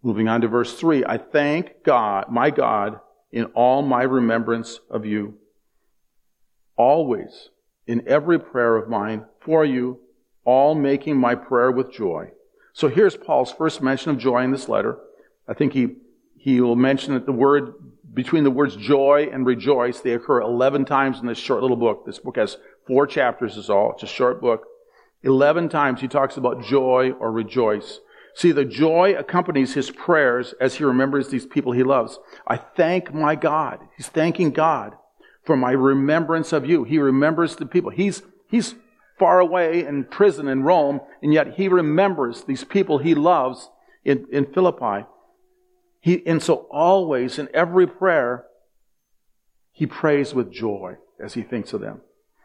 Moving 0.02 0.28
on 0.28 0.40
to 0.40 0.48
verse 0.48 0.74
3 0.74 1.04
I 1.04 1.18
thank 1.18 1.84
God, 1.84 2.26
my 2.30 2.50
God, 2.50 3.00
in 3.30 3.44
all 3.46 3.82
my 3.82 4.02
remembrance 4.02 4.80
of 4.90 5.06
you, 5.06 5.38
always 6.82 7.50
in 7.86 8.02
every 8.08 8.38
prayer 8.38 8.76
of 8.76 8.88
mine 8.88 9.24
for 9.40 9.64
you, 9.64 10.00
all 10.44 10.74
making 10.74 11.16
my 11.16 11.34
prayer 11.34 11.70
with 11.70 11.92
joy. 11.92 12.30
So 12.72 12.88
here's 12.88 13.16
Paul's 13.16 13.52
first 13.52 13.80
mention 13.82 14.10
of 14.10 14.18
joy 14.18 14.42
in 14.42 14.50
this 14.50 14.68
letter. 14.68 14.98
I 15.46 15.54
think 15.54 15.74
he, 15.74 15.96
he 16.36 16.60
will 16.60 16.74
mention 16.74 17.14
that 17.14 17.26
the 17.26 17.32
word, 17.32 17.74
between 18.12 18.42
the 18.42 18.50
words 18.50 18.74
joy 18.74 19.28
and 19.32 19.46
rejoice, 19.46 20.00
they 20.00 20.12
occur 20.12 20.40
11 20.40 20.84
times 20.84 21.20
in 21.20 21.26
this 21.26 21.38
short 21.38 21.62
little 21.62 21.76
book. 21.76 22.04
This 22.04 22.18
book 22.18 22.36
has 22.36 22.56
four 22.86 23.06
chapters 23.06 23.56
is 23.56 23.70
all. 23.70 23.92
It's 23.92 24.02
a 24.02 24.06
short 24.08 24.40
book. 24.40 24.66
11 25.22 25.68
times 25.68 26.00
he 26.00 26.08
talks 26.08 26.36
about 26.36 26.64
joy 26.64 27.12
or 27.20 27.30
rejoice. 27.30 28.00
See, 28.34 28.50
the 28.50 28.64
joy 28.64 29.14
accompanies 29.16 29.74
his 29.74 29.90
prayers 29.90 30.54
as 30.60 30.76
he 30.76 30.84
remembers 30.84 31.28
these 31.28 31.46
people 31.46 31.72
he 31.72 31.84
loves. 31.84 32.18
I 32.46 32.56
thank 32.56 33.14
my 33.14 33.36
God. 33.36 33.78
He's 33.96 34.08
thanking 34.08 34.50
God 34.50 34.96
for 35.44 35.56
my 35.56 35.72
remembrance 35.72 36.52
of 36.52 36.66
you. 36.66 36.84
He 36.84 36.98
remembers 36.98 37.56
the 37.56 37.66
people. 37.66 37.90
He's, 37.90 38.22
he's 38.48 38.74
far 39.18 39.40
away 39.40 39.84
in 39.84 40.04
prison 40.04 40.48
in 40.48 40.62
Rome, 40.62 41.00
and 41.22 41.32
yet 41.32 41.54
he 41.54 41.68
remembers 41.68 42.44
these 42.44 42.64
people 42.64 42.98
he 42.98 43.14
loves 43.14 43.70
in, 44.04 44.26
in 44.32 44.52
Philippi. 44.52 45.06
He, 46.00 46.26
and 46.26 46.42
so 46.42 46.66
always 46.70 47.38
in 47.38 47.48
every 47.54 47.86
prayer, 47.86 48.44
he 49.72 49.86
prays 49.86 50.34
with 50.34 50.52
joy 50.52 50.96
as 51.22 51.34
he 51.34 51.42
thinks 51.42 51.72
of 51.72 51.80
them. 51.80 52.00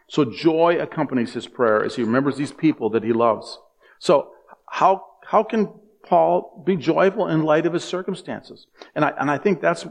So 0.08 0.24
joy 0.24 0.78
accompanies 0.80 1.34
his 1.34 1.48
prayer 1.48 1.84
as 1.84 1.96
he 1.96 2.04
remembers 2.04 2.38
these 2.38 2.54
people 2.54 2.90
that 2.92 3.04
he 3.04 3.12
loves. 3.14 3.60
So 4.00 4.32
how, 4.70 5.04
how 5.26 5.44
can 5.44 5.74
Paul 6.04 6.64
be 6.66 6.78
joyful 6.78 7.28
in 7.28 7.44
light 7.44 7.66
of 7.66 7.74
his 7.74 7.84
circumstances? 7.84 8.68
And 8.96 9.04
I, 9.04 9.10
and 9.20 9.30
I 9.30 9.38
think 9.38 9.60
that's, 9.60 9.86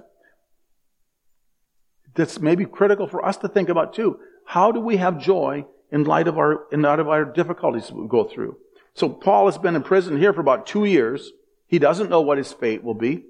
that's 2.17 2.41
maybe 2.41 2.65
critical 2.65 3.07
for 3.07 3.25
us 3.25 3.37
to 3.39 3.49
think 3.49 3.69
about 3.69 3.95
too. 3.95 4.19
How 4.47 4.73
do 4.73 4.81
we 4.81 4.97
have 4.97 5.19
joy 5.19 5.67
in 5.91 6.05
light 6.05 6.29
of 6.29 6.39
our, 6.39 6.67
in 6.73 6.83
light 6.83 6.99
of 6.99 7.09
our 7.09 7.25
difficulties 7.25 7.93
we 7.93 8.09
go 8.09 8.25
through? 8.25 8.57
So 8.95 9.09
Paul 9.09 9.47
has 9.47 9.59
been 9.59 9.77
in 9.77 9.83
prison 9.83 10.19
here 10.19 10.33
for 10.33 10.41
about 10.41 10.67
two 10.67 10.85
years. 10.85 11.33
He 11.67 11.79
doesn't 11.79 12.09
know 12.09 12.23
what 12.23 12.39
his 12.39 12.53
fate 12.53 12.83
will 12.83 12.95
be. 12.95 13.25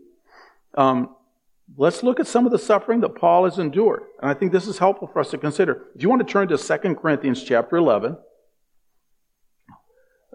Um, 0.76 1.16
let's 1.76 2.02
look 2.02 2.20
at 2.20 2.26
some 2.26 2.46
of 2.46 2.52
the 2.52 2.58
suffering 2.58 3.00
that 3.00 3.16
Paul 3.16 3.44
has 3.44 3.58
endured. 3.58 4.04
And 4.22 4.30
I 4.30 4.34
think 4.34 4.52
this 4.52 4.68
is 4.68 4.78
helpful 4.78 5.08
for 5.08 5.18
us 5.20 5.30
to 5.30 5.38
consider. 5.38 5.86
If 5.94 6.02
you 6.02 6.08
want 6.08 6.26
to 6.26 6.32
turn 6.32 6.48
to 6.48 6.56
2 6.56 6.94
Corinthians 6.94 7.42
chapter 7.42 7.76
11, 7.76 8.16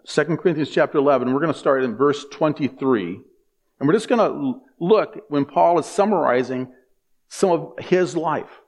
2 0.04 0.24
Corinthians 0.36 0.70
chapter 0.70 0.98
11, 0.98 1.32
we're 1.32 1.40
going 1.40 1.52
to 1.52 1.58
start 1.58 1.84
in 1.84 1.96
verse 1.96 2.26
23. 2.30 3.20
And 3.78 3.88
we're 3.88 3.94
just 3.94 4.08
going 4.08 4.18
to 4.18 4.60
look 4.80 5.24
when 5.28 5.44
Paul 5.44 5.78
is 5.78 5.86
summarizing 5.86 6.72
some 7.32 7.50
of 7.50 7.72
his 7.78 8.14
life. 8.14 8.60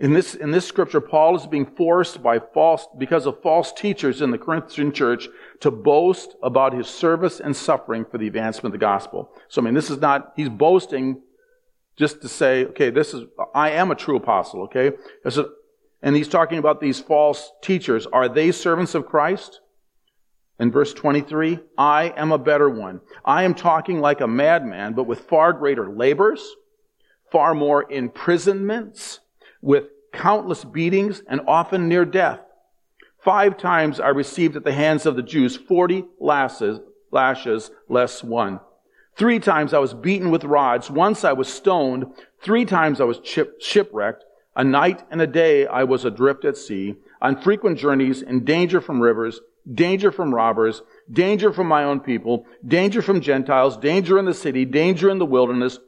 In 0.00 0.14
this, 0.14 0.34
in 0.34 0.50
this 0.50 0.66
scripture, 0.66 1.00
Paul 1.00 1.36
is 1.36 1.46
being 1.46 1.64
forced 1.64 2.22
by 2.24 2.40
false, 2.40 2.88
because 2.98 3.24
of 3.24 3.40
false 3.40 3.72
teachers 3.72 4.20
in 4.20 4.32
the 4.32 4.38
Corinthian 4.38 4.92
church 4.92 5.28
to 5.60 5.70
boast 5.70 6.34
about 6.42 6.72
his 6.72 6.88
service 6.88 7.38
and 7.38 7.54
suffering 7.54 8.04
for 8.04 8.18
the 8.18 8.26
advancement 8.26 8.74
of 8.74 8.80
the 8.80 8.84
gospel. 8.84 9.30
So, 9.46 9.62
I 9.62 9.64
mean, 9.64 9.74
this 9.74 9.90
is 9.90 10.00
not, 10.00 10.32
he's 10.34 10.48
boasting 10.48 11.22
just 11.96 12.20
to 12.22 12.28
say, 12.28 12.64
okay, 12.64 12.90
this 12.90 13.14
is, 13.14 13.24
I 13.54 13.70
am 13.70 13.92
a 13.92 13.94
true 13.94 14.16
apostle, 14.16 14.62
okay? 14.62 14.90
And 16.02 16.16
he's 16.16 16.28
talking 16.28 16.58
about 16.58 16.80
these 16.80 16.98
false 16.98 17.52
teachers. 17.62 18.06
Are 18.06 18.28
they 18.28 18.50
servants 18.50 18.96
of 18.96 19.06
Christ? 19.06 19.60
In 20.58 20.72
verse 20.72 20.92
23, 20.92 21.60
I 21.76 22.12
am 22.16 22.32
a 22.32 22.38
better 22.38 22.68
one. 22.68 23.00
I 23.24 23.44
am 23.44 23.54
talking 23.54 24.00
like 24.00 24.20
a 24.20 24.26
madman, 24.26 24.94
but 24.94 25.04
with 25.04 25.20
far 25.20 25.52
greater 25.52 25.88
labors, 25.88 26.56
far 27.30 27.54
more 27.54 27.90
imprisonments, 27.90 29.20
with 29.62 29.84
countless 30.12 30.64
beatings, 30.64 31.22
and 31.28 31.40
often 31.46 31.88
near 31.88 32.04
death. 32.04 32.40
Five 33.20 33.56
times 33.56 34.00
I 34.00 34.08
received 34.08 34.56
at 34.56 34.64
the 34.64 34.72
hands 34.72 35.06
of 35.06 35.14
the 35.14 35.22
Jews 35.22 35.56
40 35.56 36.04
lashes, 36.18 36.80
lashes 37.10 37.70
less 37.88 38.24
one. 38.24 38.60
Three 39.16 39.40
times 39.40 39.74
I 39.74 39.78
was 39.78 39.94
beaten 39.94 40.30
with 40.30 40.44
rods. 40.44 40.90
Once 40.90 41.24
I 41.24 41.32
was 41.32 41.52
stoned. 41.52 42.06
Three 42.40 42.64
times 42.64 43.00
I 43.00 43.04
was 43.04 43.20
shipwrecked. 43.58 44.24
A 44.54 44.62
night 44.62 45.04
and 45.10 45.20
a 45.20 45.26
day 45.26 45.66
I 45.66 45.84
was 45.84 46.04
adrift 46.04 46.44
at 46.44 46.56
sea, 46.56 46.96
on 47.20 47.40
frequent 47.40 47.78
journeys, 47.78 48.22
in 48.22 48.44
danger 48.44 48.80
from 48.80 49.00
rivers, 49.00 49.40
danger 49.72 50.10
from 50.10 50.34
robbers, 50.34 50.82
danger 51.10 51.52
from 51.52 51.66
my 51.66 51.84
own 51.84 52.00
people, 52.00 52.46
danger 52.66 53.02
from 53.02 53.20
Gentiles, 53.20 53.76
danger 53.76 54.18
in 54.18 54.24
the 54.24 54.34
city, 54.34 54.64
danger 54.64 55.10
in 55.10 55.18
the 55.18 55.26
wilderness, 55.26 55.78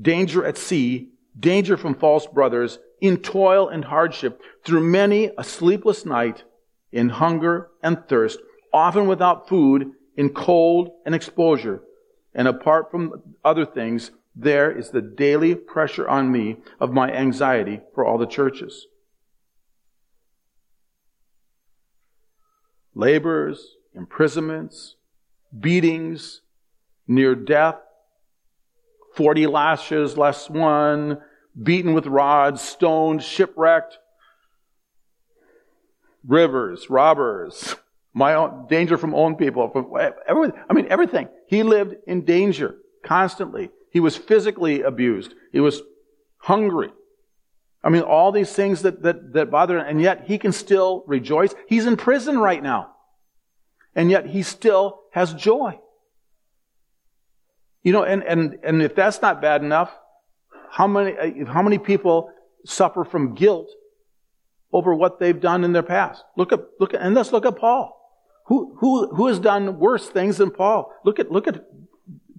danger 0.00 0.44
at 0.44 0.56
sea, 0.56 1.08
danger 1.38 1.76
from 1.76 1.94
false 1.94 2.26
brothers, 2.26 2.78
in 3.00 3.16
toil 3.18 3.68
and 3.68 3.84
hardship, 3.84 4.40
through 4.64 4.80
many 4.80 5.30
a 5.36 5.44
sleepless 5.44 6.06
night, 6.06 6.44
in 6.92 7.08
hunger 7.08 7.68
and 7.82 8.08
thirst, 8.08 8.38
often 8.72 9.06
without 9.06 9.48
food, 9.48 9.90
in 10.16 10.28
cold 10.30 10.90
and 11.04 11.14
exposure. 11.14 11.82
And 12.34 12.48
apart 12.48 12.90
from 12.90 13.22
other 13.44 13.66
things, 13.66 14.10
there 14.34 14.70
is 14.70 14.90
the 14.90 15.02
daily 15.02 15.54
pressure 15.54 16.08
on 16.08 16.30
me 16.30 16.56
of 16.80 16.92
my 16.92 17.10
anxiety 17.10 17.80
for 17.94 18.04
all 18.04 18.18
the 18.18 18.26
churches. 18.26 18.86
Labors, 22.94 23.76
imprisonments, 23.94 24.96
beatings, 25.58 26.40
near 27.06 27.34
death, 27.34 27.76
40 29.14 29.46
lashes 29.46 30.16
less 30.16 30.50
one, 30.50 31.18
beaten 31.60 31.94
with 31.94 32.06
rods, 32.06 32.60
stoned, 32.60 33.22
shipwrecked, 33.22 33.98
rivers, 36.26 36.90
robbers, 36.90 37.76
my 38.12 38.34
own 38.34 38.66
danger 38.68 38.96
from 38.96 39.14
own 39.14 39.36
people, 39.36 39.68
from 39.70 39.86
everything. 40.26 40.58
I 40.68 40.72
mean, 40.72 40.86
everything. 40.88 41.28
He 41.48 41.62
lived 41.62 41.96
in 42.06 42.24
danger 42.24 42.76
constantly. 43.04 43.70
He 43.90 44.00
was 44.00 44.16
physically 44.16 44.82
abused. 44.82 45.34
He 45.52 45.60
was 45.60 45.82
hungry. 46.38 46.90
I 47.84 47.90
mean, 47.90 48.02
all 48.02 48.32
these 48.32 48.50
things 48.50 48.80
that, 48.82 49.02
that, 49.02 49.34
that 49.34 49.50
bother 49.50 49.78
him, 49.78 49.84
and 49.86 50.00
yet 50.00 50.24
he 50.26 50.38
can 50.38 50.52
still 50.52 51.04
rejoice. 51.06 51.54
He's 51.68 51.84
in 51.84 51.98
prison 51.98 52.38
right 52.38 52.62
now. 52.62 52.92
And 53.94 54.10
yet 54.10 54.26
he 54.26 54.42
still 54.42 55.02
has 55.12 55.34
joy. 55.34 55.78
You 57.82 57.92
know, 57.92 58.02
and, 58.02 58.24
and, 58.24 58.58
and 58.64 58.82
if 58.82 58.94
that's 58.94 59.20
not 59.20 59.42
bad 59.42 59.62
enough, 59.62 59.92
how 60.70 60.86
many, 60.86 61.12
uh, 61.16 61.44
how 61.52 61.62
many 61.62 61.76
people 61.76 62.32
suffer 62.64 63.04
from 63.04 63.34
guilt 63.34 63.68
over 64.72 64.94
what 64.94 65.20
they've 65.20 65.38
done 65.38 65.62
in 65.62 65.74
their 65.74 65.82
past? 65.82 66.24
Look 66.38 66.52
at, 66.52 66.60
look 66.80 66.94
at, 66.94 67.02
and 67.02 67.14
let's 67.14 67.32
look 67.32 67.44
at 67.44 67.56
Paul. 67.56 68.00
Who, 68.46 68.76
who, 68.80 69.14
who 69.14 69.26
has 69.26 69.38
done 69.38 69.78
worse 69.78 70.08
things 70.08 70.38
than 70.38 70.50
Paul? 70.50 70.90
Look 71.04 71.18
at, 71.18 71.30
look 71.30 71.46
at 71.46 71.62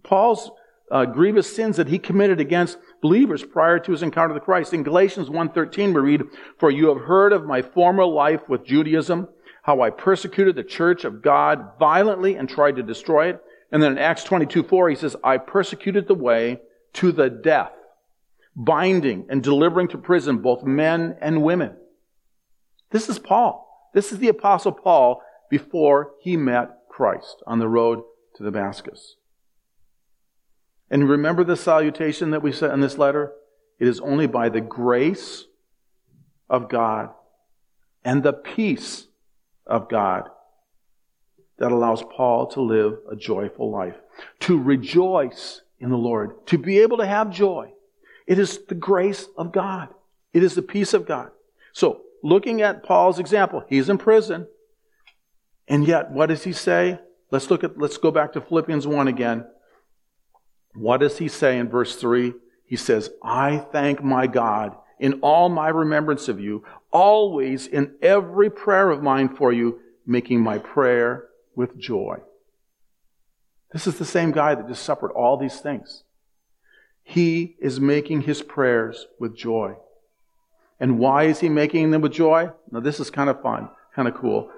Paul's 0.03 0.49
uh, 0.91 1.06
grievous 1.06 1.54
sins 1.54 1.78
that 1.78 1.88
he 1.88 1.98
committed 1.98 2.39
against 2.39 2.78
believers 3.02 3.43
prior 3.43 3.80
to 3.80 3.91
his 3.91 4.04
encounter 4.04 4.34
with 4.34 4.43
Christ. 4.43 4.74
In 4.74 4.84
Galatians 4.84 5.30
1.13 5.30 5.93
we 5.93 6.02
read, 6.02 6.24
For 6.60 6.69
you 6.69 6.88
have 6.89 7.06
heard 7.06 7.34
of 7.34 7.45
my 7.45 7.62
former 7.62 8.06
life 8.06 8.48
with 8.48 8.65
Judaism, 8.65 9.28
how 9.63 9.82
I 9.82 9.89
persecuted 9.89 10.56
the 10.56 10.63
church 10.63 11.04
of 11.04 11.21
God 11.21 11.71
violently 11.80 12.36
and 12.36 12.48
tried 12.48 12.76
to 12.76 12.84
destroy 12.84 13.30
it. 13.30 13.41
And 13.71 13.82
then 13.82 13.93
in 13.93 13.98
Acts 13.98 14.24
22.4 14.24 14.89
he 14.91 14.95
says, 14.95 15.15
I 15.24 15.38
persecuted 15.38 16.08
the 16.08 16.13
way 16.13 16.60
to 16.93 17.12
the 17.12 17.30
death, 17.30 17.74
binding 18.56 19.26
and 19.30 19.43
delivering 19.43 19.88
to 19.89 19.98
prison 19.98 20.38
both 20.38 20.63
men 20.63 21.17
and 21.19 21.41
women. 21.41 21.76
This 22.91 23.10
is 23.10 23.17
Paul. 23.17 23.89
This 23.93 24.12
is 24.12 24.19
the 24.19 24.30
apostle 24.30 24.71
Paul 24.71 25.21
before 25.50 26.12
he 26.21 26.38
met 26.38 26.69
Christ 26.89 27.41
on 27.48 27.60
the 27.60 27.67
road 27.67 28.04
to 28.36 28.43
Damascus. 28.43 29.15
And 30.89 31.10
remember 31.10 31.43
the 31.43 31.58
salutation 31.58 32.32
that 32.32 32.41
we 32.41 32.52
said 32.52 32.71
in 32.71 32.80
this 32.80 32.98
letter? 32.98 33.34
It 33.80 33.88
is 33.88 34.00
only 34.00 34.28
by 34.28 34.50
the 34.50 34.62
grace 34.62 35.45
of 36.50 36.69
God 36.69 37.10
and 38.04 38.24
the 38.24 38.34
peace 38.34 39.08
of 39.65 39.89
God 39.89 40.30
that 41.58 41.71
allows 41.71 42.04
Paul 42.04 42.48
to 42.48 42.62
live 42.62 43.00
a 43.10 43.15
joyful 43.15 43.71
life, 43.71 43.95
to 44.41 44.62
rejoice 44.62 45.62
in 45.80 45.89
the 45.89 45.98
Lord, 45.98 46.45
to 46.48 46.58
be 46.58 46.80
able 46.80 46.98
to 46.98 47.06
have 47.06 47.32
joy. 47.32 47.71
It 48.28 48.39
is 48.39 48.60
the 48.67 48.76
grace 48.76 49.28
of 49.38 49.52
God. 49.52 49.89
It 50.34 50.43
is 50.43 50.56
the 50.56 50.62
peace 50.62 50.93
of 50.93 51.06
God. 51.06 51.32
So, 51.74 52.02
looking 52.24 52.62
at 52.62 52.84
Paul's 52.84 53.19
example, 53.19 53.63
he's 53.69 53.89
in 53.89 53.98
prison. 53.98 54.48
And 55.67 55.88
yet, 55.88 56.12
what 56.12 56.28
does 56.28 56.43
he 56.43 56.54
say? 56.54 57.00
Let's 57.32 57.50
look 57.50 57.63
at, 57.63 57.78
let's 57.78 57.98
go 57.98 58.12
back 58.12 58.34
to 58.34 58.41
Philippians 58.41 58.86
1 58.86 59.08
again. 59.08 59.45
What 60.76 61.00
does 61.00 61.18
he 61.18 61.28
say 61.28 61.58
in 61.58 61.70
verse 61.70 61.96
3? 61.96 62.34
He 62.66 62.76
says, 62.76 63.10
I 63.24 63.58
thank 63.58 64.04
my 64.04 64.28
God 64.28 64.76
in 65.00 65.20
all 65.22 65.50
my 65.50 65.70
remembrance 65.70 66.28
of 66.28 66.40
you, 66.40 66.64
always 66.92 67.68
in 67.68 67.96
every 68.02 68.50
prayer 68.50 68.90
of 68.90 69.04
mine 69.04 69.36
for 69.36 69.52
you, 69.52 69.80
making 70.06 70.42
my 70.42 70.58
prayer 70.58 71.26
with 71.56 71.78
joy. 71.78 72.18
This 73.72 73.88
is 73.88 73.98
the 73.98 74.06
same 74.06 74.32
guy 74.32 74.56
that 74.56 74.68
just 74.68 74.84
suffered 74.84 75.12
all 75.12 75.38
these 75.38 75.60
things. 75.60 76.04
He 77.04 77.56
is 77.60 77.80
making 77.80 78.22
his 78.22 78.42
prayers 78.42 79.08
with 79.20 79.36
joy. 79.36 79.76
And 80.80 80.98
why 80.98 81.24
is 81.24 81.40
he 81.40 81.50
making 81.50 81.92
them 81.92 82.02
with 82.02 82.14
joy? 82.14 82.50
Now, 82.72 82.80
this 82.80 83.00
is 83.00 83.10
kind 83.10 83.30
of 83.30 83.42
fun, 83.42 83.70
kind 83.96 84.08
of 84.08 84.16
cool. 84.16 84.50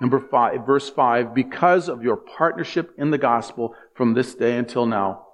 Number 0.00 0.20
five, 0.20 0.64
verse 0.64 0.88
five, 0.88 1.34
because 1.34 1.88
of 1.88 2.02
your 2.02 2.16
partnership 2.16 2.94
in 2.96 3.10
the 3.10 3.18
gospel 3.18 3.74
from 3.94 4.14
this 4.14 4.34
day 4.34 4.56
until 4.56 4.86
now. 4.86 5.27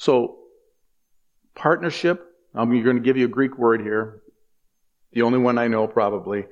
So, 0.00 0.38
partnership, 1.54 2.24
I'm 2.54 2.70
going 2.82 2.96
to 2.96 3.02
give 3.02 3.18
you 3.18 3.26
a 3.26 3.28
Greek 3.28 3.58
word 3.58 3.82
here, 3.82 4.22
the 5.12 5.20
only 5.20 5.38
one 5.38 5.58
I 5.58 5.68
know 5.68 5.86
probably. 5.86 6.46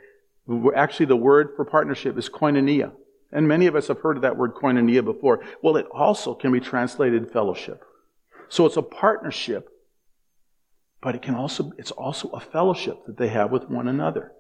Actually, 0.76 1.06
the 1.06 1.16
word 1.16 1.54
for 1.56 1.64
partnership 1.64 2.18
is 2.18 2.28
koinonia. 2.28 2.92
And 3.32 3.48
many 3.48 3.66
of 3.66 3.74
us 3.74 3.88
have 3.88 4.00
heard 4.00 4.16
of 4.16 4.22
that 4.22 4.36
word 4.36 4.52
koinonia 4.52 5.02
before. 5.02 5.42
Well, 5.62 5.78
it 5.78 5.86
also 5.90 6.34
can 6.34 6.52
be 6.52 6.60
translated 6.60 7.32
fellowship. 7.32 7.82
So 8.50 8.66
it's 8.66 8.76
a 8.76 8.82
partnership, 8.82 9.70
but 11.00 11.14
it 11.14 11.22
can 11.22 11.34
also, 11.34 11.72
it's 11.78 11.92
also 11.92 12.28
a 12.28 12.40
fellowship 12.40 13.06
that 13.06 13.16
they 13.16 13.28
have 13.28 13.50
with 13.50 13.70
one 13.70 13.88
another. 13.88 14.32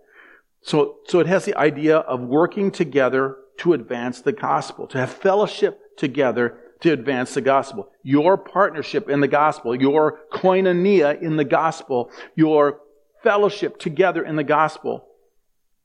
So, 0.60 0.96
so 1.06 1.20
it 1.20 1.26
has 1.26 1.46
the 1.46 1.56
idea 1.56 1.96
of 1.96 2.20
working 2.20 2.70
together 2.70 3.36
to 3.60 3.72
advance 3.72 4.20
the 4.20 4.32
gospel, 4.32 4.86
to 4.88 4.98
have 4.98 5.10
fellowship 5.10 5.96
together 5.96 6.58
to 6.80 6.92
advance 6.92 7.34
the 7.34 7.40
gospel. 7.40 7.90
Your 8.02 8.36
partnership 8.36 9.08
in 9.08 9.20
the 9.20 9.28
gospel, 9.28 9.74
your 9.74 10.20
koinonia 10.32 11.20
in 11.20 11.36
the 11.36 11.44
gospel, 11.44 12.10
your 12.34 12.80
fellowship 13.22 13.78
together 13.78 14.24
in 14.24 14.36
the 14.36 14.44
gospel. 14.44 15.06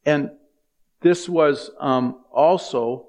And 0.05 0.31
this 1.01 1.27
was 1.27 1.71
um, 1.79 2.23
also 2.31 3.07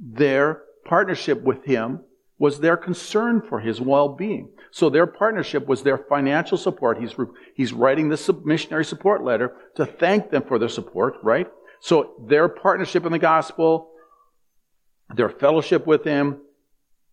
their 0.00 0.62
partnership 0.84 1.42
with 1.42 1.64
him 1.64 2.00
was 2.38 2.60
their 2.60 2.76
concern 2.76 3.40
for 3.48 3.60
his 3.60 3.80
well-being. 3.80 4.50
So 4.70 4.90
their 4.90 5.06
partnership 5.06 5.66
was 5.66 5.82
their 5.82 5.98
financial 5.98 6.58
support. 6.58 6.98
He's, 7.00 7.14
he's 7.54 7.72
writing 7.72 8.08
this 8.08 8.28
missionary 8.44 8.84
support 8.84 9.22
letter 9.22 9.54
to 9.76 9.86
thank 9.86 10.30
them 10.30 10.42
for 10.42 10.58
their 10.58 10.68
support, 10.68 11.14
right? 11.22 11.48
So 11.80 12.14
their 12.26 12.48
partnership 12.48 13.06
in 13.06 13.12
the 13.12 13.18
gospel, 13.18 13.90
their 15.14 15.28
fellowship 15.28 15.86
with 15.86 16.02
him, 16.02 16.40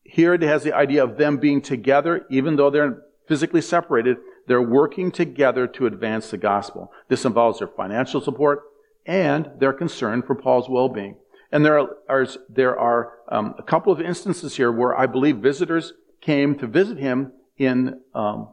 here 0.04 0.34
it 0.34 0.42
has 0.42 0.64
the 0.64 0.74
idea 0.74 1.04
of 1.04 1.18
them 1.18 1.38
being 1.38 1.62
together, 1.62 2.26
even 2.30 2.56
though 2.56 2.70
they're 2.70 3.04
physically 3.28 3.62
separated, 3.62 4.18
they're 4.48 4.62
working 4.62 5.12
together 5.12 5.68
to 5.68 5.86
advance 5.86 6.32
the 6.32 6.38
gospel. 6.38 6.92
This 7.08 7.26
involves 7.26 7.60
their 7.60 7.68
financial 7.68 8.20
support 8.22 8.64
and 9.06 9.50
their 9.60 9.74
concern 9.74 10.22
for 10.22 10.36
Paul's 10.36 10.70
well-being. 10.70 11.16
And 11.52 11.66
there 11.66 11.88
are, 12.10 12.28
there 12.50 12.80
are 12.80 13.14
um, 13.30 13.56
a 13.58 13.64
couple 13.64 13.92
of 13.92 14.02
instances 14.02 14.56
here 14.56 14.72
where 14.72 14.98
I 14.98 15.06
believe 15.06 15.38
visitors 15.38 15.94
came 16.22 16.58
to 16.60 16.68
visit 16.68 16.98
him 16.98 17.34
in, 17.58 18.00
um, 18.14 18.50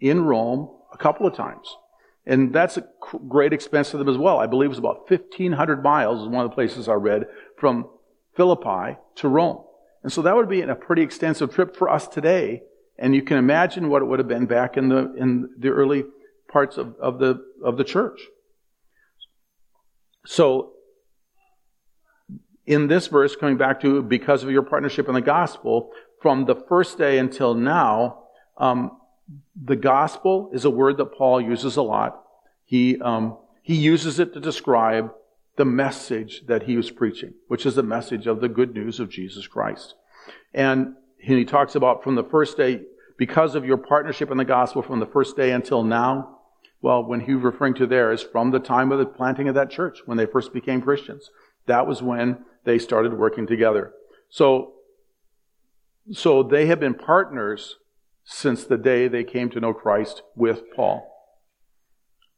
in 0.00 0.22
Rome 0.22 0.70
a 0.92 0.96
couple 0.96 1.26
of 1.26 1.34
times. 1.34 1.76
And 2.26 2.52
that's 2.52 2.76
a 2.76 2.84
great 3.28 3.52
expense 3.52 3.90
to 3.90 3.98
them 3.98 4.08
as 4.08 4.18
well. 4.18 4.38
I 4.38 4.46
believe 4.46 4.66
it 4.66 4.70
was 4.70 4.78
about 4.78 5.08
1,500 5.10 5.82
miles, 5.82 6.22
is 6.22 6.28
one 6.28 6.44
of 6.44 6.50
the 6.50 6.54
places 6.54 6.88
I 6.88 6.94
read, 6.94 7.26
from 7.56 7.88
Philippi 8.34 8.98
to 9.16 9.28
Rome. 9.28 9.62
And 10.06 10.12
so 10.12 10.22
that 10.22 10.36
would 10.36 10.48
be 10.48 10.60
a 10.60 10.76
pretty 10.76 11.02
extensive 11.02 11.52
trip 11.52 11.74
for 11.74 11.90
us 11.90 12.06
today. 12.06 12.62
And 12.96 13.12
you 13.12 13.22
can 13.22 13.38
imagine 13.38 13.88
what 13.88 14.02
it 14.02 14.04
would 14.04 14.20
have 14.20 14.28
been 14.28 14.46
back 14.46 14.76
in 14.76 14.88
the, 14.88 15.12
in 15.16 15.50
the 15.58 15.70
early 15.70 16.04
parts 16.48 16.76
of, 16.76 16.94
of 17.00 17.18
the, 17.18 17.44
of 17.64 17.76
the 17.76 17.82
church. 17.82 18.20
So 20.24 20.74
in 22.66 22.86
this 22.86 23.08
verse, 23.08 23.34
coming 23.34 23.56
back 23.56 23.80
to 23.80 24.00
because 24.00 24.44
of 24.44 24.50
your 24.52 24.62
partnership 24.62 25.08
in 25.08 25.14
the 25.14 25.20
gospel, 25.20 25.90
from 26.22 26.44
the 26.44 26.54
first 26.54 26.98
day 26.98 27.18
until 27.18 27.54
now, 27.54 28.26
um, 28.58 28.92
the 29.60 29.74
gospel 29.74 30.52
is 30.54 30.64
a 30.64 30.70
word 30.70 30.98
that 30.98 31.18
Paul 31.18 31.40
uses 31.40 31.74
a 31.74 31.82
lot. 31.82 32.22
He, 32.64 33.00
um, 33.00 33.38
he 33.60 33.74
uses 33.74 34.20
it 34.20 34.34
to 34.34 34.40
describe 34.40 35.10
the 35.56 35.64
message 35.64 36.42
that 36.46 36.64
he 36.64 36.76
was 36.76 36.90
preaching, 36.90 37.34
which 37.48 37.66
is 37.66 37.74
the 37.74 37.82
message 37.82 38.26
of 38.26 38.40
the 38.40 38.48
good 38.48 38.74
news 38.74 39.00
of 39.00 39.10
Jesus 39.10 39.46
Christ. 39.46 39.94
And 40.52 40.94
he 41.18 41.44
talks 41.44 41.74
about 41.74 42.04
from 42.04 42.14
the 42.14 42.24
first 42.24 42.56
day, 42.56 42.82
because 43.18 43.54
of 43.54 43.64
your 43.64 43.78
partnership 43.78 44.30
in 44.30 44.36
the 44.36 44.44
gospel 44.44 44.82
from 44.82 45.00
the 45.00 45.06
first 45.06 45.36
day 45.36 45.50
until 45.50 45.82
now. 45.82 46.38
Well, 46.82 47.02
when 47.02 47.20
he's 47.20 47.36
referring 47.36 47.74
to 47.74 47.86
there 47.86 48.12
is 48.12 48.22
from 48.22 48.50
the 48.50 48.58
time 48.58 48.92
of 48.92 48.98
the 48.98 49.06
planting 49.06 49.48
of 49.48 49.54
that 49.54 49.70
church, 49.70 50.00
when 50.04 50.18
they 50.18 50.26
first 50.26 50.52
became 50.52 50.82
Christians. 50.82 51.30
That 51.66 51.86
was 51.86 52.02
when 52.02 52.44
they 52.64 52.78
started 52.78 53.18
working 53.18 53.46
together. 53.46 53.92
So, 54.28 54.74
so 56.12 56.42
they 56.42 56.66
have 56.66 56.78
been 56.78 56.94
partners 56.94 57.76
since 58.24 58.64
the 58.64 58.76
day 58.76 59.08
they 59.08 59.24
came 59.24 59.48
to 59.50 59.60
know 59.60 59.72
Christ 59.72 60.22
with 60.34 60.64
Paul. 60.74 61.10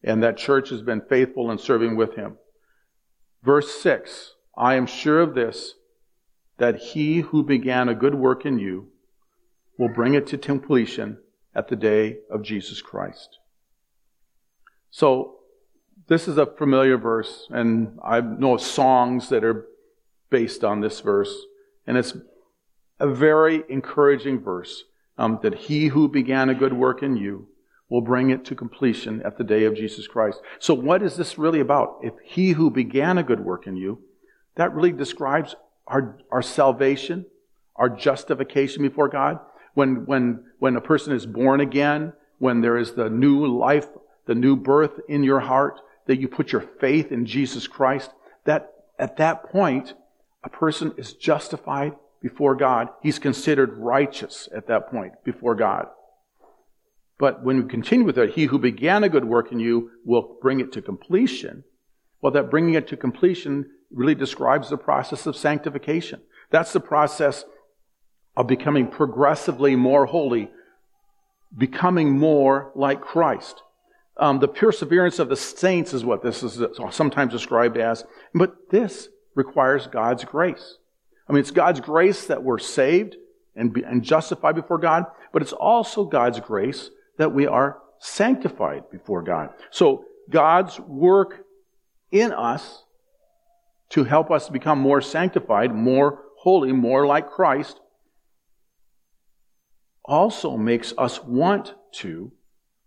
And 0.05 0.23
that 0.23 0.37
church 0.37 0.71
has 0.71 0.83
been 0.83 1.03
faithful 1.09 1.51
in 1.51 1.59
serving 1.59 1.97
with 1.97 2.15
him. 2.15 2.37
Verse 3.42 3.81
6 3.81 4.35
I 4.57 4.74
am 4.74 4.87
sure 4.87 5.20
of 5.20 5.35
this, 5.35 5.74
that 6.59 6.77
he 6.77 7.20
who 7.20 7.42
began 7.42 7.88
a 7.88 7.94
good 7.94 8.14
work 8.14 8.44
in 8.44 8.59
you 8.59 8.88
will 9.79 9.88
bring 9.88 10.14
it 10.14 10.27
to 10.29 10.38
completion 10.38 11.18
at 11.55 11.68
the 11.68 11.77
day 11.77 12.18
of 12.31 12.42
Jesus 12.42 12.83
Christ. 12.83 13.38
So, 14.90 15.37
this 16.09 16.27
is 16.27 16.38
a 16.38 16.46
familiar 16.46 16.96
verse, 16.96 17.46
and 17.51 17.98
I 18.03 18.20
know 18.20 18.57
songs 18.57 19.29
that 19.29 19.44
are 19.44 19.66
based 20.31 20.64
on 20.64 20.81
this 20.81 21.01
verse. 21.01 21.35
And 21.87 21.96
it's 21.96 22.16
a 22.98 23.09
very 23.09 23.62
encouraging 23.68 24.40
verse 24.40 24.85
um, 25.16 25.38
that 25.42 25.55
he 25.55 25.88
who 25.88 26.09
began 26.09 26.48
a 26.48 26.55
good 26.55 26.72
work 26.72 27.03
in 27.03 27.16
you 27.16 27.48
will 27.88 28.01
bring 28.01 28.31
it 28.31 28.44
to 28.44 28.55
completion 28.55 29.22
at 29.22 29.38
the 29.38 29.44
day 29.44 29.64
of 29.64 29.74
Jesus 29.74 30.07
Christ. 30.07 30.40
So, 30.59 30.74
what 30.74 31.03
is 31.03 31.16
this 31.16 31.38
really 31.38 31.61
about? 31.61 31.98
If 32.03 32.14
he 32.22 32.51
who 32.51 32.70
began 32.70 33.18
a 33.18 33.22
good 33.22 33.40
work 33.40 33.66
in 33.66 33.77
you, 33.77 34.01
that 34.57 34.74
really 34.74 34.92
describes 34.92 35.55
our, 35.87 36.18
our 36.31 36.42
salvation, 36.42 37.27
our 37.77 37.88
justification 37.88 38.83
before 38.83 39.09
God. 39.09 39.38
When, 39.74 40.07
when, 40.07 40.44
when 40.59 40.77
a 40.77 40.81
person 40.81 41.12
is 41.12 41.24
born 41.24 41.61
again, 41.61 42.12
when 42.38 42.61
there 42.61 42.77
is 42.77 42.92
the 42.92 43.09
new 43.09 43.46
life, 43.46 43.87
the 44.27 44.35
new 44.35 44.57
birth 44.57 45.01
in 45.09 45.22
your 45.22 45.40
heart, 45.40 45.81
that 46.07 46.20
you 46.20 46.29
put 46.29 46.53
your 46.53 46.61
faith 46.61 47.12
in 47.12 47.27
Jesus 47.27 47.66
Christ, 47.66 48.11
that 48.44 48.72
at 48.98 49.16
that 49.18 49.51
point, 49.51 49.94
a 50.42 50.48
person 50.48 50.92
is 50.96 51.12
justified 51.12 51.94
before 52.20 52.55
God. 52.57 52.88
He's 53.03 53.18
considered 53.18 53.79
righteous 53.79 54.48
at 54.55 54.66
that 54.66 54.90
point 54.90 55.12
before 55.24 55.55
God. 55.55 55.88
But 57.19 57.43
when 57.43 57.63
we 57.63 57.69
continue 57.69 58.07
with 58.07 58.17
it, 58.19 58.31
he 58.31 58.45
who 58.45 58.59
began 58.59 59.03
a 59.03 59.09
good 59.09 59.25
work 59.25 59.51
in 59.51 59.59
you 59.59 59.91
will 60.05 60.39
bring 60.41 60.61
it 60.61 60.73
to 60.73 60.83
completion. 60.83 61.65
Well, 62.21 62.33
that 62.33 62.51
bringing 62.51 62.75
it 62.75 62.89
to 62.89 62.97
completion 62.97 63.67
really 63.91 64.15
describes 64.15 64.71
the 64.71 64.77
process 64.77 65.27
of 65.27 65.37
sanctification. 65.37 66.21
That's 66.51 66.73
the 66.73 66.81
process 66.81 67.45
of 68.37 68.47
becoming 68.47 68.87
progressively 68.87 69.75
more 69.75 70.07
holy, 70.07 70.51
becoming 71.57 72.17
more 72.17 72.71
like 72.75 73.01
Christ. 73.01 73.63
Um, 74.17 74.39
the 74.39 74.49
perseverance 74.49 75.19
of 75.19 75.29
the 75.29 75.37
saints 75.37 75.95
is 75.95 76.05
what 76.05 76.23
this 76.23 76.43
is 76.43 76.61
sometimes 76.91 77.33
described 77.33 77.77
as. 77.77 78.05
But 78.35 78.71
this 78.71 79.09
requires 79.35 79.87
God's 79.87 80.25
grace. 80.25 80.77
I 81.29 81.33
mean, 81.33 81.41
it's 81.41 81.51
God's 81.51 81.81
grace 81.81 82.27
that 82.27 82.43
we're 82.43 82.59
saved 82.59 83.17
and, 83.55 83.73
be, 83.73 83.83
and 83.83 84.03
justified 84.03 84.55
before 84.55 84.79
God, 84.79 85.05
but 85.33 85.43
it's 85.43 85.53
also 85.53 86.05
God's 86.05 86.41
grace 86.41 86.91
that 87.19 87.35
we 87.35 87.47
are 87.47 87.79
sanctified 87.99 88.91
before 88.91 89.23
God. 89.23 89.51
So 89.71 90.05
God's 90.31 90.81
work 90.81 91.45
in 92.11 92.33
us 92.33 92.85
to 93.91 94.05
help 94.05 94.31
us 94.31 94.49
become 94.49 94.79
more 94.79 95.01
sanctified, 95.01 95.75
more 95.75 96.23
holy, 96.39 96.73
more 96.73 97.07
like 97.07 97.31
Christ, 97.31 97.81
also 100.05 100.57
makes 100.57 100.95
us 100.97 101.23
want 101.23 101.75
to 101.93 102.33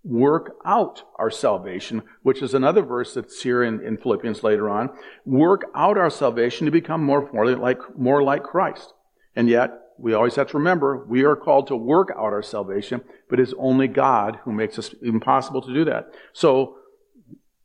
work 0.04 0.56
out 0.66 1.04
our 1.20 1.30
salvation, 1.30 2.02
which 2.24 2.42
is 2.42 2.54
another 2.54 2.82
verse 2.82 3.14
that's 3.14 3.44
here 3.44 3.64
in, 3.64 3.86
in 3.86 3.98
Philippians 3.98 4.44
later 4.44 4.70
on. 4.70 4.90
Work 5.26 5.66
out 5.76 5.98
our 5.98 6.10
salvation 6.10 6.66
to 6.66 6.72
become 6.72 7.04
more, 7.04 7.30
more 7.32 7.56
like, 7.56 7.78
more 7.98 8.24
like 8.24 8.44
Christ. 8.44 8.94
And 9.36 9.48
yet, 9.48 9.81
we 9.98 10.14
always 10.14 10.36
have 10.36 10.48
to 10.52 10.58
remember, 10.58 11.06
we 11.08 11.24
are 11.24 11.36
called 11.36 11.68
to 11.68 11.76
work 11.76 12.10
out 12.12 12.34
our 12.34 12.44
salvation, 12.44 13.02
but 13.30 13.40
it's 13.40 13.54
only 13.58 13.88
God 13.88 14.40
who 14.44 14.52
makes 14.52 14.80
us 14.80 14.94
impossible 15.02 15.62
to 15.62 15.74
do 15.74 15.86
that. 15.86 16.12
So, 16.34 16.78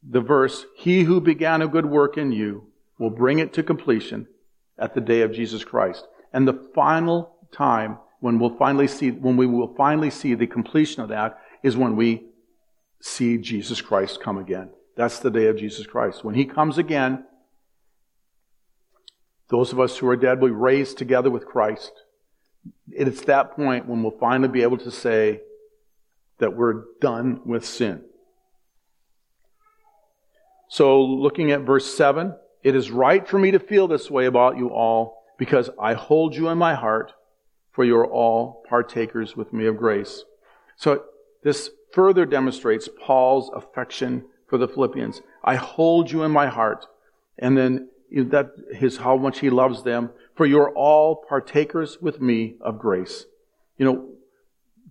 the 0.08 0.20
verse, 0.20 0.66
He 0.76 1.02
who 1.02 1.20
began 1.20 1.62
a 1.62 1.68
good 1.68 1.86
work 1.86 2.16
in 2.16 2.30
you 2.32 2.68
will 2.98 3.10
bring 3.10 3.38
it 3.38 3.52
to 3.54 3.62
completion 3.62 4.28
at 4.78 4.94
the 4.94 5.00
day 5.00 5.22
of 5.22 5.32
Jesus 5.32 5.64
Christ. 5.64 6.06
And 6.32 6.46
the 6.46 6.70
final 6.74 7.36
time 7.52 7.98
when 8.20 8.38
we'll 8.38 8.56
finally 8.56 8.86
see, 8.86 9.10
when 9.10 9.36
we 9.36 9.46
will 9.46 9.74
finally 9.74 10.10
see 10.10 10.34
the 10.34 10.46
completion 10.46 11.02
of 11.02 11.08
that 11.08 11.38
is 11.62 11.76
when 11.76 11.96
we 11.96 12.26
see 13.00 13.38
Jesus 13.38 13.80
Christ 13.80 14.22
come 14.22 14.38
again. 14.38 14.70
That's 14.96 15.18
the 15.18 15.30
day 15.30 15.46
of 15.46 15.58
Jesus 15.58 15.86
Christ. 15.86 16.24
When 16.24 16.34
He 16.34 16.44
comes 16.44 16.78
again, 16.78 17.24
those 19.48 19.72
of 19.72 19.80
us 19.80 19.98
who 19.98 20.08
are 20.08 20.16
dead 20.16 20.40
will 20.40 20.48
be 20.48 20.54
raised 20.54 20.98
together 20.98 21.30
with 21.30 21.46
Christ. 21.46 21.92
It's 22.90 23.22
that 23.22 23.56
point 23.56 23.86
when 23.86 24.02
we'll 24.02 24.18
finally 24.18 24.48
be 24.48 24.62
able 24.62 24.78
to 24.78 24.90
say 24.90 25.40
that 26.38 26.56
we're 26.56 26.84
done 27.00 27.40
with 27.44 27.64
sin. 27.64 28.02
So, 30.68 31.02
looking 31.02 31.52
at 31.52 31.60
verse 31.60 31.94
7, 31.96 32.34
it 32.62 32.74
is 32.74 32.90
right 32.90 33.26
for 33.26 33.38
me 33.38 33.52
to 33.52 33.58
feel 33.58 33.86
this 33.86 34.10
way 34.10 34.26
about 34.26 34.56
you 34.56 34.68
all 34.68 35.22
because 35.38 35.70
I 35.80 35.94
hold 35.94 36.34
you 36.34 36.48
in 36.48 36.58
my 36.58 36.74
heart, 36.74 37.12
for 37.72 37.84
you 37.84 37.96
are 37.96 38.06
all 38.06 38.64
partakers 38.68 39.36
with 39.36 39.52
me 39.52 39.66
of 39.66 39.76
grace. 39.76 40.24
So, 40.76 41.04
this 41.44 41.70
further 41.92 42.26
demonstrates 42.26 42.88
Paul's 43.00 43.50
affection 43.54 44.24
for 44.48 44.58
the 44.58 44.68
Philippians. 44.68 45.22
I 45.44 45.56
hold 45.56 46.10
you 46.10 46.24
in 46.24 46.32
my 46.32 46.48
heart. 46.48 46.86
And 47.38 47.56
then 47.56 47.88
that 48.10 48.52
is 48.80 48.98
how 48.98 49.16
much 49.16 49.40
he 49.40 49.50
loves 49.50 49.82
them. 49.82 50.10
For 50.34 50.46
you're 50.46 50.70
all 50.70 51.24
partakers 51.28 51.98
with 52.00 52.20
me 52.20 52.56
of 52.60 52.78
grace. 52.78 53.24
You 53.78 53.86
know, 53.86 54.08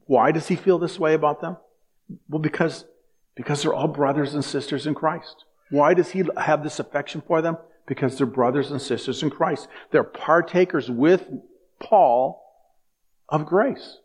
why 0.05 0.31
does 0.31 0.47
he 0.47 0.55
feel 0.55 0.79
this 0.79 0.99
way 0.99 1.13
about 1.13 1.41
them? 1.41 1.57
Well, 2.29 2.39
because, 2.39 2.85
because 3.35 3.61
they're 3.61 3.73
all 3.73 3.87
brothers 3.87 4.33
and 4.33 4.43
sisters 4.43 4.85
in 4.85 4.95
Christ. 4.95 5.45
Why 5.69 5.93
does 5.93 6.11
he 6.11 6.23
have 6.37 6.63
this 6.63 6.79
affection 6.79 7.21
for 7.25 7.41
them? 7.41 7.57
Because 7.87 8.17
they're 8.17 8.27
brothers 8.27 8.71
and 8.71 8.81
sisters 8.81 9.23
in 9.23 9.29
Christ. 9.29 9.67
They're 9.91 10.03
partakers 10.03 10.89
with 10.89 11.27
Paul 11.79 12.43
of 13.29 13.45
grace. 13.45 13.97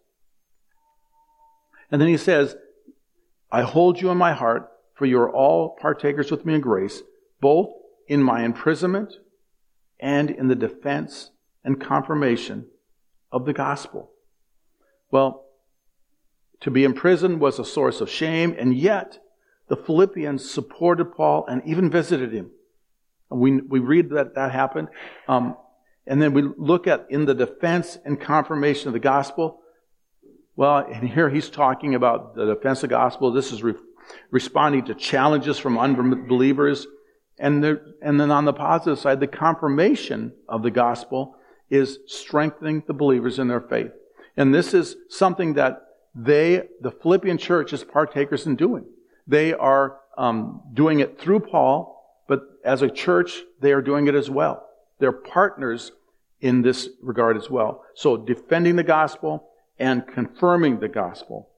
And 1.90 2.00
then 2.00 2.08
he 2.08 2.16
says, 2.16 2.56
I 3.50 3.62
hold 3.62 4.00
you 4.00 4.10
in 4.10 4.18
my 4.18 4.32
heart, 4.32 4.70
for 4.94 5.06
you 5.06 5.18
are 5.20 5.30
all 5.30 5.76
partakers 5.80 6.30
with 6.30 6.44
me 6.44 6.54
in 6.54 6.60
grace, 6.60 7.02
both 7.40 7.70
in 8.10 8.20
my 8.20 8.44
imprisonment 8.44 9.14
and 10.00 10.30
in 10.30 10.48
the 10.48 10.56
defense 10.56 11.30
and 11.62 11.80
confirmation 11.80 12.66
of 13.30 13.46
the 13.46 13.52
gospel. 13.52 14.10
Well, 15.12 15.44
to 16.62 16.72
be 16.72 16.82
imprisoned 16.82 17.40
was 17.40 17.60
a 17.60 17.64
source 17.64 18.00
of 18.00 18.10
shame, 18.10 18.54
and 18.58 18.74
yet 18.74 19.20
the 19.68 19.76
Philippians 19.76 20.50
supported 20.50 21.12
Paul 21.12 21.46
and 21.46 21.62
even 21.64 21.88
visited 21.88 22.32
him. 22.32 22.50
We, 23.30 23.60
we 23.60 23.78
read 23.78 24.10
that 24.10 24.34
that 24.34 24.50
happened. 24.50 24.88
Um, 25.28 25.56
and 26.04 26.20
then 26.20 26.32
we 26.32 26.42
look 26.42 26.88
at 26.88 27.06
in 27.10 27.26
the 27.26 27.34
defense 27.34 27.96
and 28.04 28.20
confirmation 28.20 28.88
of 28.88 28.92
the 28.92 28.98
gospel. 28.98 29.60
Well, 30.56 30.78
and 30.78 31.08
here 31.08 31.30
he's 31.30 31.48
talking 31.48 31.94
about 31.94 32.34
the 32.34 32.54
defense 32.54 32.82
of 32.82 32.88
the 32.88 32.96
gospel. 32.96 33.30
This 33.30 33.52
is 33.52 33.62
re- 33.62 33.74
responding 34.32 34.86
to 34.86 34.96
challenges 34.96 35.58
from 35.58 35.78
unbelievers. 35.78 36.88
And, 37.40 37.64
there, 37.64 37.80
and 38.02 38.20
then 38.20 38.30
on 38.30 38.44
the 38.44 38.52
positive 38.52 38.98
side, 38.98 39.18
the 39.18 39.26
confirmation 39.26 40.32
of 40.46 40.62
the 40.62 40.70
gospel 40.70 41.36
is 41.70 41.98
strengthening 42.06 42.82
the 42.86 42.92
believers 42.92 43.38
in 43.38 43.48
their 43.48 43.62
faith. 43.62 43.92
And 44.36 44.54
this 44.54 44.74
is 44.74 44.96
something 45.08 45.54
that 45.54 45.86
they, 46.14 46.68
the 46.82 46.90
Philippian 46.90 47.38
church, 47.38 47.72
is 47.72 47.82
partakers 47.82 48.46
in 48.46 48.56
doing. 48.56 48.84
They 49.26 49.54
are 49.54 49.98
um, 50.18 50.60
doing 50.74 51.00
it 51.00 51.18
through 51.18 51.40
Paul, 51.40 52.22
but 52.28 52.42
as 52.62 52.82
a 52.82 52.90
church, 52.90 53.40
they 53.60 53.72
are 53.72 53.80
doing 53.80 54.06
it 54.06 54.14
as 54.14 54.28
well. 54.28 54.66
They're 54.98 55.10
partners 55.10 55.92
in 56.42 56.60
this 56.60 56.90
regard 57.00 57.38
as 57.38 57.48
well. 57.48 57.84
So 57.94 58.18
defending 58.18 58.76
the 58.76 58.82
gospel 58.82 59.48
and 59.78 60.06
confirming 60.06 60.80
the 60.80 60.88
gospel. 60.88 61.48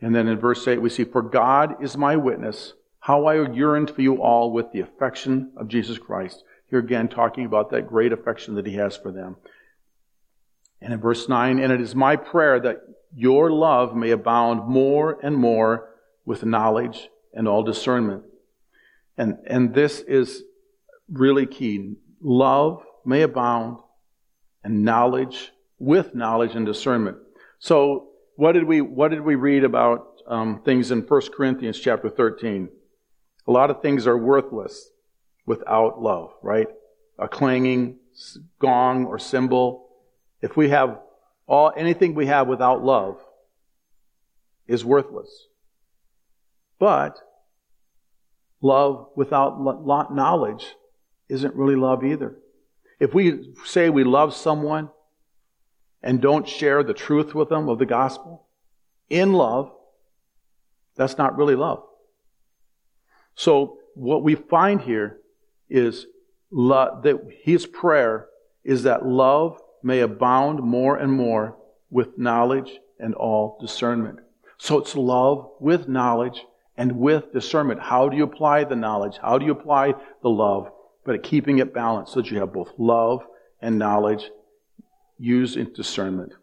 And 0.00 0.14
then 0.14 0.26
in 0.26 0.38
verse 0.38 0.66
8, 0.66 0.80
we 0.80 0.88
see, 0.88 1.04
For 1.04 1.20
God 1.20 1.82
is 1.82 1.98
my 1.98 2.16
witness, 2.16 2.72
how 3.00 3.24
I 3.24 3.50
yearned 3.50 3.90
for 3.90 4.02
you 4.02 4.22
all 4.22 4.52
with 4.52 4.72
the 4.72 4.80
affection 4.80 5.52
of 5.56 5.68
Jesus 5.68 5.98
Christ. 5.98 6.44
Here 6.68 6.78
again, 6.78 7.08
talking 7.08 7.46
about 7.46 7.70
that 7.70 7.88
great 7.88 8.12
affection 8.12 8.54
that 8.54 8.66
he 8.66 8.74
has 8.74 8.96
for 8.96 9.10
them. 9.10 9.36
And 10.80 10.92
in 10.92 11.00
verse 11.00 11.28
9, 11.28 11.58
and 11.58 11.72
it 11.72 11.80
is 11.80 11.94
my 11.94 12.16
prayer 12.16 12.60
that 12.60 12.82
your 13.14 13.50
love 13.50 13.96
may 13.96 14.10
abound 14.10 14.68
more 14.68 15.18
and 15.22 15.36
more 15.36 15.90
with 16.24 16.44
knowledge 16.44 17.08
and 17.34 17.48
all 17.48 17.62
discernment. 17.62 18.22
And, 19.16 19.38
and 19.46 19.74
this 19.74 20.00
is 20.00 20.42
really 21.10 21.46
key. 21.46 21.96
Love 22.20 22.82
may 23.04 23.22
abound 23.22 23.78
and 24.62 24.84
knowledge 24.84 25.52
with 25.78 26.14
knowledge 26.14 26.54
and 26.54 26.66
discernment. 26.66 27.16
So 27.58 28.10
what 28.36 28.52
did 28.52 28.64
we, 28.64 28.80
what 28.80 29.10
did 29.10 29.22
we 29.22 29.34
read 29.34 29.64
about 29.64 30.06
um, 30.26 30.62
things 30.64 30.90
in 30.90 31.00
1 31.00 31.20
Corinthians 31.34 31.80
chapter 31.80 32.08
13? 32.08 32.68
A 33.46 33.52
lot 33.52 33.70
of 33.70 33.82
things 33.82 34.06
are 34.06 34.16
worthless 34.16 34.90
without 35.46 36.00
love, 36.00 36.32
right? 36.42 36.68
A 37.18 37.28
clanging 37.28 37.98
gong 38.58 39.06
or 39.06 39.18
cymbal. 39.18 39.88
If 40.42 40.56
we 40.56 40.68
have 40.70 40.98
all, 41.46 41.72
anything 41.76 42.14
we 42.14 42.26
have 42.26 42.46
without 42.46 42.84
love 42.84 43.18
is 44.66 44.84
worthless. 44.84 45.28
But 46.78 47.18
love 48.62 49.08
without 49.16 49.58
knowledge 50.14 50.74
isn't 51.28 51.54
really 51.54 51.76
love 51.76 52.04
either. 52.04 52.36
If 53.00 53.14
we 53.14 53.54
say 53.64 53.90
we 53.90 54.04
love 54.04 54.34
someone 54.34 54.90
and 56.02 56.20
don't 56.20 56.48
share 56.48 56.82
the 56.82 56.94
truth 56.94 57.34
with 57.34 57.48
them 57.48 57.68
of 57.68 57.78
the 57.78 57.86
gospel 57.86 58.46
in 59.08 59.32
love, 59.32 59.72
that's 60.96 61.18
not 61.18 61.36
really 61.36 61.56
love. 61.56 61.82
So 63.34 63.78
what 63.94 64.22
we 64.22 64.34
find 64.34 64.80
here 64.80 65.18
is 65.68 66.06
that 66.50 67.20
his 67.42 67.66
prayer 67.66 68.28
is 68.64 68.82
that 68.82 69.06
love 69.06 69.60
may 69.82 70.00
abound 70.00 70.60
more 70.60 70.96
and 70.96 71.12
more 71.12 71.56
with 71.90 72.18
knowledge 72.18 72.78
and 72.98 73.14
all 73.14 73.56
discernment. 73.60 74.18
So 74.58 74.78
it's 74.78 74.94
love 74.94 75.50
with 75.58 75.88
knowledge 75.88 76.44
and 76.76 76.92
with 76.92 77.32
discernment. 77.32 77.80
How 77.80 78.08
do 78.08 78.16
you 78.16 78.24
apply 78.24 78.64
the 78.64 78.76
knowledge? 78.76 79.18
How 79.22 79.38
do 79.38 79.46
you 79.46 79.52
apply 79.52 79.94
the 80.22 80.28
love? 80.28 80.70
But 81.04 81.22
keeping 81.22 81.58
it 81.58 81.72
balanced 81.72 82.12
so 82.12 82.20
that 82.20 82.30
you 82.30 82.38
have 82.40 82.52
both 82.52 82.72
love 82.78 83.24
and 83.62 83.78
knowledge 83.78 84.30
used 85.18 85.56
in 85.56 85.72
discernment. 85.72 86.34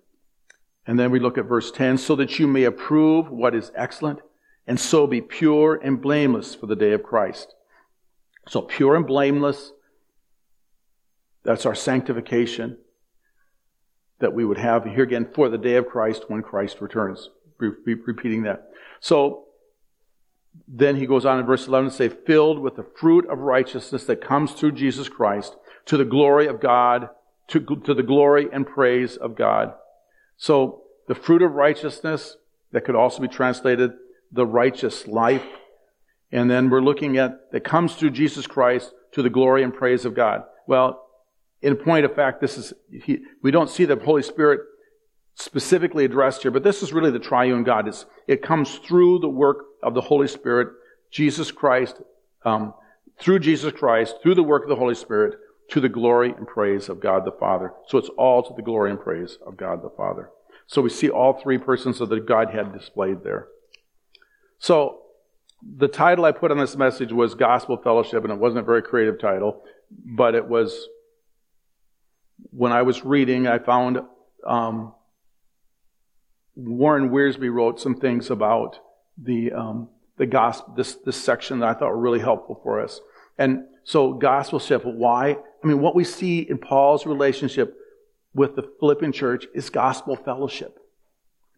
And 0.86 0.98
then 0.98 1.12
we 1.12 1.20
look 1.20 1.38
at 1.38 1.46
verse 1.46 1.70
10 1.72 1.98
so 1.98 2.16
that 2.16 2.40
you 2.40 2.48
may 2.48 2.64
approve 2.64 3.30
what 3.30 3.54
is 3.54 3.72
excellent 3.76 4.20
and 4.68 4.80
so 4.80 5.08
be 5.08 5.22
pure 5.22 5.76
and 5.76 6.02
blameless 6.02 6.54
for 6.54 6.68
the 6.68 6.76
day 6.76 6.92
of 6.92 7.02
Christ. 7.02 7.56
So 8.50 8.62
pure 8.62 8.96
and 8.96 9.08
blameless, 9.08 9.72
that's 11.44 11.66
our 11.66 11.76
sanctification 11.76 12.78
that 14.20 14.34
we 14.34 14.44
would 14.44 14.58
have 14.58 14.84
here 14.84 15.04
again 15.04 15.28
for 15.34 15.48
the 15.48 15.58
day 15.58 15.76
of 15.76 15.88
Christ 15.88 16.26
when 16.28 16.42
Christ 16.42 16.82
returns. 16.82 17.30
Re- 17.60 17.72
repeating 17.86 18.44
that. 18.44 18.70
So 19.00 19.46
then 20.68 20.96
he 20.98 21.06
goes 21.06 21.26
on 21.26 21.40
in 21.40 21.46
verse 21.46 21.68
11 21.68 21.92
to 21.92 21.96
say, 21.96 22.10
filled 22.10 22.60
with 22.60 22.76
the 22.76 22.86
fruit 23.00 23.28
of 23.30 23.40
righteousness 23.40 24.06
that 24.06 24.22
comes 24.22 24.52
through 24.52 24.74
Jesus 24.74 25.08
Christ 25.08 25.56
to 25.86 25.98
the 25.98 26.06
glory 26.06 26.48
of 26.48 26.60
God, 26.60 27.10
to, 27.50 27.60
to 27.60 27.94
the 27.94 28.04
glory 28.04 28.48
and 28.52 28.68
praise 28.68 29.16
of 29.16 29.36
God. 29.36 29.74
So 30.36 30.84
the 31.08 31.16
fruit 31.16 31.42
of 31.42 31.54
righteousness, 31.54 32.36
that 32.72 32.84
could 32.86 32.96
also 32.96 33.22
be 33.22 33.28
translated 33.28 33.94
the 34.32 34.46
righteous 34.46 35.08
life. 35.08 35.46
And 36.32 36.50
then 36.50 36.70
we're 36.70 36.82
looking 36.82 37.18
at 37.18 37.52
that 37.52 37.64
comes 37.64 37.96
through 37.96 38.12
Jesus 38.12 38.48
Christ 38.48 38.92
to 39.14 39.22
the 39.22 39.30
glory 39.30 39.64
and 39.64 39.74
praise 39.74 40.06
of 40.06 40.14
God. 40.14 40.44
Well, 40.68 41.04
in 41.62 41.76
point 41.76 42.06
of 42.06 42.14
fact, 42.14 42.42
this 42.42 42.58
is, 42.58 42.74
he, 42.92 43.20
we 43.42 43.52
don't 43.52 43.70
see 43.70 43.86
the 43.86 43.96
Holy 43.96 44.22
Spirit 44.22 44.62
specifically 45.36 46.06
addressed 46.06 46.42
here, 46.42 46.52
but 46.52 46.64
this 46.64 46.84
is 46.84 46.94
really 46.94 47.12
the 47.12 47.20
triune 47.20 47.64
God. 47.64 47.88
It's, 47.88 48.06
it 48.28 48.42
comes 48.42 48.76
through 48.80 49.20
the 49.20 49.30
work 49.30 49.66
of 49.82 49.94
the 49.94 50.02
Holy 50.02 50.28
Spirit, 50.28 50.70
Jesus 51.12 51.52
Christ, 51.52 52.02
um, 52.44 52.74
through 53.20 53.40
Jesus 53.40 53.72
Christ, 53.74 54.16
through 54.22 54.36
the 54.36 54.44
work 54.44 54.64
of 54.64 54.70
the 54.70 54.76
Holy 54.76 54.96
Spirit, 54.96 55.36
to 55.70 55.80
the 55.80 55.90
glory 55.90 56.32
and 56.32 56.48
praise 56.48 56.90
of 56.90 57.00
God 57.00 57.26
the 57.26 57.32
Father. 57.32 57.74
So 57.88 57.98
it's 57.98 58.10
all 58.18 58.42
to 58.44 58.54
the 58.56 58.62
glory 58.62 58.90
and 58.90 59.00
praise 59.00 59.38
of 59.46 59.58
God 59.58 59.84
the 59.84 59.90
Father. 59.90 60.30
So 60.66 60.82
we 60.82 60.90
see 60.90 61.10
all 61.10 61.34
three 61.34 61.58
persons 61.58 62.02
of 62.02 62.10
the 62.10 62.20
Godhead 62.20 62.74
displayed 62.74 63.24
there. 63.24 63.48
So, 64.60 65.00
the 65.62 65.88
title 65.88 66.26
I 66.26 66.32
put 66.32 66.52
on 66.52 66.58
this 66.58 66.76
message 66.76 67.12
was 67.12 67.34
Gospel 67.34 67.78
Fellowship, 67.78 68.24
and 68.24 68.32
it 68.32 68.40
wasn't 68.40 68.60
a 68.60 68.66
very 68.66 68.82
creative 68.82 69.20
title, 69.20 69.64
but 69.92 70.36
it 70.36 70.48
was, 70.48 70.88
when 72.52 72.72
I 72.72 72.84
was 72.84 73.04
reading, 73.04 73.48
I 73.48 73.60
found 73.60 74.00
um, 74.46 74.94
Warren 76.56 77.10
Wiersbe 77.10 77.52
wrote 77.52 77.80
some 77.80 77.96
things 77.96 78.30
about 78.30 78.80
the, 79.18 79.52
um, 79.52 79.90
the 80.18 80.26
gospel, 80.26 80.74
this, 80.76 80.96
this 81.06 81.22
section 81.22 81.60
that 81.60 81.70
I 81.70 81.74
thought 81.74 81.90
were 81.90 81.98
really 81.98 82.20
helpful 82.20 82.60
for 82.64 82.82
us. 82.82 83.02
And 83.38 83.66
so, 83.84 84.14
gospelship, 84.14 84.84
why? 84.86 85.38
I 85.64 85.68
mean, 85.68 85.82
what 85.82 85.96
we 85.96 86.04
see 86.04 86.40
in 86.40 86.58
Paul's 86.58 87.06
relationship 87.06 87.76
with 88.34 88.56
the 88.56 88.70
Philippian 88.80 89.12
church 89.12 89.46
is 89.54 89.70
gospel 89.70 90.16
fellowship. 90.16 90.78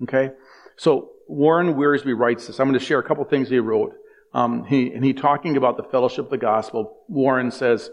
Okay? 0.03 0.31
So, 0.77 1.11
Warren 1.29 1.75
Wiersbe 1.75 2.17
writes 2.17 2.47
this. 2.47 2.59
I'm 2.59 2.67
going 2.67 2.79
to 2.79 2.83
share 2.83 2.99
a 2.99 3.03
couple 3.03 3.23
things 3.23 3.49
he 3.49 3.59
wrote. 3.59 3.93
Um, 4.33 4.65
he, 4.65 4.91
and 4.91 5.05
he 5.05 5.13
talking 5.13 5.57
about 5.57 5.77
the 5.77 5.83
fellowship 5.83 6.25
of 6.25 6.31
the 6.31 6.37
gospel. 6.37 6.97
Warren 7.07 7.51
says, 7.51 7.91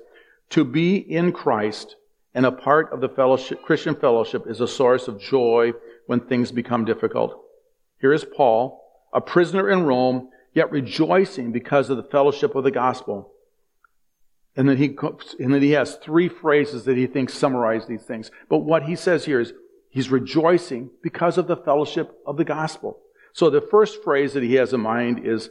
to 0.51 0.65
be 0.65 0.97
in 0.97 1.33
Christ 1.33 1.97
and 2.35 2.47
a 2.47 2.53
part 2.53 2.93
of 2.93 3.01
the 3.01 3.09
fellowship, 3.09 3.63
Christian 3.63 3.95
fellowship 3.95 4.47
is 4.47 4.61
a 4.61 4.69
source 4.69 5.07
of 5.07 5.21
joy 5.21 5.73
when 6.07 6.21
things 6.21 6.51
become 6.51 6.85
difficult. 6.85 7.39
Here 8.01 8.13
is 8.13 8.25
Paul, 8.25 8.83
a 9.13 9.21
prisoner 9.21 9.71
in 9.71 9.85
Rome, 9.85 10.31
yet 10.55 10.71
rejoicing 10.71 11.53
because 11.53 11.91
of 11.91 11.99
the 11.99 12.03
fellowship 12.03 12.55
of 12.55 12.65
the 12.65 12.71
gospel. 12.71 13.33
And 14.57 14.67
then 14.67 14.79
he, 14.79 14.97
and 15.39 15.53
then 15.53 15.61
he 15.61 15.73
has 15.73 15.97
three 15.97 16.31
phrases 16.31 16.85
that 16.85 16.97
he 16.97 17.07
thinks 17.07 17.35
summarize 17.35 17.87
these 17.87 18.03
things. 18.03 18.31
But 18.49 18.59
what 18.59 18.85
he 18.85 18.97
says 18.97 19.27
here 19.27 19.41
is 19.41 19.53
he's 19.91 20.11
rejoicing 20.11 20.91
because 21.03 21.37
of 21.37 21.47
the 21.47 21.57
fellowship 21.57 22.17
of 22.27 22.39
the 22.39 22.45
gospel. 22.45 23.01
So 23.37 23.51
the 23.51 23.61
first 23.61 24.03
phrase 24.03 24.33
that 24.33 24.43
he 24.43 24.55
has 24.55 24.73
in 24.73 24.81
mind 24.81 25.27
is, 25.27 25.51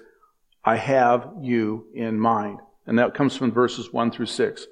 I 0.63 0.75
have 0.75 1.29
you 1.39 1.85
in 1.93 2.19
mind. 2.19 2.57
And 2.87 2.97
that 2.97 3.13
comes 3.13 3.37
from 3.37 3.51
verses 3.51 3.93
1 3.93 4.09
through 4.09 4.25
6. 4.25 4.65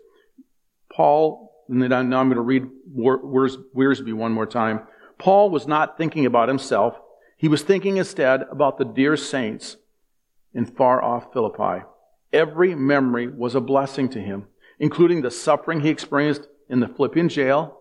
Paul, 0.92 1.64
and 1.70 1.80
then 1.80 1.92
now 2.10 2.20
I'm 2.20 2.28
going 2.28 2.38
to 2.38 2.42
read 2.42 2.68
Wiersbe 2.92 4.14
one 4.16 4.32
more 4.32 4.48
time. 4.48 4.88
Paul 5.20 5.52
was 5.52 5.68
not 5.68 5.96
thinking 5.96 6.26
about 6.26 6.48
himself. 6.48 6.98
He 7.38 7.48
was 7.48 7.62
thinking 7.62 7.98
instead 7.98 8.48
about 8.50 8.80
the 8.80 8.86
dear 8.86 9.16
saints 9.16 9.78
in 10.52 10.66
far 10.66 11.00
off 11.04 11.32
Philippi. 11.34 11.86
Every 12.32 12.74
memory 12.74 13.28
was 13.28 13.54
a 13.54 13.62
blessing 13.62 14.10
to 14.10 14.20
him, 14.20 14.48
including 14.80 15.22
the 15.22 15.30
suffering 15.30 15.82
he 15.82 15.90
experienced 15.90 16.48
in 16.68 16.80
the 16.80 16.88
Philippian 16.88 17.30
jail. 17.30 17.78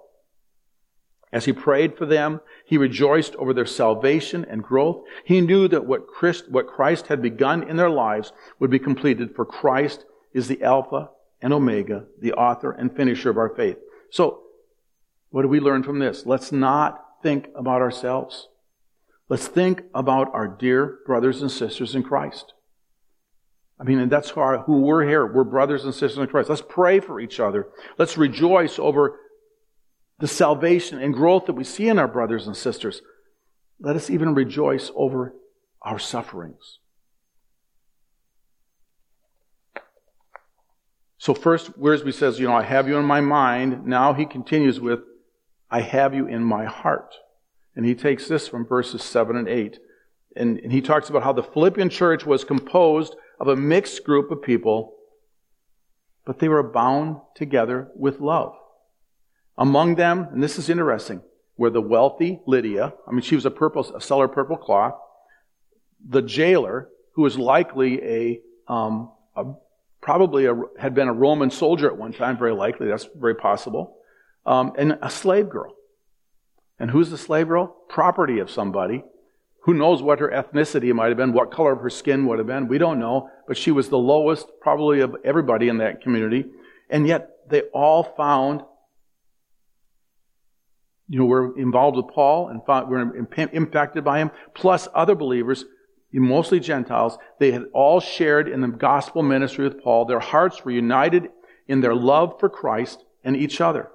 As 1.32 1.46
he 1.46 1.52
prayed 1.52 1.96
for 1.96 2.04
them, 2.04 2.40
he 2.64 2.76
rejoiced 2.76 3.34
over 3.36 3.54
their 3.54 3.66
salvation 3.66 4.44
and 4.44 4.62
growth. 4.62 5.02
He 5.24 5.40
knew 5.40 5.66
that 5.68 5.86
what 5.86 6.06
Christ, 6.06 6.50
what 6.50 6.66
Christ 6.66 7.06
had 7.06 7.22
begun 7.22 7.62
in 7.62 7.76
their 7.76 7.90
lives 7.90 8.32
would 8.58 8.70
be 8.70 8.78
completed, 8.78 9.34
for 9.34 9.46
Christ 9.46 10.04
is 10.34 10.48
the 10.48 10.62
Alpha 10.62 11.08
and 11.40 11.52
Omega, 11.52 12.04
the 12.20 12.34
author 12.34 12.70
and 12.70 12.94
finisher 12.94 13.30
of 13.30 13.38
our 13.38 13.48
faith. 13.48 13.78
So, 14.10 14.42
what 15.30 15.42
do 15.42 15.48
we 15.48 15.60
learn 15.60 15.82
from 15.82 15.98
this? 15.98 16.26
Let's 16.26 16.52
not 16.52 17.02
think 17.22 17.48
about 17.56 17.80
ourselves. 17.80 18.48
Let's 19.30 19.48
think 19.48 19.84
about 19.94 20.34
our 20.34 20.46
dear 20.46 20.98
brothers 21.06 21.40
and 21.40 21.50
sisters 21.50 21.94
in 21.94 22.02
Christ. 22.02 22.52
I 23.80 23.84
mean, 23.84 23.98
and 23.98 24.12
that's 24.12 24.30
who, 24.30 24.40
our, 24.40 24.58
who 24.58 24.82
we're 24.82 25.06
here. 25.06 25.26
We're 25.26 25.44
brothers 25.44 25.84
and 25.84 25.94
sisters 25.94 26.18
in 26.18 26.26
Christ. 26.26 26.50
Let's 26.50 26.62
pray 26.62 27.00
for 27.00 27.18
each 27.18 27.40
other. 27.40 27.68
Let's 27.98 28.18
rejoice 28.18 28.78
over 28.78 29.18
the 30.22 30.28
salvation 30.28 31.02
and 31.02 31.12
growth 31.12 31.46
that 31.46 31.54
we 31.54 31.64
see 31.64 31.88
in 31.88 31.98
our 31.98 32.06
brothers 32.06 32.46
and 32.46 32.56
sisters. 32.56 33.02
Let 33.80 33.96
us 33.96 34.08
even 34.08 34.36
rejoice 34.36 34.88
over 34.94 35.34
our 35.82 35.98
sufferings. 35.98 36.78
So 41.18 41.34
first, 41.34 41.72
Wiersbe 41.72 42.14
says, 42.14 42.38
you 42.38 42.46
know, 42.46 42.54
I 42.54 42.62
have 42.62 42.86
you 42.86 42.98
in 42.98 43.04
my 43.04 43.20
mind. 43.20 43.84
Now 43.84 44.12
he 44.12 44.24
continues 44.24 44.78
with, 44.78 45.00
I 45.72 45.80
have 45.80 46.14
you 46.14 46.28
in 46.28 46.44
my 46.44 46.66
heart. 46.66 47.16
And 47.74 47.84
he 47.84 47.96
takes 47.96 48.28
this 48.28 48.46
from 48.46 48.64
verses 48.64 49.02
7 49.02 49.34
and 49.34 49.48
8. 49.48 49.80
And, 50.36 50.60
and 50.60 50.70
he 50.70 50.80
talks 50.80 51.10
about 51.10 51.24
how 51.24 51.32
the 51.32 51.42
Philippian 51.42 51.90
church 51.90 52.24
was 52.24 52.44
composed 52.44 53.16
of 53.40 53.48
a 53.48 53.56
mixed 53.56 54.04
group 54.04 54.30
of 54.30 54.40
people, 54.40 54.94
but 56.24 56.38
they 56.38 56.48
were 56.48 56.62
bound 56.62 57.16
together 57.34 57.88
with 57.96 58.20
love. 58.20 58.54
Among 59.58 59.96
them, 59.96 60.28
and 60.32 60.42
this 60.42 60.58
is 60.58 60.68
interesting, 60.68 61.22
were 61.56 61.70
the 61.70 61.80
wealthy 61.80 62.40
Lydia. 62.46 62.94
I 63.06 63.10
mean, 63.12 63.20
she 63.20 63.34
was 63.34 63.46
a 63.46 63.50
purple, 63.50 63.84
a 63.94 64.00
seller 64.00 64.24
of 64.24 64.32
purple 64.32 64.56
cloth. 64.56 64.94
The 66.08 66.22
jailer, 66.22 66.88
who 67.12 67.22
was 67.22 67.38
likely 67.38 68.02
a, 68.02 68.40
um, 68.66 69.10
a 69.36 69.44
probably 70.00 70.46
a, 70.46 70.60
had 70.78 70.94
been 70.94 71.08
a 71.08 71.12
Roman 71.12 71.50
soldier 71.50 71.86
at 71.86 71.96
one 71.96 72.12
time, 72.12 72.36
very 72.38 72.54
likely. 72.54 72.88
That's 72.88 73.08
very 73.14 73.34
possible. 73.34 73.96
Um, 74.44 74.72
and 74.76 74.98
a 75.00 75.10
slave 75.10 75.48
girl. 75.48 75.76
And 76.78 76.90
who's 76.90 77.10
the 77.10 77.18
slave 77.18 77.48
girl? 77.48 77.76
Property 77.88 78.40
of 78.40 78.50
somebody. 78.50 79.04
Who 79.64 79.74
knows 79.74 80.02
what 80.02 80.18
her 80.18 80.28
ethnicity 80.28 80.92
might 80.92 81.08
have 81.08 81.16
been, 81.16 81.32
what 81.32 81.52
color 81.52 81.72
of 81.72 81.80
her 81.80 81.90
skin 81.90 82.26
would 82.26 82.38
have 82.38 82.48
been. 82.48 82.66
We 82.66 82.78
don't 82.78 82.98
know. 82.98 83.30
But 83.46 83.56
she 83.56 83.70
was 83.70 83.88
the 83.88 83.98
lowest, 83.98 84.48
probably, 84.60 85.00
of 85.00 85.14
everybody 85.24 85.68
in 85.68 85.78
that 85.78 86.02
community. 86.02 86.46
And 86.90 87.06
yet, 87.06 87.48
they 87.48 87.60
all 87.72 88.02
found, 88.02 88.62
you 91.12 91.18
know, 91.18 91.26
were 91.26 91.54
involved 91.58 91.98
with 91.98 92.08
Paul 92.08 92.48
and 92.48 92.62
were 92.88 93.14
impacted 93.52 94.02
by 94.02 94.20
him, 94.20 94.30
plus 94.54 94.88
other 94.94 95.14
believers, 95.14 95.66
mostly 96.10 96.58
Gentiles. 96.58 97.18
They 97.38 97.50
had 97.50 97.66
all 97.74 98.00
shared 98.00 98.48
in 98.48 98.62
the 98.62 98.68
gospel 98.68 99.22
ministry 99.22 99.64
with 99.68 99.82
Paul. 99.82 100.06
Their 100.06 100.20
hearts 100.20 100.64
were 100.64 100.70
united 100.70 101.28
in 101.68 101.82
their 101.82 101.94
love 101.94 102.40
for 102.40 102.48
Christ 102.48 103.04
and 103.22 103.36
each 103.36 103.60
other. 103.60 103.90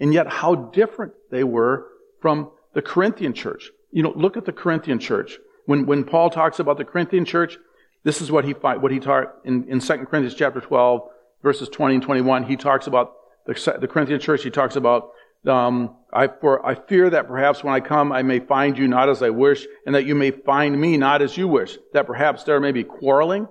And 0.00 0.12
yet, 0.12 0.26
how 0.26 0.56
different 0.56 1.12
they 1.30 1.44
were 1.44 1.86
from 2.20 2.50
the 2.74 2.82
Corinthian 2.82 3.34
church. 3.34 3.70
You 3.92 4.02
know, 4.02 4.12
look 4.16 4.36
at 4.36 4.44
the 4.44 4.52
Corinthian 4.52 4.98
church. 4.98 5.38
When, 5.66 5.86
when 5.86 6.02
Paul 6.02 6.28
talks 6.28 6.58
about 6.58 6.76
the 6.76 6.84
Corinthian 6.84 7.24
church, 7.24 7.56
this 8.02 8.20
is 8.20 8.32
what 8.32 8.44
he, 8.44 8.50
what 8.50 8.90
he 8.90 8.98
taught 8.98 9.32
in, 9.44 9.62
in 9.68 9.78
2 9.78 9.86
Corinthians 10.06 10.34
chapter 10.34 10.60
12, 10.60 11.02
verses 11.40 11.68
20 11.68 11.94
and 11.94 12.02
21. 12.02 12.42
He 12.46 12.56
talks 12.56 12.88
about 12.88 13.12
the, 13.46 13.78
the 13.80 13.86
Corinthian 13.86 14.18
church. 14.18 14.42
He 14.42 14.50
talks 14.50 14.74
about, 14.74 15.10
um, 15.46 15.96
I, 16.12 16.28
for, 16.28 16.64
I 16.64 16.74
fear 16.74 17.10
that 17.10 17.28
perhaps 17.28 17.62
when 17.62 17.74
I 17.74 17.80
come, 17.80 18.12
I 18.12 18.22
may 18.22 18.40
find 18.40 18.76
you 18.76 18.88
not 18.88 19.08
as 19.08 19.22
I 19.22 19.30
wish, 19.30 19.66
and 19.86 19.94
that 19.94 20.06
you 20.06 20.14
may 20.14 20.30
find 20.30 20.80
me 20.80 20.96
not 20.96 21.22
as 21.22 21.36
you 21.36 21.46
wish. 21.48 21.78
That 21.92 22.06
perhaps 22.06 22.44
there 22.44 22.60
may 22.60 22.72
be 22.72 22.84
quarreling, 22.84 23.46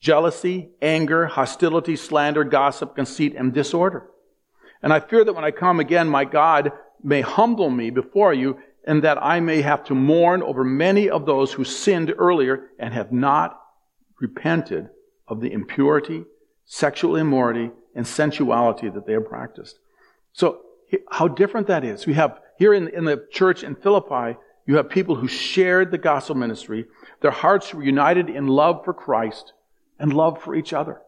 jealousy, 0.00 0.70
anger, 0.82 1.26
hostility, 1.26 1.96
slander, 1.96 2.44
gossip, 2.44 2.94
conceit, 2.94 3.34
and 3.36 3.52
disorder. 3.52 4.08
And 4.82 4.92
I 4.92 5.00
fear 5.00 5.24
that 5.24 5.32
when 5.32 5.44
I 5.44 5.50
come 5.50 5.80
again, 5.80 6.08
my 6.08 6.24
God 6.24 6.72
may 7.02 7.20
humble 7.20 7.70
me 7.70 7.90
before 7.90 8.32
you 8.32 8.58
and 8.86 9.02
that 9.02 9.22
I 9.22 9.40
may 9.40 9.60
have 9.62 9.84
to 9.84 9.94
mourn 9.94 10.42
over 10.42 10.64
many 10.64 11.10
of 11.10 11.26
those 11.26 11.52
who 11.52 11.64
sinned 11.64 12.14
earlier 12.16 12.70
and 12.78 12.94
have 12.94 13.12
not 13.12 13.60
repented 14.20 14.88
of 15.26 15.40
the 15.40 15.52
impurity, 15.52 16.24
sexual 16.64 17.16
immorality, 17.16 17.70
and 17.94 18.06
sensuality 18.06 18.88
that 18.88 19.06
they 19.06 19.12
have 19.12 19.28
practiced. 19.28 19.78
So, 20.32 20.60
how 21.10 21.28
different 21.28 21.66
that 21.66 21.84
is. 21.84 22.06
We 22.06 22.14
have 22.14 22.40
here 22.58 22.74
in, 22.74 22.88
in 22.88 23.04
the 23.04 23.26
church 23.30 23.62
in 23.62 23.76
Philippi, 23.76 24.38
you 24.66 24.76
have 24.76 24.90
people 24.90 25.14
who 25.14 25.28
shared 25.28 25.90
the 25.90 25.98
gospel 25.98 26.34
ministry. 26.34 26.86
Their 27.20 27.30
hearts 27.30 27.72
were 27.72 27.82
united 27.82 28.28
in 28.28 28.46
love 28.46 28.84
for 28.84 28.92
Christ 28.92 29.52
and 29.98 30.12
love 30.12 30.42
for 30.42 30.54
each 30.54 30.72
other. 30.72 31.00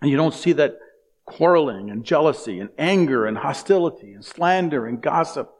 And 0.00 0.10
you 0.10 0.16
don't 0.16 0.34
see 0.34 0.52
that 0.54 0.78
quarreling 1.24 1.90
and 1.90 2.04
jealousy 2.04 2.60
and 2.60 2.70
anger 2.78 3.26
and 3.26 3.38
hostility 3.38 4.12
and 4.12 4.24
slander 4.24 4.86
and 4.86 5.00
gossip. 5.00 5.50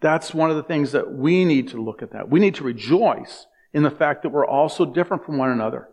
That's 0.00 0.32
one 0.32 0.50
of 0.50 0.56
the 0.56 0.62
things 0.62 0.92
that 0.92 1.12
we 1.12 1.44
need 1.44 1.68
to 1.68 1.82
look 1.82 2.02
at 2.02 2.12
that. 2.12 2.28
We 2.28 2.38
need 2.38 2.54
to 2.56 2.64
rejoice 2.64 3.46
in 3.72 3.82
the 3.82 3.90
fact 3.90 4.22
that 4.22 4.28
we're 4.28 4.46
all 4.46 4.68
so 4.68 4.84
different 4.84 5.24
from 5.24 5.38
one 5.38 5.50
another. 5.50 5.88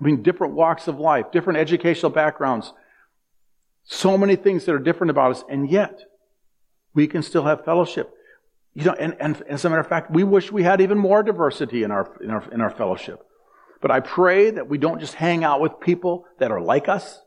I 0.00 0.04
mean, 0.04 0.22
different 0.22 0.54
walks 0.54 0.88
of 0.88 0.98
life, 0.98 1.30
different 1.32 1.58
educational 1.58 2.10
backgrounds, 2.10 2.72
so 3.84 4.18
many 4.18 4.36
things 4.36 4.64
that 4.64 4.74
are 4.74 4.78
different 4.78 5.10
about 5.10 5.30
us, 5.32 5.44
and 5.48 5.70
yet 5.70 6.00
we 6.94 7.06
can 7.06 7.22
still 7.22 7.44
have 7.44 7.64
fellowship. 7.64 8.12
You 8.74 8.84
know, 8.84 8.92
and, 8.94 9.16
and 9.20 9.40
as 9.42 9.64
a 9.64 9.70
matter 9.70 9.80
of 9.80 9.88
fact, 9.88 10.10
we 10.10 10.24
wish 10.24 10.50
we 10.50 10.64
had 10.64 10.80
even 10.80 10.98
more 10.98 11.22
diversity 11.22 11.84
in 11.84 11.90
our, 11.90 12.16
in 12.20 12.30
our, 12.30 12.50
in 12.50 12.60
our 12.60 12.70
fellowship. 12.70 13.20
But 13.80 13.90
I 13.90 14.00
pray 14.00 14.50
that 14.50 14.68
we 14.68 14.78
don't 14.78 14.98
just 14.98 15.14
hang 15.14 15.44
out 15.44 15.60
with 15.60 15.78
people 15.80 16.24
that 16.38 16.50
are 16.50 16.60
like 16.60 16.88
us, 16.88 17.20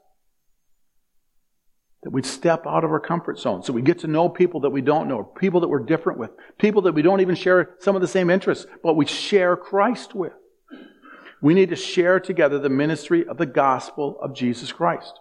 that 2.03 2.09
we'd 2.09 2.26
step 2.26 2.65
out 2.68 2.84
of 2.84 2.91
our 2.91 2.99
comfort 2.99 3.39
zone. 3.39 3.63
So 3.63 3.72
we 3.72 3.82
get 3.82 3.99
to 3.99 4.07
know 4.07 4.28
people 4.28 4.61
that 4.61 4.72
we 4.72 4.82
don't 4.82 5.07
know, 5.07 5.24
people 5.24 5.61
that 5.61 5.68
we're 5.68 5.86
different 5.86 6.20
with, 6.20 6.32
people 6.57 6.82
that 6.84 6.93
we 6.93 7.01
don't 7.01 7.22
even 7.22 7.36
share 7.36 7.76
some 7.80 7.95
of 7.95 8.01
the 8.01 8.07
same 8.07 8.30
interests, 8.30 8.65
but 8.84 8.95
we 8.95 9.05
share 9.05 9.55
Christ 9.55 10.15
with. 10.15 10.34
We 11.41 11.53
need 11.53 11.69
to 11.69 11.75
share 11.75 12.19
together 12.19 12.59
the 12.59 12.69
ministry 12.69 13.27
of 13.27 13.38
the 13.38 13.45
gospel 13.45 14.17
of 14.21 14.33
Jesus 14.33 14.71
Christ. 14.71 15.19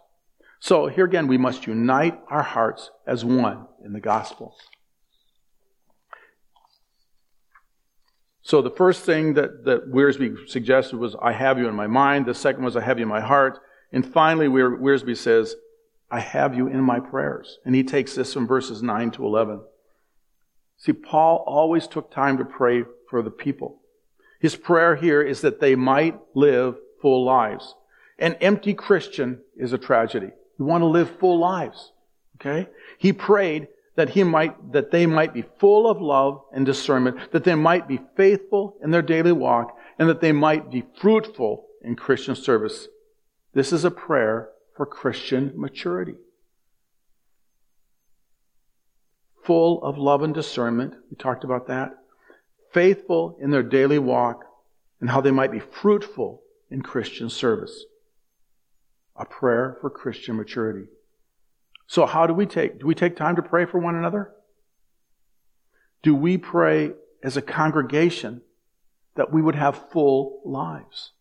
So 0.61 0.87
here 0.87 1.05
again, 1.05 1.27
we 1.27 1.39
must 1.39 1.67
unite 1.67 2.19
our 2.29 2.43
hearts 2.43 2.91
as 3.07 3.25
one 3.25 3.67
in 3.85 3.93
the 3.93 4.01
gospel. 4.01 4.57
So 8.43 8.63
the 8.63 8.71
first 8.71 9.05
thing 9.05 9.35
that, 9.35 9.65
that 9.65 9.93
Wiersbe 9.93 10.49
suggested 10.49 10.97
was, 10.99 11.17
I 11.21 11.33
have 11.33 11.59
you 11.59 11.69
in 11.69 11.75
my 11.75 11.89
mind. 11.89 12.27
The 12.27 12.35
second 12.35 12.65
was, 12.65 12.77
I 12.77 12.81
have 12.81 12.99
you 12.99 13.03
in 13.03 13.09
my 13.09 13.21
heart. 13.21 13.59
And 13.93 14.07
finally, 14.07 14.47
Wiersbe 14.47 15.17
says, 15.17 15.57
I 16.11 16.21
have 16.21 16.55
you 16.55 16.69
in 16.69 16.81
my 16.81 17.01
prayers. 17.01 17.59
And 17.65 17.75
he 17.75 17.83
takes 17.83 18.15
this 18.15 18.33
from 18.33 18.47
verses 18.47 18.83
9 18.83 19.11
to 19.13 19.27
11. 19.27 19.63
See, 20.79 20.93
Paul 20.93 21.43
always 21.47 21.89
took 21.89 22.11
time 22.11 22.39
to 22.39 22.45
pray 22.45 22.85
for 23.11 23.21
the 23.21 23.31
people. 23.31 23.81
His 24.41 24.57
prayer 24.57 24.97
here 24.97 25.23
is 25.23 25.41
that 25.41 25.61
they 25.61 25.75
might 25.75 26.19
live 26.35 26.77
full 27.01 27.25
lives. 27.25 27.75
An 28.19 28.35
empty 28.35 28.75
Christian 28.75 29.41
is 29.57 29.73
a 29.73 29.79
tragedy. 29.79 30.31
You 30.59 30.65
want 30.65 30.83
to 30.83 30.87
live 30.87 31.19
full 31.19 31.39
lives. 31.39 31.93
Okay? 32.37 32.69
He 32.99 33.13
prayed 33.13 33.69
that 33.97 34.11
he 34.11 34.23
might, 34.23 34.73
that 34.73 34.91
they 34.91 35.07
might 35.07 35.33
be 35.33 35.45
full 35.59 35.89
of 35.89 36.01
love 36.01 36.43
and 36.53 36.67
discernment, 36.67 37.33
that 37.33 37.45
they 37.45 37.55
might 37.55 37.89
be 37.89 38.01
faithful 38.17 38.77
in 38.83 38.91
their 38.91 39.03
daily 39.03 39.33
walk, 39.33 39.77
and 39.99 40.09
that 40.09 40.21
they 40.21 40.33
might 40.33 40.71
be 40.71 40.85
fruitful 41.01 41.67
in 41.83 41.97
Christian 41.97 42.35
service. 42.35 42.89
This 43.55 43.73
is 43.73 43.85
a 43.85 43.91
prayer 43.91 44.51
for 44.77 44.85
Christian 44.85 45.53
maturity. 45.57 46.17
Full 49.45 49.83
of 49.83 49.97
love 49.97 50.23
and 50.23 50.35
discernment. 50.35 50.95
We 51.11 51.17
talked 51.17 51.45
about 51.45 51.69
that. 51.69 51.95
Faithful 52.77 53.39
in 53.41 53.51
their 53.51 53.63
daily 53.63 53.99
walk 53.99 54.45
and 55.01 55.09
how 55.09 55.23
they 55.23 55.31
might 55.31 55.51
be 55.51 55.61
fruitful 55.61 56.43
in 56.71 56.83
Christian 56.83 57.31
service. 57.31 57.87
A 59.17 59.25
prayer 59.25 59.79
for 59.81 59.89
Christian 59.89 60.37
maturity. 60.37 60.87
So 61.87 62.05
how 62.05 62.27
do 62.27 62.35
we 62.35 62.45
take? 62.45 62.79
Do 62.79 62.87
we 62.87 62.95
take 62.95 63.17
time 63.17 63.37
to 63.37 63.43
pray 63.43 63.65
for 63.65 63.79
one 63.79 63.95
another? 63.95 64.31
Do 66.03 66.15
we 66.15 66.37
pray 66.37 66.91
as 67.23 67.39
a 67.39 67.41
congregation 67.41 68.43
that 69.15 69.33
we 69.33 69.41
would 69.41 69.55
have 69.55 69.91
full 69.91 70.43
lives? 70.45 71.13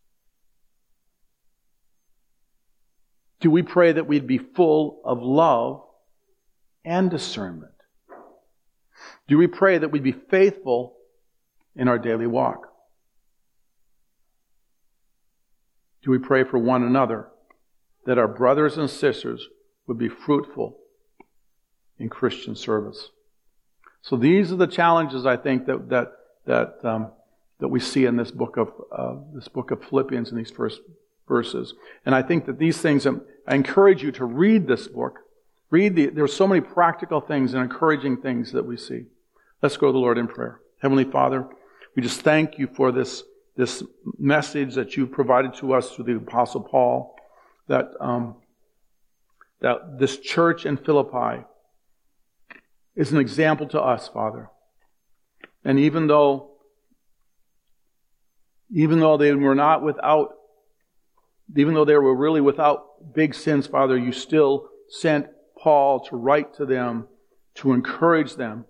Do 3.39 3.49
we 3.49 3.61
pray 3.61 3.93
that 3.93 4.07
we'd 4.07 4.27
be 4.27 4.39
full 4.39 4.99
of 5.05 5.23
love 5.23 5.83
and 6.83 7.09
discernment? 7.09 7.71
Do 9.29 9.37
we 9.37 9.47
pray 9.47 9.77
that 9.77 9.89
we'd 9.89 10.03
be 10.03 10.11
faithful 10.11 10.94
in 11.75 11.87
our 11.87 11.99
daily 11.99 12.27
walk? 12.27 12.67
Do 16.03 16.11
we 16.11 16.19
pray 16.19 16.43
for 16.43 16.57
one 16.59 16.83
another 16.83 17.27
that 18.05 18.17
our 18.17 18.27
brothers 18.27 18.77
and 18.77 18.89
sisters 18.89 19.47
would 19.87 19.97
be 19.97 20.09
fruitful 20.09 20.77
in 21.99 22.09
Christian 22.09 22.55
service. 22.55 23.09
So 24.01 24.15
these 24.15 24.51
are 24.51 24.57
the 24.57 24.67
challenges 24.67 25.25
I 25.25 25.37
think 25.37 25.65
that 25.65 25.89
that 25.89 26.11
that 26.45 26.79
um, 26.83 27.11
that 27.59 27.67
we 27.69 27.79
see 27.79 28.05
in 28.05 28.17
this 28.17 28.31
book 28.31 28.57
of 28.57 28.71
uh, 28.91 29.15
this 29.33 29.47
book 29.47 29.71
of 29.71 29.83
Philippians 29.83 30.31
in 30.31 30.37
these 30.37 30.51
first 30.51 30.81
verses. 31.27 31.73
And 32.05 32.13
I 32.13 32.21
think 32.21 32.45
that 32.45 32.59
these 32.59 32.79
things, 32.79 33.07
um, 33.07 33.21
I 33.47 33.55
encourage 33.55 34.03
you 34.03 34.11
to 34.13 34.25
read 34.25 34.67
this 34.67 34.87
book. 34.87 35.19
Read 35.71 35.95
the. 35.95 36.07
There's 36.07 36.33
so 36.33 36.47
many 36.47 36.61
practical 36.61 37.21
things 37.21 37.53
and 37.53 37.63
encouraging 37.63 38.17
things 38.17 38.51
that 38.51 38.65
we 38.65 38.77
see. 38.77 39.05
Let's 39.61 39.77
go 39.77 39.87
to 39.87 39.93
the 39.93 39.99
Lord 39.99 40.17
in 40.17 40.27
prayer. 40.27 40.59
Heavenly 40.81 41.05
Father, 41.05 41.47
we 41.95 42.01
just 42.01 42.21
thank 42.21 42.59
you 42.59 42.67
for 42.67 42.91
this 42.91 43.23
this 43.57 43.83
message 44.17 44.75
that 44.75 44.97
you 44.97 45.07
provided 45.07 45.53
to 45.55 45.73
us 45.73 45.91
through 45.91 46.05
the 46.05 46.17
Apostle 46.17 46.61
Paul. 46.61 47.15
That 47.67 47.91
um, 47.99 48.35
that 49.61 49.97
this 49.97 50.19
church 50.19 50.65
in 50.65 50.77
Philippi 50.77 51.43
is 52.95 53.11
an 53.11 53.17
example 53.17 53.67
to 53.69 53.81
us, 53.81 54.07
Father. 54.07 54.49
And 55.63 55.79
even 55.79 56.07
though, 56.07 56.51
even 58.71 58.99
though 58.99 59.17
they 59.17 59.33
were 59.33 59.55
not 59.55 59.81
without, 59.81 60.35
even 61.55 61.73
though 61.73 61.85
they 61.85 61.95
were 61.95 62.15
really 62.15 62.41
without 62.41 63.13
big 63.13 63.33
sins, 63.33 63.67
Father, 63.67 63.97
you 63.97 64.11
still 64.11 64.69
sent 64.89 65.27
Paul 65.57 66.01
to 66.01 66.15
write 66.15 66.53
to 66.55 66.65
them, 66.65 67.07
to 67.55 67.73
encourage 67.73 68.35
them 68.35 68.65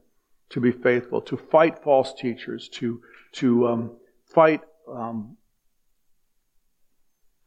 to 0.49 0.61
be 0.61 0.71
faithful, 0.71 1.21
to 1.21 1.37
fight 1.37 1.83
false 1.83 2.13
teachers, 2.13 2.69
to, 2.69 3.01
to 3.35 3.67
um, 3.67 3.91
fight 4.33 4.61
um, 4.91 5.37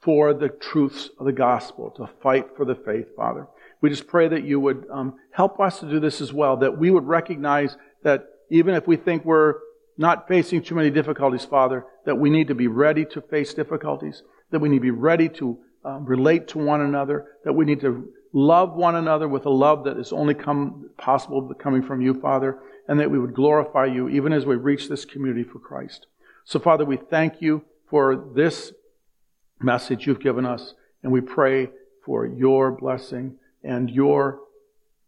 for 0.01 0.33
the 0.33 0.49
truths 0.49 1.11
of 1.19 1.27
the 1.27 1.33
gospel, 1.33 1.91
to 1.97 2.09
fight 2.23 2.47
for 2.57 2.65
the 2.65 2.75
faith, 2.75 3.07
Father. 3.17 3.47
We 3.81 3.91
just 3.91 4.07
pray 4.07 4.29
that 4.29 4.45
you 4.45 4.61
would 4.61 4.87
um, 4.93 5.15
help 5.33 5.61
us 5.61 5.81
to 5.81 5.89
do 5.89 6.01
this 6.01 6.21
as 6.21 6.33
well, 6.33 6.57
that 6.59 6.79
we 6.79 6.91
would 6.91 7.07
recognize 7.07 7.77
that 8.03 8.27
even 8.51 8.75
if 8.75 8.87
we 8.87 8.97
think 8.97 9.25
we're 9.25 9.55
not 9.97 10.29
facing 10.29 10.63
too 10.63 10.75
many 10.75 10.91
difficulties, 10.91 11.45
Father, 11.45 11.85
that 12.07 12.15
we 12.15 12.31
need 12.31 12.49
to 12.49 12.55
be 12.55 12.69
ready 12.69 13.05
to 13.07 13.21
face 13.21 13.53
difficulties, 13.53 14.23
that 14.51 14.61
we 14.61 14.69
need 14.69 14.79
to 14.79 14.83
be 14.83 14.91
ready 14.91 15.29
to 15.29 15.59
um, 15.85 16.05
relate 16.05 16.49
to 16.49 16.59
one 16.59 16.81
another, 16.81 17.27
that 17.45 17.53
we 17.53 17.65
need 17.65 17.81
to 17.81 18.09
love 18.33 18.75
one 18.75 18.95
another 18.95 19.27
with 19.27 19.47
a 19.47 19.51
love 19.51 19.85
that 19.85 19.99
is 19.99 20.13
only 20.13 20.35
come 20.35 20.91
possible 20.99 21.53
coming 21.55 21.83
from 21.83 22.01
you, 22.01 22.15
Father, 22.15 22.59
and 22.89 22.99
that 22.99 23.11
we 23.11 23.19
would 23.19 23.35
glorify 23.35 23.85
you 23.85 24.09
even 24.09 24.33
as 24.33 24.47
we 24.47 24.57
reach 24.57 24.89
this 24.89 25.05
community 25.05 25.45
for 25.45 25.59
Christ. 25.59 26.07
So, 26.45 26.59
Father, 26.59 26.85
we 26.85 26.97
thank 26.97 27.43
you 27.43 27.65
for 27.89 28.17
this 28.35 28.73
message 29.61 30.07
you've 30.07 30.21
given 30.21 30.47
us, 30.47 30.75
and 31.03 31.13
we 31.13 31.21
pray 31.21 31.69
for 32.05 32.27
your 32.27 32.73
blessing 32.73 33.37
and 33.63 33.91
your 33.91 34.41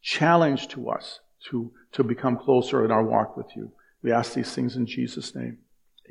challenge 0.03 0.69
to 0.69 0.91
us 0.91 1.21
to, 1.51 1.73
to 1.93 2.05
become 2.05 2.37
closer 2.37 2.85
in 2.85 2.91
our 2.91 3.03
walk 3.03 3.37
with 3.37 3.57
you. 3.57 3.73
We 4.03 4.13
ask 4.13 4.35
these 4.35 4.55
things 4.55 4.77
in 4.77 4.87
Jesus' 4.87 5.35
name. 5.35 5.59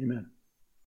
Amen. 0.01 0.29